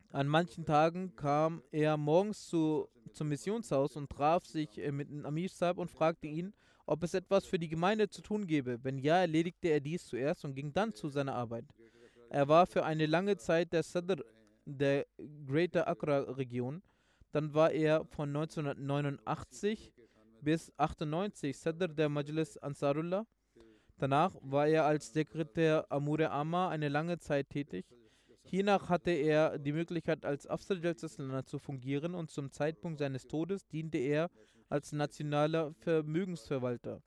An 0.09 0.27
manchen 0.27 0.65
Tagen 0.65 1.15
kam 1.15 1.61
er 1.71 1.95
morgens 1.97 2.47
zu, 2.47 2.89
zum 3.13 3.29
Missionshaus 3.29 3.95
und 3.95 4.09
traf 4.09 4.43
sich 4.43 4.79
äh, 4.79 4.91
mit 4.91 5.07
Amir 5.23 5.49
Saab 5.49 5.77
und 5.77 5.91
fragte 5.91 6.25
ihn, 6.25 6.51
ob 6.87 7.03
es 7.03 7.13
etwas 7.13 7.45
für 7.45 7.59
die 7.59 7.69
Gemeinde 7.69 8.09
zu 8.09 8.23
tun 8.23 8.47
gäbe. 8.47 8.83
Wenn 8.83 8.97
ja, 8.97 9.17
erledigte 9.17 9.67
er 9.67 9.79
dies 9.79 10.07
zuerst 10.07 10.45
und 10.45 10.55
ging 10.55 10.73
dann 10.73 10.95
zu 10.95 11.09
seiner 11.09 11.35
Arbeit. 11.35 11.65
Er 12.31 12.47
war 12.47 12.65
für 12.65 12.85
eine 12.85 13.05
lange 13.05 13.37
Zeit 13.37 13.71
der 13.71 13.83
Sadr 13.83 14.23
der 14.65 15.05
Greater 15.45 15.87
Accra-Region. 15.87 16.81
Dann 17.33 17.53
war 17.53 17.71
er 17.71 18.05
von 18.05 18.29
1989 18.29 19.91
bis 20.41 20.71
98 20.77 21.57
Sadr 21.57 21.87
der 21.87 22.07
Majlis 22.07 22.57
Ansarullah. 22.57 23.25
Danach 23.97 24.35
war 24.41 24.67
er 24.67 24.85
als 24.85 25.11
Sekretär 25.11 25.85
Amure 25.89 26.29
Amma 26.29 26.69
eine 26.69 26.89
lange 26.89 27.17
Zeit 27.17 27.49
tätig. 27.49 27.87
Hiernach 28.43 28.89
hatte 28.89 29.09
er 29.09 29.57
die 29.57 29.71
Möglichkeit, 29.71 30.25
als 30.25 30.45
Afsar 30.45 30.77
Jalsaslana 30.77 31.43
zu 31.43 31.57
fungieren 31.57 32.13
und 32.13 32.29
zum 32.29 32.51
Zeitpunkt 32.51 32.99
seines 32.99 33.25
Todes 33.25 33.67
diente 33.67 33.97
er 33.97 34.29
als 34.69 34.91
nationaler 34.91 35.73
Vermögensverwalter. 35.79 37.01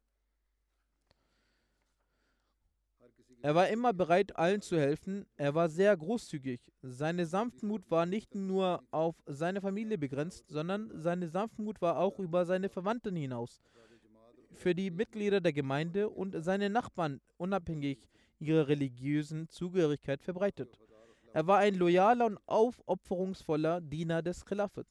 Er 3.47 3.55
war 3.55 3.69
immer 3.69 3.93
bereit, 3.93 4.35
allen 4.35 4.61
zu 4.61 4.77
helfen. 4.77 5.25
Er 5.37 5.55
war 5.55 5.69
sehr 5.69 5.97
großzügig. 5.97 6.61
Seine 6.83 7.27
Sanftmut 7.27 7.89
war 7.89 8.05
nicht 8.05 8.35
nur 8.35 8.83
auf 8.91 9.15
seine 9.25 9.61
Familie 9.61 9.99
begrenzt, 9.99 10.49
sondern 10.49 10.91
seine 11.01 11.29
Sanftmut 11.29 11.81
war 11.81 11.97
auch 11.99 12.19
über 12.19 12.45
seine 12.45 12.69
Verwandten 12.69 13.15
hinaus. 13.15 13.63
Für 14.53 14.75
die 14.75 14.91
Mitglieder 14.91 15.41
der 15.41 15.53
Gemeinde 15.53 16.09
und 16.11 16.35
seine 16.43 16.69
Nachbarn 16.69 17.21
unabhängig 17.37 18.09
ihrer 18.41 18.67
religiösen 18.67 19.49
Zugehörigkeit 19.49 20.25
verbreitet. 20.25 20.81
Er 21.33 21.47
war 21.47 21.59
ein 21.59 21.77
loyaler 21.77 22.27
und 22.27 22.39
aufopferungsvoller 22.47 23.81
Diener 23.81 24.23
des 24.23 24.45
Khilafat. 24.45 24.89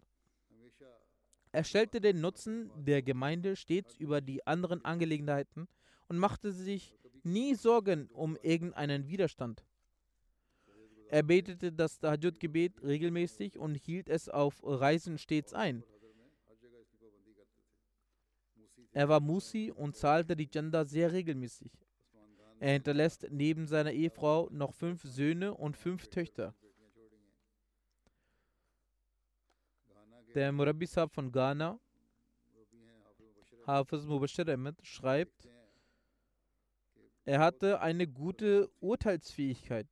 Er 1.51 1.65
stellte 1.65 1.99
den 1.99 2.21
Nutzen 2.21 2.71
der 2.77 3.01
Gemeinde 3.01 3.57
stets 3.57 3.97
über 3.97 4.21
die 4.21 4.47
anderen 4.47 4.85
Angelegenheiten 4.85 5.67
und 6.07 6.19
machte 6.19 6.53
sich 6.53 6.93
nie 7.25 7.55
Sorgen 7.55 8.07
um 8.11 8.37
irgendeinen 8.41 9.07
Widerstand. 9.07 9.65
Er 11.09 11.23
betete 11.23 11.71
das 11.71 11.99
Tahajjud-Gebet 11.99 12.81
regelmäßig 12.83 13.57
und 13.57 13.75
hielt 13.75 14.09
es 14.09 14.27
auf 14.29 14.61
Reisen 14.63 15.17
stets 15.17 15.53
ein. 15.53 15.83
Er 18.91 19.09
war 19.09 19.19
Musi 19.19 19.71
und 19.71 19.95
zahlte 19.95 20.35
die 20.35 20.47
Chanda 20.47 20.85
sehr 20.85 21.11
regelmäßig. 21.11 21.71
Er 22.59 22.73
hinterlässt 22.73 23.27
neben 23.29 23.67
seiner 23.67 23.91
Ehefrau 23.91 24.47
noch 24.51 24.73
fünf 24.73 25.03
Söhne 25.03 25.53
und 25.53 25.75
fünf 25.75 26.07
Töchter. 26.07 26.55
Der 30.33 30.51
Murabi 30.51 30.85
Sahib 30.85 31.13
von 31.13 31.31
Ghana, 31.31 31.79
Hafiz 33.67 34.05
Mubashir 34.05 34.47
Ahmed, 34.47 34.75
schreibt, 34.85 35.49
er 37.25 37.39
hatte 37.39 37.81
eine 37.81 38.07
gute 38.07 38.69
Urteilsfähigkeit. 38.79 39.87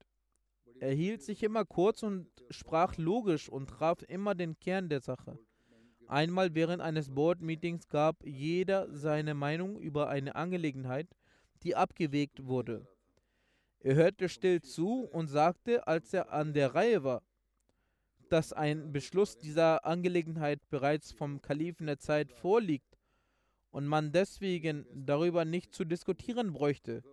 Er 0.80 0.94
hielt 0.94 1.22
sich 1.22 1.44
immer 1.44 1.66
kurz 1.66 2.04
und 2.04 2.28
sprach 2.50 2.98
logisch 2.98 3.50
und 3.50 3.70
traf 3.70 4.02
immer 4.08 4.36
den 4.36 4.58
Kern 4.60 4.90
der 4.90 5.02
Sache. 5.02 5.38
Einmal 6.08 6.54
während 6.54 6.82
eines 6.82 7.14
Board-Meetings 7.14 7.88
gab 7.88 8.26
jeder 8.26 8.94
seine 8.96 9.34
Meinung 9.34 9.80
über 9.80 10.10
eine 10.10 10.36
Angelegenheit 10.36 11.08
die 11.64 11.76
abgewegt 11.76 12.46
wurde. 12.46 12.88
Er 13.80 13.96
hörte 13.96 14.30
still 14.30 14.62
zu 14.62 15.04
und 15.04 15.28
sagte, 15.28 15.88
als 15.88 16.14
er 16.14 16.32
an 16.32 16.54
der 16.54 16.76
Reihe 16.76 17.04
war, 17.04 17.24
dass 18.30 18.54
ein 18.54 18.92
Beschluss 18.92 19.38
dieser 19.38 19.86
Angelegenheit 19.86 20.60
bereits 20.70 21.12
vom 21.12 21.42
Kalifen 21.42 21.88
der 21.88 22.00
Zeit 22.00 22.32
vorliegt 22.32 22.98
und 23.72 23.86
man 23.86 24.12
deswegen 24.12 24.86
darüber 24.94 25.46
nicht 25.46 25.74
zu 25.74 25.84
diskutieren 25.84 26.54
bräuchte. 26.54 27.04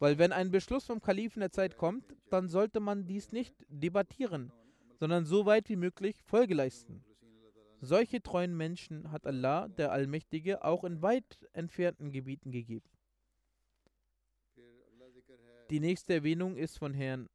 Weil 0.00 0.16
wenn 0.16 0.32
ein 0.32 0.50
Beschluss 0.50 0.86
vom 0.86 1.02
Kalifen 1.02 1.40
der 1.40 1.52
Zeit 1.52 1.76
kommt, 1.76 2.16
dann 2.30 2.48
sollte 2.48 2.80
man 2.80 3.06
dies 3.06 3.32
nicht 3.32 3.54
debattieren, 3.68 4.50
sondern 4.98 5.26
so 5.26 5.44
weit 5.44 5.68
wie 5.68 5.76
möglich 5.76 6.16
Folge 6.24 6.54
leisten. 6.54 7.04
Solche 7.82 8.22
treuen 8.22 8.56
Menschen 8.56 9.12
hat 9.12 9.26
Allah, 9.26 9.68
der 9.68 9.92
Allmächtige, 9.92 10.64
auch 10.64 10.84
in 10.84 11.02
weit 11.02 11.46
entfernten 11.52 12.12
Gebieten 12.12 12.50
gegeben. 12.50 12.88
Die 15.68 15.80
nächste 15.80 16.14
Erwähnung 16.14 16.56
ist 16.56 16.78
von 16.78 16.94
Herrn 16.94 17.28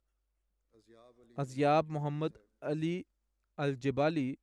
Asyab 1.36 1.88
Muhammad 1.88 2.39
Ali 2.59 3.05
al-Jabali, 3.55 4.39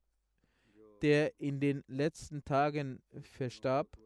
der 1.01 1.37
in 1.41 1.59
den 1.59 1.83
letzten 1.87 2.45
Tagen 2.45 3.03
verstarb. 3.21 3.97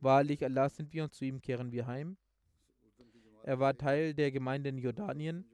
Wahrlich, 0.00 0.44
Allah 0.44 0.68
sind 0.68 0.92
wir 0.92 1.04
und 1.04 1.14
zu 1.14 1.24
ihm 1.24 1.40
kehren 1.40 1.72
wir 1.72 1.86
heim. 1.86 2.18
Er 3.42 3.58
war 3.60 3.76
Teil 3.76 4.14
der 4.14 4.30
Gemeinde 4.30 4.68
in 4.68 4.78
Jordanien. 4.78 5.44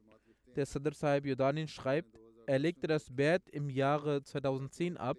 Der 0.57 0.67
Sadr 0.67 0.95
Sahib 0.95 1.27
Jordanien 1.27 1.69
schreibt, 1.69 2.19
er 2.47 2.59
legte 2.59 2.87
das 2.87 3.15
Bert 3.15 3.49
im 3.51 3.71
Jahre 3.71 4.23
2010 4.23 4.97
ab. 4.97 5.17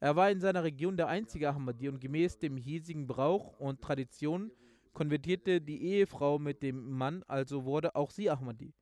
Er 0.00 0.16
war 0.16 0.30
in 0.30 0.40
seiner 0.40 0.64
Region 0.64 0.96
der 0.96 1.08
einzige 1.08 1.48
Ahmadi 1.48 1.88
und 1.88 2.00
gemäß 2.00 2.38
dem 2.38 2.56
hiesigen 2.56 3.06
Brauch 3.06 3.58
und 3.58 3.80
Tradition 3.80 4.50
konvertierte 4.92 5.60
die 5.60 5.82
Ehefrau 5.82 6.38
mit 6.38 6.62
dem 6.62 6.90
Mann, 6.90 7.22
also 7.26 7.64
wurde 7.64 7.94
auch 7.94 8.10
sie 8.10 8.30
Ahmadi. 8.30 8.72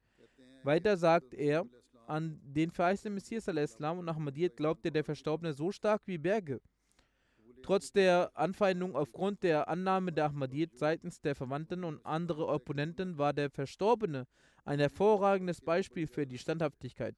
Weiter 0.62 0.96
sagt 0.96 1.34
er, 1.34 1.66
an 2.06 2.40
den 2.42 2.70
verheißenen 2.70 3.14
Messias 3.14 3.48
al-Islam 3.48 3.98
und 3.98 4.08
Ahmadiyyat 4.08 4.56
glaubte 4.56 4.92
der 4.92 5.04
Verstorbene 5.04 5.52
so 5.52 5.72
stark 5.72 6.02
wie 6.06 6.18
Berge. 6.18 6.60
Trotz 7.62 7.92
der 7.92 8.30
Anfeindung 8.34 8.96
aufgrund 8.96 9.42
der 9.42 9.68
Annahme 9.68 10.12
der 10.12 10.26
Ahmadiyyat 10.26 10.76
seitens 10.76 11.20
der 11.20 11.34
Verwandten 11.34 11.84
und 11.84 12.04
andere 12.04 12.48
Opponenten 12.48 13.18
war 13.18 13.32
der 13.32 13.50
Verstorbene 13.50 14.26
ein 14.64 14.80
hervorragendes 14.80 15.60
Beispiel 15.60 16.06
für 16.06 16.26
die 16.26 16.38
Standhaftigkeit. 16.38 17.14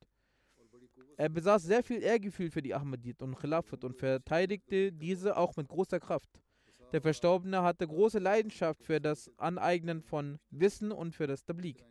Er 1.16 1.28
besaß 1.28 1.62
sehr 1.62 1.82
viel 1.82 2.02
Ehrgefühl 2.02 2.50
für 2.50 2.62
die 2.62 2.74
Ahmadiyyat 2.74 3.22
und 3.22 3.36
Khilafat 3.36 3.84
und 3.84 3.96
verteidigte 3.96 4.92
diese 4.92 5.36
auch 5.36 5.56
mit 5.56 5.68
großer 5.68 6.00
Kraft. 6.00 6.28
Der 6.92 7.00
Verstorbene 7.00 7.62
hatte 7.62 7.86
große 7.86 8.18
Leidenschaft 8.18 8.82
für 8.82 9.00
das 9.00 9.30
Aneignen 9.38 10.02
von 10.02 10.38
Wissen 10.50 10.92
und 10.92 11.14
für 11.14 11.26
das 11.26 11.44
Tablik. 11.44 11.84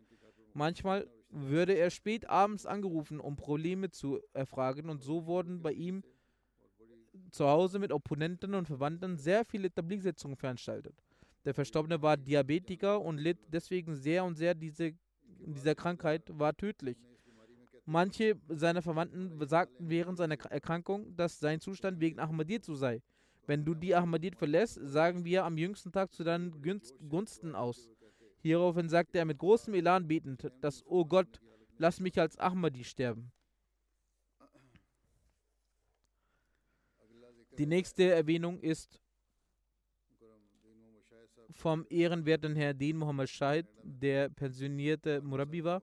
Manchmal 0.52 1.08
würde 1.30 1.72
er 1.72 1.90
spät 1.90 2.28
abends 2.28 2.64
angerufen, 2.64 3.18
um 3.18 3.36
Probleme 3.36 3.90
zu 3.90 4.20
erfragen 4.32 4.88
und 4.88 5.02
so 5.02 5.26
wurden 5.26 5.62
bei 5.62 5.72
ihm 5.72 6.04
zu 7.34 7.46
Hause 7.46 7.78
mit 7.78 7.92
Opponenten 7.92 8.54
und 8.54 8.66
Verwandten 8.66 9.16
sehr 9.16 9.44
viele 9.44 9.72
Tablik-Sitzungen 9.72 10.36
veranstaltet. 10.36 10.94
Der 11.44 11.52
Verstorbene 11.52 12.00
war 12.00 12.16
Diabetiker 12.16 13.00
und 13.00 13.18
litt 13.18 13.38
deswegen 13.48 13.96
sehr 13.96 14.24
und 14.24 14.36
sehr 14.36 14.54
diese, 14.54 14.94
dieser 15.26 15.74
Krankheit 15.74 16.22
war 16.38 16.56
tödlich. 16.56 16.96
Manche 17.86 18.36
seiner 18.48 18.80
Verwandten 18.80 19.46
sagten 19.46 19.90
während 19.90 20.16
seiner 20.16 20.40
Erkrankung, 20.50 21.14
dass 21.16 21.38
sein 21.38 21.60
Zustand 21.60 22.00
wegen 22.00 22.18
Ahmadiyyat 22.18 22.64
so 22.64 22.74
sei. 22.74 23.02
Wenn 23.46 23.64
du 23.64 23.74
die 23.74 23.94
Ahmadid 23.94 24.36
verlässt, 24.36 24.80
sagen 24.82 25.24
wir 25.24 25.44
am 25.44 25.58
jüngsten 25.58 25.92
Tag 25.92 26.12
zu 26.14 26.24
deinen 26.24 26.62
Gunsten 27.10 27.54
aus. 27.54 27.90
Hieraufhin 28.38 28.88
sagte 28.88 29.18
er 29.18 29.26
mit 29.26 29.38
großem 29.38 29.74
Elan 29.74 30.08
betend, 30.08 30.50
dass, 30.62 30.82
O 30.86 31.00
oh 31.00 31.04
Gott, 31.04 31.40
lass 31.76 32.00
mich 32.00 32.18
als 32.18 32.38
Ahmadi 32.38 32.84
sterben. 32.84 33.33
Die 37.58 37.66
nächste 37.66 38.10
Erwähnung 38.10 38.58
ist 38.60 39.00
vom 41.52 41.86
ehrenwerten 41.88 42.56
Herr 42.56 42.74
Din 42.74 42.96
Muhammad 42.96 43.28
Shahid, 43.28 43.66
der 43.82 44.28
pensionierte 44.28 45.22
Murabi 45.22 45.62
war. 45.62 45.82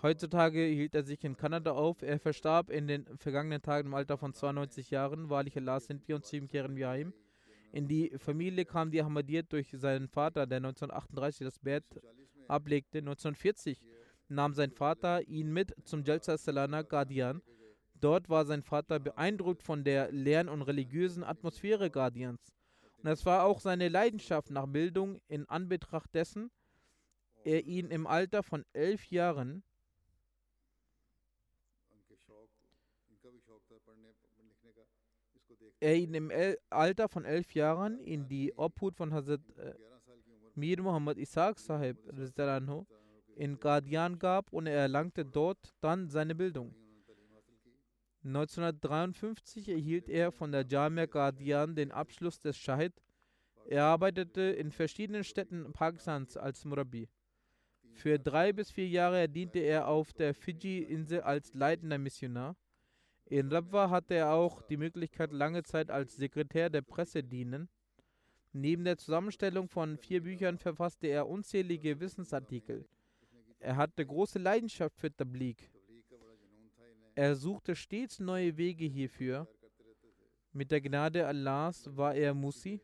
Heutzutage 0.00 0.64
hielt 0.64 0.94
er 0.94 1.02
sich 1.02 1.22
in 1.24 1.36
Kanada 1.36 1.72
auf. 1.72 2.02
Er 2.02 2.18
verstarb 2.18 2.70
in 2.70 2.86
den 2.86 3.04
vergangenen 3.18 3.60
Tagen 3.60 3.88
im 3.88 3.94
Alter 3.94 4.16
von 4.16 4.32
92 4.32 4.90
Jahren. 4.90 5.28
Wahrlich 5.28 5.56
Allah 5.56 5.80
sind 5.80 6.06
wir 6.08 6.16
und 6.16 6.24
zu 6.24 6.36
ihm 6.36 6.48
kehren 6.48 6.76
wir 6.76 6.88
heim. 6.88 7.12
In 7.72 7.86
die 7.86 8.12
Familie 8.18 8.64
kam 8.64 8.90
die 8.90 9.02
Ahmadiyyat 9.02 9.52
durch 9.52 9.70
seinen 9.72 10.08
Vater, 10.08 10.46
der 10.46 10.58
1938 10.58 11.44
das 11.44 11.58
Bett 11.58 11.84
ablegte. 12.46 12.98
1940 12.98 13.82
nahm 14.28 14.54
sein 14.54 14.70
Vater 14.70 15.22
ihn 15.28 15.52
mit 15.52 15.74
zum 15.84 16.02
Jalsa 16.02 16.38
Salana 16.38 16.82
Guardian. 16.82 17.42
Dort 18.00 18.28
war 18.28 18.44
sein 18.44 18.62
Vater 18.62 18.98
beeindruckt 18.98 19.62
von 19.62 19.84
der 19.84 20.12
lern- 20.12 20.48
und 20.48 20.62
religiösen 20.62 21.24
Atmosphäre 21.24 21.90
Guardians. 21.90 22.54
Und 23.02 23.10
es 23.10 23.24
war 23.26 23.44
auch 23.44 23.60
seine 23.60 23.88
Leidenschaft 23.88 24.50
nach 24.50 24.66
Bildung 24.66 25.20
in 25.28 25.48
Anbetracht 25.48 26.14
dessen, 26.14 26.50
er 27.44 27.64
ihn 27.64 27.90
im 27.90 28.06
Alter 28.06 28.42
von 28.42 28.64
elf 28.72 29.10
Jahren 29.10 29.62
er 35.80 35.96
ihn 35.96 36.14
im 36.14 36.30
El 36.30 36.58
Alter 36.70 37.08
von 37.08 37.24
elf 37.24 37.54
Jahren 37.54 38.00
in 38.00 38.26
die 38.28 38.52
Obhut 38.56 38.96
von 38.96 39.12
Hazrat 39.14 39.40
äh, 39.56 39.74
Mir 40.54 40.82
Muhammad 40.82 41.18
Isaac 41.18 41.58
Sahib 41.58 41.96
in 43.36 43.60
Guardian 43.60 44.18
gab 44.18 44.52
und 44.52 44.66
er 44.66 44.80
erlangte 44.80 45.24
dort 45.24 45.72
dann 45.80 46.08
seine 46.08 46.34
Bildung. 46.34 46.74
1953 48.28 49.68
erhielt 49.68 50.08
er 50.08 50.32
von 50.32 50.52
der 50.52 50.66
Jamia 50.66 51.06
Qadian 51.06 51.74
den 51.74 51.92
Abschluss 51.92 52.38
des 52.38 52.58
Shahid. 52.58 52.92
Er 53.66 53.84
arbeitete 53.84 54.42
in 54.42 54.70
verschiedenen 54.70 55.24
Städten 55.24 55.72
Pakistans 55.72 56.36
als 56.36 56.64
Murabi. 56.64 57.08
Für 57.92 58.18
drei 58.18 58.52
bis 58.52 58.70
vier 58.70 58.88
Jahre 58.88 59.28
diente 59.28 59.60
er 59.60 59.88
auf 59.88 60.12
der 60.12 60.34
Fidschi-Insel 60.34 61.22
als 61.22 61.54
leitender 61.54 61.98
Missionar. 61.98 62.56
In 63.24 63.50
Rabwa 63.50 63.90
hatte 63.90 64.14
er 64.14 64.32
auch 64.32 64.62
die 64.62 64.76
Möglichkeit, 64.76 65.32
lange 65.32 65.62
Zeit 65.62 65.90
als 65.90 66.16
Sekretär 66.16 66.70
der 66.70 66.82
Presse 66.82 67.24
dienen. 67.24 67.68
Neben 68.52 68.84
der 68.84 68.98
Zusammenstellung 68.98 69.68
von 69.68 69.96
vier 69.96 70.22
Büchern 70.22 70.58
verfasste 70.58 71.06
er 71.06 71.28
unzählige 71.28 71.98
Wissensartikel. 72.00 72.86
Er 73.58 73.76
hatte 73.76 74.04
große 74.04 74.38
Leidenschaft 74.38 74.98
für 74.98 75.14
Tabligh. 75.14 75.68
Er 77.18 77.34
suchte 77.34 77.74
stets 77.74 78.20
neue 78.20 78.56
Wege 78.56 78.84
hierfür. 78.84 79.48
Mit 80.52 80.70
der 80.70 80.80
Gnade 80.80 81.26
Allahs 81.26 81.96
war 81.96 82.14
er 82.14 82.32
Musi. 82.32 82.80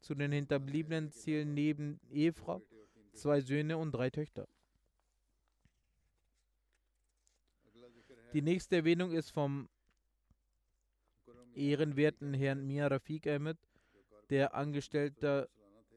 Zu 0.00 0.16
den 0.16 0.32
Hinterbliebenen 0.32 1.12
zählen 1.12 1.54
neben 1.54 2.00
Ehefrau 2.10 2.60
zwei 3.12 3.40
Söhne 3.40 3.78
und 3.78 3.92
drei 3.92 4.10
Töchter. 4.10 4.48
Die 8.32 8.42
nächste 8.42 8.74
Erwähnung 8.74 9.12
ist 9.12 9.30
vom 9.30 9.68
ehrenwerten 11.54 12.34
Herrn 12.34 12.66
Mia 12.66 12.88
Rafiq 12.88 13.28
Ahmed, 13.28 13.56
der 14.30 14.56
Angestellter 14.56 15.48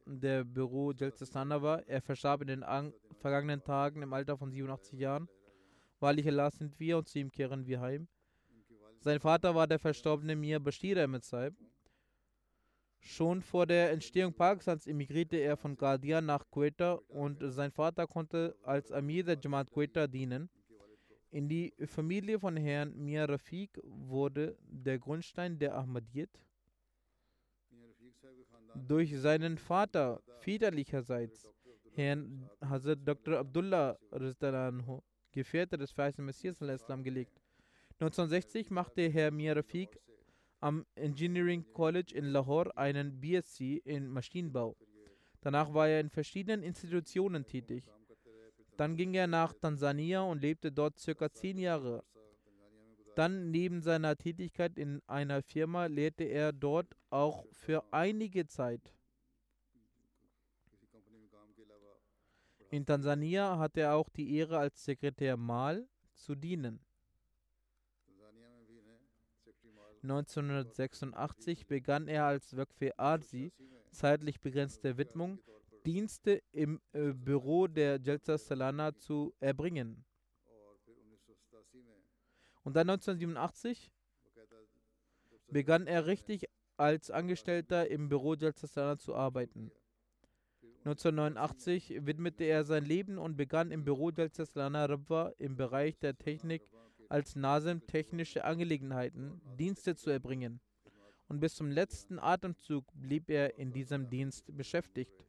der 0.06 0.44
Büro 0.44 0.94
Delzastana 0.94 1.64
war. 1.64 1.88
Er 1.88 2.04
verstarb 2.04 2.44
in 2.44 2.50
den 2.50 2.94
vergangenen 3.16 3.64
Tagen 3.64 4.04
im 4.04 4.14
Alter 4.14 4.38
von 4.38 4.52
87 4.52 5.00
Jahren. 5.00 5.28
Wahrlich 6.00 6.28
Allah 6.28 6.50
sind 6.50 6.80
wir 6.80 6.98
und 6.98 7.08
zu 7.08 7.20
ihm 7.20 7.32
kehren 7.32 7.66
wir 7.66 7.82
heim. 7.82 8.08
Sein 9.00 9.20
Vater 9.20 9.54
war 9.56 9.68
der 9.68 9.80
verstorbene 9.80 10.36
Mir 10.36 10.60
Bashir 10.60 11.02
Ahmed 11.04 11.24
Schon 13.02 13.42
vor 13.42 13.66
der 13.66 13.92
Entstehung 13.92 14.34
Pakistans 14.34 14.86
emigrierte 14.86 15.38
er 15.38 15.56
von 15.56 15.76
Gardia 15.76 16.22
nach 16.22 16.50
Quetta 16.52 16.94
und 17.08 17.40
sein 17.42 17.72
Vater 17.72 18.08
konnte 18.08 18.56
als 18.64 18.92
Amir 18.92 19.24
der 19.24 19.38
Jamaat 19.42 19.72
Quetta 19.72 20.08
dienen. 20.08 20.50
In 21.32 21.48
die 21.48 21.74
Familie 21.86 22.40
von 22.40 22.58
Herrn 22.58 22.94
Mir 22.98 23.30
Rafiq 23.30 23.80
wurde 23.84 24.58
der 24.64 25.00
Grundstein 25.00 25.60
der 25.60 25.78
Ahmadiyyat. 25.78 26.30
Durch 28.76 29.18
seinen 29.20 29.58
Vater 29.58 30.22
väterlicherseits, 30.40 31.48
Herrn 31.92 32.50
Hazrat 32.62 33.00
Dr. 33.06 33.40
Abdullah 33.40 33.98
Rizdalanho, 34.12 35.04
Gefährte 35.40 35.78
des 35.78 35.92
verheißenen 35.92 36.26
Messias 36.26 36.62
al-Islam 36.62 37.02
gelegt. 37.02 37.42
1960 38.02 38.72
machte 38.72 39.08
Herr 39.10 39.32
Mirrafiq 39.32 39.98
am 40.60 40.86
Engineering 40.96 41.66
College 41.72 42.14
in 42.14 42.26
Lahore 42.26 42.76
einen 42.76 43.22
BSc 43.22 43.62
in 43.86 44.10
Maschinenbau. 44.10 44.76
Danach 45.40 45.74
war 45.74 45.88
er 45.88 46.02
in 46.02 46.10
verschiedenen 46.10 46.62
Institutionen 46.62 47.46
tätig. 47.46 47.86
Dann 48.76 48.98
ging 48.98 49.14
er 49.14 49.28
nach 49.28 49.54
Tansania 49.54 50.22
und 50.24 50.42
lebte 50.42 50.74
dort 50.74 51.00
circa 51.00 51.32
zehn 51.32 51.58
Jahre. 51.58 52.04
Dann 53.16 53.50
neben 53.52 53.82
seiner 53.82 54.18
Tätigkeit 54.18 54.78
in 54.78 55.02
einer 55.08 55.42
Firma 55.42 55.86
lehrte 55.86 56.26
er 56.26 56.52
dort 56.52 56.98
auch 57.10 57.46
für 57.54 57.84
einige 57.94 58.46
Zeit. 58.48 58.94
In 62.72 62.86
Tansania 62.86 63.58
hatte 63.58 63.82
er 63.82 63.96
auch 63.96 64.10
die 64.10 64.36
Ehre, 64.36 64.60
als 64.60 64.86
Sekretär 64.86 65.38
Mal 65.38 65.88
zu 66.16 66.36
dienen. 66.36 66.80
1986 70.04 71.66
begann 71.68 72.08
er 72.08 72.26
als 72.26 72.56
Wökfe 72.56 72.98
Arzi, 72.98 73.52
zeitlich 73.92 74.40
begrenzte 74.40 74.98
Widmung, 74.98 75.40
Dienste 75.86 76.42
im 76.52 76.80
äh, 76.94 77.12
Büro 77.12 77.68
der 77.68 78.00
Jalsa 78.00 78.38
Salana 78.38 78.96
zu 78.96 79.34
erbringen. 79.40 80.06
Und 82.64 82.76
dann 82.76 82.90
1987 82.90 83.92
begann 85.48 85.88
er 85.88 86.06
richtig 86.06 86.46
als 86.78 87.10
Angestellter 87.10 87.90
im 87.90 88.10
Büro 88.10 88.36
Jalsa 88.36 88.68
Salana 88.68 88.98
zu 89.00 89.16
arbeiten. 89.16 89.72
1989 90.86 92.06
widmete 92.06 92.46
er 92.46 92.64
sein 92.64 92.86
Leben 92.86 93.18
und 93.18 93.36
begann 93.36 93.72
im 93.72 93.84
Büro 93.84 94.12
Jalsa 94.12 94.46
Salana 94.46 94.86
Rabwa 94.86 95.34
im 95.38 95.58
Bereich 95.58 96.00
der 96.00 96.18
Technik 96.18 96.62
als 97.10 97.36
Nasim 97.36 97.86
technische 97.86 98.46
Angelegenheiten 98.46 99.42
Dienste 99.58 99.96
zu 99.96 100.10
erbringen. 100.10 100.62
Und 101.28 101.42
bis 101.42 101.56
zum 101.56 101.70
letzten 101.70 102.18
Atemzug 102.18 102.86
blieb 102.94 103.30
er 103.30 103.58
in 103.58 103.74
diesem 103.74 104.10
Dienst 104.10 104.56
beschäftigt. 104.56 105.26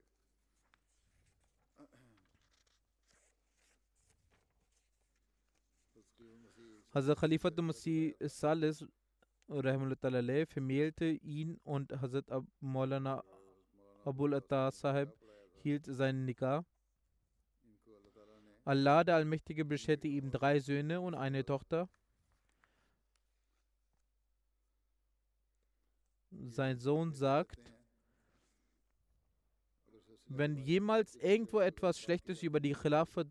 Hazrat 6.94 7.18
Khalifatul 7.18 7.64
Masih 7.64 8.16
Salis 8.20 8.84
vermählte 9.48 11.06
ihn 11.06 11.56
und 11.64 11.92
Hazrat 12.00 12.30
Ab 12.30 12.44
Maulana 12.60 13.24
Abul 14.04 14.34
Atta 14.34 14.70
Sahib 14.70 15.19
hielt 15.62 15.86
seinen 15.86 16.24
Nikah. 16.24 16.64
Allah, 18.64 19.04
der 19.04 19.16
Allmächtige, 19.16 19.64
bescherte 19.64 20.06
ihm 20.06 20.30
drei 20.30 20.60
Söhne 20.60 21.00
und 21.00 21.14
eine 21.14 21.44
Tochter. 21.44 21.88
Sein 26.30 26.78
Sohn 26.78 27.12
sagt, 27.12 27.72
wenn 30.26 30.56
jemals 30.56 31.16
irgendwo 31.16 31.58
etwas 31.58 31.98
Schlechtes 31.98 32.42
über 32.42 32.60
die 32.60 32.72
Khilafat 32.72 33.26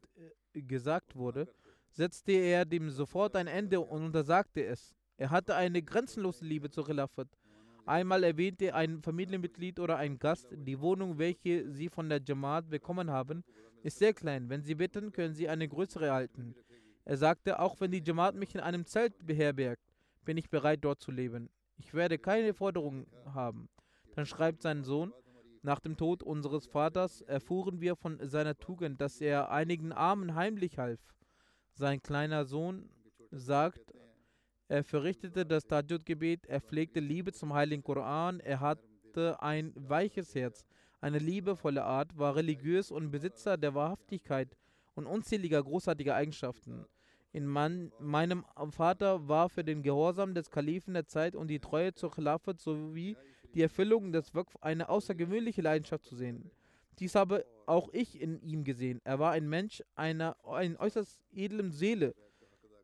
äh, 0.53 0.61
gesagt 0.61 1.15
wurde, 1.15 1.47
setzte 1.89 2.34
er 2.34 2.65
dem 2.65 2.89
sofort 2.89 3.36
ein 3.36 3.47
Ende 3.47 3.80
und 3.80 4.03
untersagte 4.03 4.65
es. 4.65 4.93
Er 5.15 5.30
hatte 5.30 5.55
eine 5.55 5.82
grenzenlose 5.82 6.45
Liebe 6.45 6.69
zur 6.69 6.86
Khilafat. 6.86 7.30
Einmal 7.89 8.23
erwähnte 8.23 8.75
ein 8.75 9.01
Familienmitglied 9.01 9.79
oder 9.79 9.97
ein 9.97 10.19
Gast, 10.19 10.49
die 10.51 10.79
Wohnung, 10.79 11.17
welche 11.17 11.71
sie 11.71 11.89
von 11.89 12.07
der 12.07 12.21
Jamaat 12.23 12.69
bekommen 12.69 13.09
haben, 13.09 13.43
ist 13.81 13.97
sehr 13.97 14.13
klein. 14.13 14.47
Wenn 14.47 14.61
sie 14.61 14.75
bitten, 14.75 15.11
können 15.11 15.33
sie 15.33 15.49
eine 15.49 15.67
größere 15.67 16.05
erhalten. 16.05 16.53
Er 17.03 17.17
sagte, 17.17 17.57
auch 17.59 17.81
wenn 17.81 17.89
die 17.89 18.03
Jamaat 18.05 18.35
mich 18.35 18.53
in 18.53 18.61
einem 18.61 18.85
Zelt 18.85 19.25
beherbergt, 19.25 19.81
bin 20.23 20.37
ich 20.37 20.51
bereit, 20.51 20.81
dort 20.83 21.01
zu 21.01 21.09
leben. 21.09 21.49
Ich 21.77 21.95
werde 21.95 22.19
keine 22.19 22.53
Forderungen 22.53 23.07
haben. 23.25 23.69
Dann 24.13 24.27
schreibt 24.27 24.61
sein 24.61 24.83
Sohn, 24.83 25.11
nach 25.63 25.79
dem 25.79 25.97
Tod 25.97 26.21
unseres 26.21 26.67
Vaters 26.67 27.21
erfuhren 27.21 27.81
wir 27.81 27.95
von 27.95 28.19
seiner 28.21 28.55
Tugend, 28.55 29.01
dass 29.01 29.19
er 29.19 29.49
einigen 29.49 29.93
Armen 29.93 30.35
heimlich 30.35 30.77
half. 30.77 30.99
Sein 31.73 32.03
kleiner 32.03 32.45
Sohn 32.45 32.87
sagt, 33.31 33.95
er 34.70 34.84
verrichtete 34.84 35.45
das 35.47 35.65
Tajud-Gebet, 35.65 36.45
er 36.45 36.61
pflegte 36.61 36.99
Liebe 36.99 37.34
zum 37.34 37.53
Heiligen 37.53 37.84
Koran, 37.84 38.39
er 38.39 38.59
hatte 38.59 39.41
ein 39.41 39.74
weiches 39.76 40.36
Herz, 40.36 40.63
eine 41.01 41.17
liebevolle 41.17 41.84
Art, 41.84 42.17
war 42.17 42.36
religiös 42.36 42.91
und 42.91 43.09
Besitzer 43.09 43.57
der 43.57 43.74
Wahrhaftigkeit 43.74 44.55
und 44.93 45.07
unzähliger 45.07 45.63
großartiger 45.63 46.13
Eigenschaften. 46.13 46.86
In 47.32 47.47
man, 47.47 47.91
meinem 47.99 48.45
Vater 48.70 49.28
war 49.28 49.49
für 49.49 49.63
den 49.63 49.82
Gehorsam 49.82 50.36
des 50.36 50.51
Kalifen 50.51 50.93
der 50.93 51.07
Zeit 51.07 51.36
und 51.36 51.47
die 51.47 51.59
Treue 51.59 51.93
zur 51.93 52.11
Khilafat 52.11 52.59
sowie 52.59 53.17
die 53.55 53.63
Erfüllung 53.63 54.11
des 54.11 54.36
Waqf 54.36 54.55
eine 54.61 54.89
außergewöhnliche 54.89 55.63
Leidenschaft 55.63 56.05
zu 56.05 56.15
sehen. 56.15 56.51
Dies 56.99 57.15
habe 57.15 57.45
auch 57.65 57.89
ich 57.91 58.22
in 58.22 58.41
ihm 58.41 58.63
gesehen. 58.63 58.99
Er 59.03 59.17
war 59.20 59.32
ein 59.32 59.47
Mensch 59.49 59.82
einer 59.95 60.36
ein 60.45 60.78
äußerst 60.78 61.20
edlen 61.32 61.72
Seele, 61.72 62.13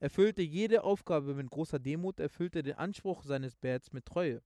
erfüllte 0.05 0.43
jede 0.43 0.83
Aufgabe 0.83 1.33
mit 1.33 1.49
großer 1.49 1.79
Demut, 1.79 2.19
erfüllte 2.19 2.61
den 2.61 2.75
Anspruch 2.75 3.23
seines 3.23 3.55
Bärs 3.55 3.91
mit 3.91 4.05
Treue. 4.05 4.43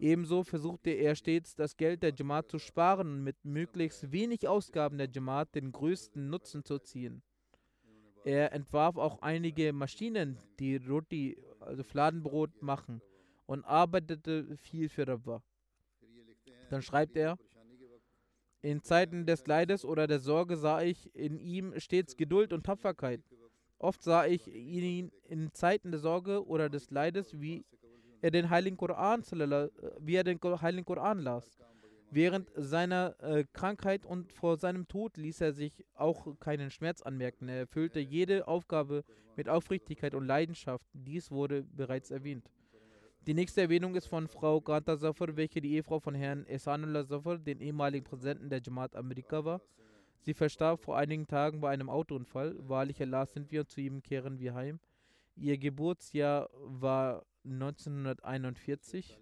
Ebenso 0.00 0.42
versuchte 0.42 0.90
er 0.90 1.14
stets, 1.14 1.54
das 1.54 1.76
Geld 1.76 2.02
der 2.02 2.12
Jamaat 2.12 2.50
zu 2.50 2.58
sparen 2.58 3.06
und 3.06 3.22
mit 3.22 3.44
möglichst 3.44 4.10
wenig 4.10 4.48
Ausgaben 4.48 4.98
der 4.98 5.08
Jamaat 5.08 5.54
den 5.54 5.70
größten 5.70 6.28
Nutzen 6.28 6.64
zu 6.64 6.80
ziehen. 6.80 7.22
Er 8.24 8.52
entwarf 8.52 8.96
auch 8.96 9.22
einige 9.22 9.72
Maschinen, 9.72 10.36
die 10.58 10.78
Roti, 10.78 11.40
also 11.60 11.84
Fladenbrot, 11.84 12.60
machen 12.60 13.00
und 13.46 13.64
arbeitete 13.64 14.56
viel 14.56 14.88
für 14.88 15.06
Rabwa. 15.06 15.44
Dann 16.70 16.82
schreibt 16.82 17.16
er, 17.16 17.38
in 18.62 18.82
Zeiten 18.82 19.26
des 19.26 19.46
Leides 19.46 19.84
oder 19.84 20.08
der 20.08 20.18
Sorge 20.18 20.56
sah 20.56 20.82
ich 20.82 21.14
in 21.14 21.38
ihm 21.38 21.78
stets 21.78 22.16
Geduld 22.16 22.52
und 22.52 22.66
Tapferkeit. 22.66 23.22
Oft 23.78 24.02
sah 24.02 24.26
ich 24.26 24.46
ihn 24.48 25.12
in 25.28 25.52
Zeiten 25.52 25.90
der 25.90 26.00
Sorge 26.00 26.46
oder 26.46 26.68
des 26.68 26.90
Leides, 26.90 27.40
wie 27.40 27.64
er 28.22 28.30
den 28.30 28.48
Heiligen 28.50 28.76
Koran, 28.76 29.22
wie 30.00 30.14
er 30.14 30.24
den 30.24 30.40
Heiligen 30.42 30.84
Koran 30.84 31.20
las. 31.20 31.58
Während 32.10 32.50
seiner 32.54 33.16
äh, 33.20 33.44
Krankheit 33.52 34.06
und 34.06 34.32
vor 34.32 34.56
seinem 34.56 34.86
Tod 34.86 35.16
ließ 35.16 35.40
er 35.40 35.52
sich 35.52 35.84
auch 35.94 36.38
keinen 36.38 36.70
Schmerz 36.70 37.02
anmerken. 37.02 37.48
Er 37.48 37.58
erfüllte 37.58 37.98
jede 37.98 38.46
Aufgabe 38.46 39.04
mit 39.36 39.48
Aufrichtigkeit 39.48 40.14
und 40.14 40.24
Leidenschaft. 40.24 40.86
Dies 40.92 41.30
wurde 41.30 41.64
bereits 41.64 42.10
erwähnt. 42.10 42.48
Die 43.26 43.34
nächste 43.34 43.60
Erwähnung 43.62 43.96
ist 43.96 44.06
von 44.06 44.28
Frau 44.28 44.60
Ganta 44.60 44.96
Zafar, 44.96 45.36
welche 45.36 45.60
die 45.60 45.74
Ehefrau 45.74 45.98
von 45.98 46.14
Herrn 46.14 46.46
Ehsanullah 46.46 47.06
Zafar, 47.06 47.38
den 47.38 47.60
ehemaligen 47.60 48.04
Präsidenten 48.04 48.48
der 48.48 48.62
Jamaat 48.62 48.94
Amerika 48.94 49.44
war. 49.44 49.60
Sie 50.20 50.34
verstarb 50.34 50.80
vor 50.80 50.96
einigen 50.96 51.26
Tagen 51.26 51.60
bei 51.60 51.70
einem 51.70 51.88
Autounfall. 51.88 52.56
Wahrlich 52.58 53.00
Allah 53.00 53.26
sind 53.26 53.50
wir 53.52 53.66
zu 53.66 53.80
ihm 53.80 54.02
kehren 54.02 54.38
wir 54.38 54.54
heim. 54.54 54.80
Ihr 55.36 55.58
Geburtsjahr 55.58 56.48
war 56.62 57.24
1941. 57.44 59.20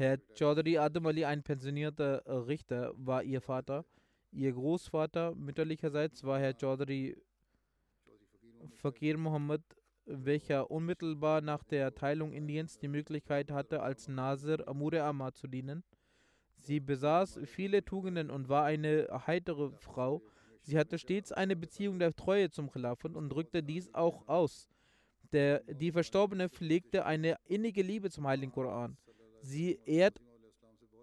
Herr 0.00 0.18
Chaudhry 0.34 0.78
Adam 0.78 1.04
Ali, 1.06 1.26
ein 1.26 1.42
pensionierter 1.42 2.22
äh, 2.24 2.32
Richter, 2.32 2.94
war 2.96 3.22
ihr 3.22 3.42
Vater. 3.42 3.84
Ihr 4.32 4.52
Großvater 4.52 5.34
mütterlicherseits 5.34 6.24
war 6.24 6.40
Herr 6.40 6.54
Chaudhry 6.58 7.20
Fakir 8.76 9.18
Muhammad, 9.18 9.60
welcher 10.06 10.70
unmittelbar 10.70 11.40
nach 11.40 11.62
der 11.64 11.94
Teilung 11.94 12.32
Indiens 12.32 12.78
die 12.78 12.88
Möglichkeit 12.88 13.50
hatte, 13.50 13.82
als 13.82 14.08
Nasir 14.08 14.66
Amure 14.66 15.32
zu 15.32 15.46
dienen. 15.46 15.84
Sie 16.56 16.80
besaß 16.80 17.40
viele 17.44 17.84
Tugenden 17.84 18.30
und 18.30 18.48
war 18.48 18.64
eine 18.64 19.08
heitere 19.26 19.72
Frau. 19.78 20.22
Sie 20.60 20.78
hatte 20.78 20.98
stets 20.98 21.32
eine 21.32 21.56
Beziehung 21.56 21.98
der 21.98 22.14
Treue 22.14 22.50
zum 22.50 22.70
Khilafat 22.70 23.14
und 23.14 23.30
drückte 23.30 23.62
dies 23.62 23.92
auch 23.94 24.28
aus. 24.28 24.68
Der, 25.32 25.60
die 25.60 25.92
Verstorbene 25.92 26.48
pflegte 26.48 27.06
eine 27.06 27.36
innige 27.46 27.82
Liebe 27.82 28.10
zum 28.10 28.26
Heiligen 28.26 28.52
Koran. 28.52 28.96
Sie 29.42 29.78
ehrt 29.86 30.20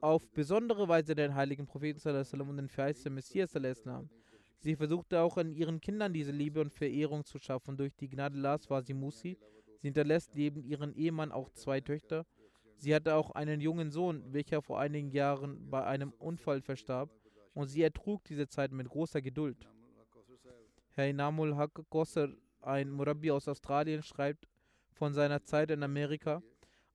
auf 0.01 0.29
besondere 0.31 0.87
Weise 0.87 1.15
den 1.15 1.33
heiligen 1.33 1.65
Propheten 1.65 1.99
und 2.41 2.57
den 2.57 2.67
verheißten 2.67 3.13
Messias. 3.13 3.53
Sie 4.59 4.75
versuchte 4.75 5.21
auch 5.21 5.37
an 5.37 5.53
ihren 5.53 5.79
Kindern 5.81 6.13
diese 6.13 6.31
Liebe 6.31 6.61
und 6.61 6.73
Verehrung 6.73 7.23
zu 7.25 7.37
schaffen. 7.37 7.77
Durch 7.77 7.95
die 7.95 8.09
Gnade 8.09 8.35
Allahs 8.35 8.69
war 8.69 8.81
sie 8.81 8.93
Musi. 8.93 9.37
Sie 9.79 9.87
hinterlässt 9.87 10.35
neben 10.35 10.63
ihrem 10.63 10.93
Ehemann 10.93 11.31
auch 11.31 11.49
zwei 11.51 11.79
Töchter. 11.79 12.25
Sie 12.77 12.93
hatte 12.93 13.15
auch 13.15 13.31
einen 13.31 13.61
jungen 13.61 13.91
Sohn, 13.91 14.23
welcher 14.33 14.61
vor 14.61 14.79
einigen 14.79 15.11
Jahren 15.11 15.69
bei 15.69 15.83
einem 15.83 16.11
Unfall 16.19 16.61
verstarb. 16.61 17.11
Und 17.53 17.67
sie 17.67 17.81
ertrug 17.81 18.23
diese 18.25 18.47
Zeit 18.47 18.71
mit 18.71 18.89
großer 18.89 19.21
Geduld. 19.21 19.67
Herr 20.91 21.07
Inamul 21.07 21.55
Haq 21.55 21.83
ein 22.61 22.91
Murabi 22.91 23.31
aus 23.31 23.47
Australien, 23.47 24.03
schreibt 24.03 24.47
von 24.91 25.13
seiner 25.13 25.43
Zeit 25.43 25.71
in 25.71 25.83
Amerika. 25.83 26.41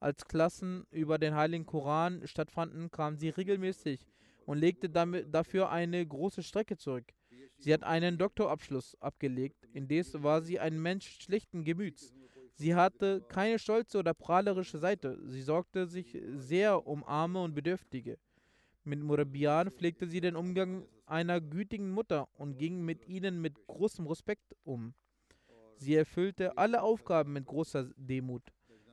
Als 0.00 0.26
Klassen 0.26 0.84
über 0.90 1.18
den 1.18 1.34
Heiligen 1.34 1.64
Koran 1.64 2.26
stattfanden, 2.26 2.90
kam 2.90 3.16
sie 3.16 3.28
regelmäßig 3.28 4.04
und 4.44 4.58
legte 4.58 4.90
damit, 4.90 5.32
dafür 5.32 5.70
eine 5.70 6.04
große 6.04 6.42
Strecke 6.42 6.76
zurück. 6.76 7.12
Sie 7.62 7.72
hat 7.72 7.84
einen 7.84 8.18
Doktorabschluss 8.18 9.00
abgelegt. 9.00 9.68
Indes 9.72 10.20
war 10.20 10.42
sie 10.42 10.58
ein 10.58 10.82
Mensch 10.82 11.20
schlichten 11.22 11.62
Gemüts. 11.62 12.12
Sie 12.54 12.74
hatte 12.74 13.20
keine 13.28 13.60
stolze 13.60 13.98
oder 13.98 14.14
prahlerische 14.14 14.78
Seite. 14.78 15.16
Sie 15.24 15.42
sorgte 15.42 15.86
sich 15.86 16.18
sehr 16.34 16.84
um 16.88 17.04
Arme 17.04 17.40
und 17.40 17.54
Bedürftige. 17.54 18.18
Mit 18.82 19.00
Murabian 19.00 19.70
pflegte 19.70 20.08
sie 20.08 20.20
den 20.20 20.34
Umgang 20.34 20.88
einer 21.06 21.40
gütigen 21.40 21.92
Mutter 21.92 22.28
und 22.34 22.58
ging 22.58 22.84
mit 22.84 23.06
ihnen 23.06 23.40
mit 23.40 23.64
großem 23.68 24.08
Respekt 24.08 24.56
um. 24.64 24.92
Sie 25.76 25.94
erfüllte 25.94 26.58
alle 26.58 26.82
Aufgaben 26.82 27.32
mit 27.32 27.46
großer 27.46 27.90
Demut. 27.96 28.42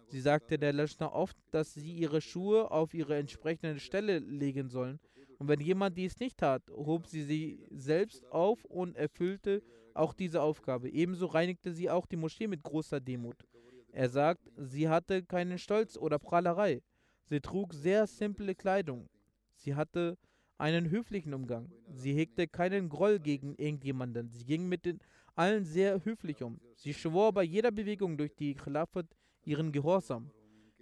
Sie 0.10 0.22
sagte 0.22 0.60
der 0.60 0.74
Löschner 0.74 1.12
oft, 1.14 1.38
dass 1.50 1.74
sie 1.74 1.94
ihre 1.94 2.22
Schuhe 2.22 2.70
auf 2.70 2.94
ihre 2.94 3.18
entsprechende 3.18 3.80
Stelle 3.80 4.20
legen 4.20 4.70
sollen. 4.70 5.00
Und 5.40 5.48
wenn 5.48 5.62
jemand 5.62 5.98
dies 5.98 6.20
nicht 6.20 6.38
tat, 6.38 6.64
hob 6.70 7.08
sie 7.08 7.24
sie 7.24 7.66
selbst 7.72 8.30
auf 8.32 8.64
und 8.66 8.98
erfüllte 8.98 9.64
auch 9.94 10.14
diese 10.14 10.42
Aufgabe. 10.42 10.90
Ebenso 10.90 11.28
reinigte 11.28 11.72
sie 11.72 11.90
auch 11.90 12.06
die 12.06 12.18
Moschee 12.18 12.48
mit 12.48 12.62
großer 12.62 13.00
Demut. 13.00 13.48
Er 13.92 14.10
sagt, 14.10 14.42
sie 14.58 14.90
hatte 14.90 15.24
keinen 15.24 15.58
Stolz 15.58 15.98
oder 15.98 16.20
Prahlerei. 16.20 16.82
Sie 17.24 17.40
trug 17.40 17.74
sehr 17.74 18.06
simple 18.06 18.54
Kleidung. 18.54 19.08
Sie 19.54 19.76
hatte 19.76 20.18
einen 20.58 20.90
höflichen 20.90 21.34
Umgang. 21.34 21.72
Sie 21.88 22.14
hegte 22.14 22.48
keinen 22.48 22.90
Groll 22.90 23.20
gegen 23.20 23.56
irgendjemanden. 23.56 24.30
Sie 24.30 24.46
ging 24.46 24.68
mit 24.68 24.86
den 24.86 25.00
allen 25.36 25.64
sehr 25.64 26.04
höflich 26.04 26.44
um. 26.44 26.60
Sie 26.76 26.94
schwor 26.94 27.32
bei 27.32 27.44
jeder 27.44 27.72
Bewegung 27.72 28.18
durch 28.18 28.36
die 28.36 28.56
Khilafat 28.56 29.08
ihren 29.46 29.72
Gehorsam. 29.72 30.32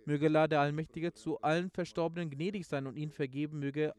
Möge 0.05 0.27
Allah 0.27 0.47
der 0.47 0.61
Allmächtige 0.61 1.13
zu 1.13 1.39
allen 1.41 1.69
Verstorbenen 1.69 2.29
gnädig 2.31 2.65
sein 2.65 2.87
und 2.87 2.97
ihnen 2.97 3.11
vergeben, 3.11 3.59
möge 3.59 3.93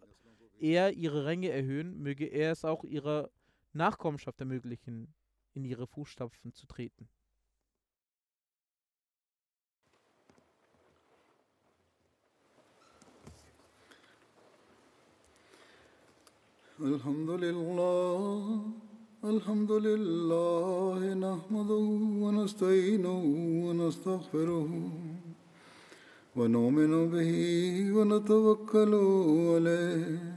er 0.59 0.93
ihre 0.93 1.25
Ränge 1.25 1.49
erhöhen, 1.49 1.97
möge 1.99 2.25
er 2.25 2.51
es 2.51 2.63
auch 2.65 2.83
ihrer 2.83 3.29
Nachkommenschaft 3.73 4.39
ermöglichen, 4.39 5.13
in 5.53 5.65
ihre 5.65 5.87
Fußstapfen 5.87 6.53
zu 6.53 6.67
treten. 6.67 7.09
الحمد 16.79 17.29
لله 17.29 18.61
الحمد 19.23 19.71
لله 19.71 21.13
نحمده 21.13 21.87
ونستعينه 22.23 23.23
ونستغفره 23.65 24.69
ونؤمن 26.35 27.09
به 27.09 27.31
ونتوكل 27.95 28.93
عليه 29.53 30.36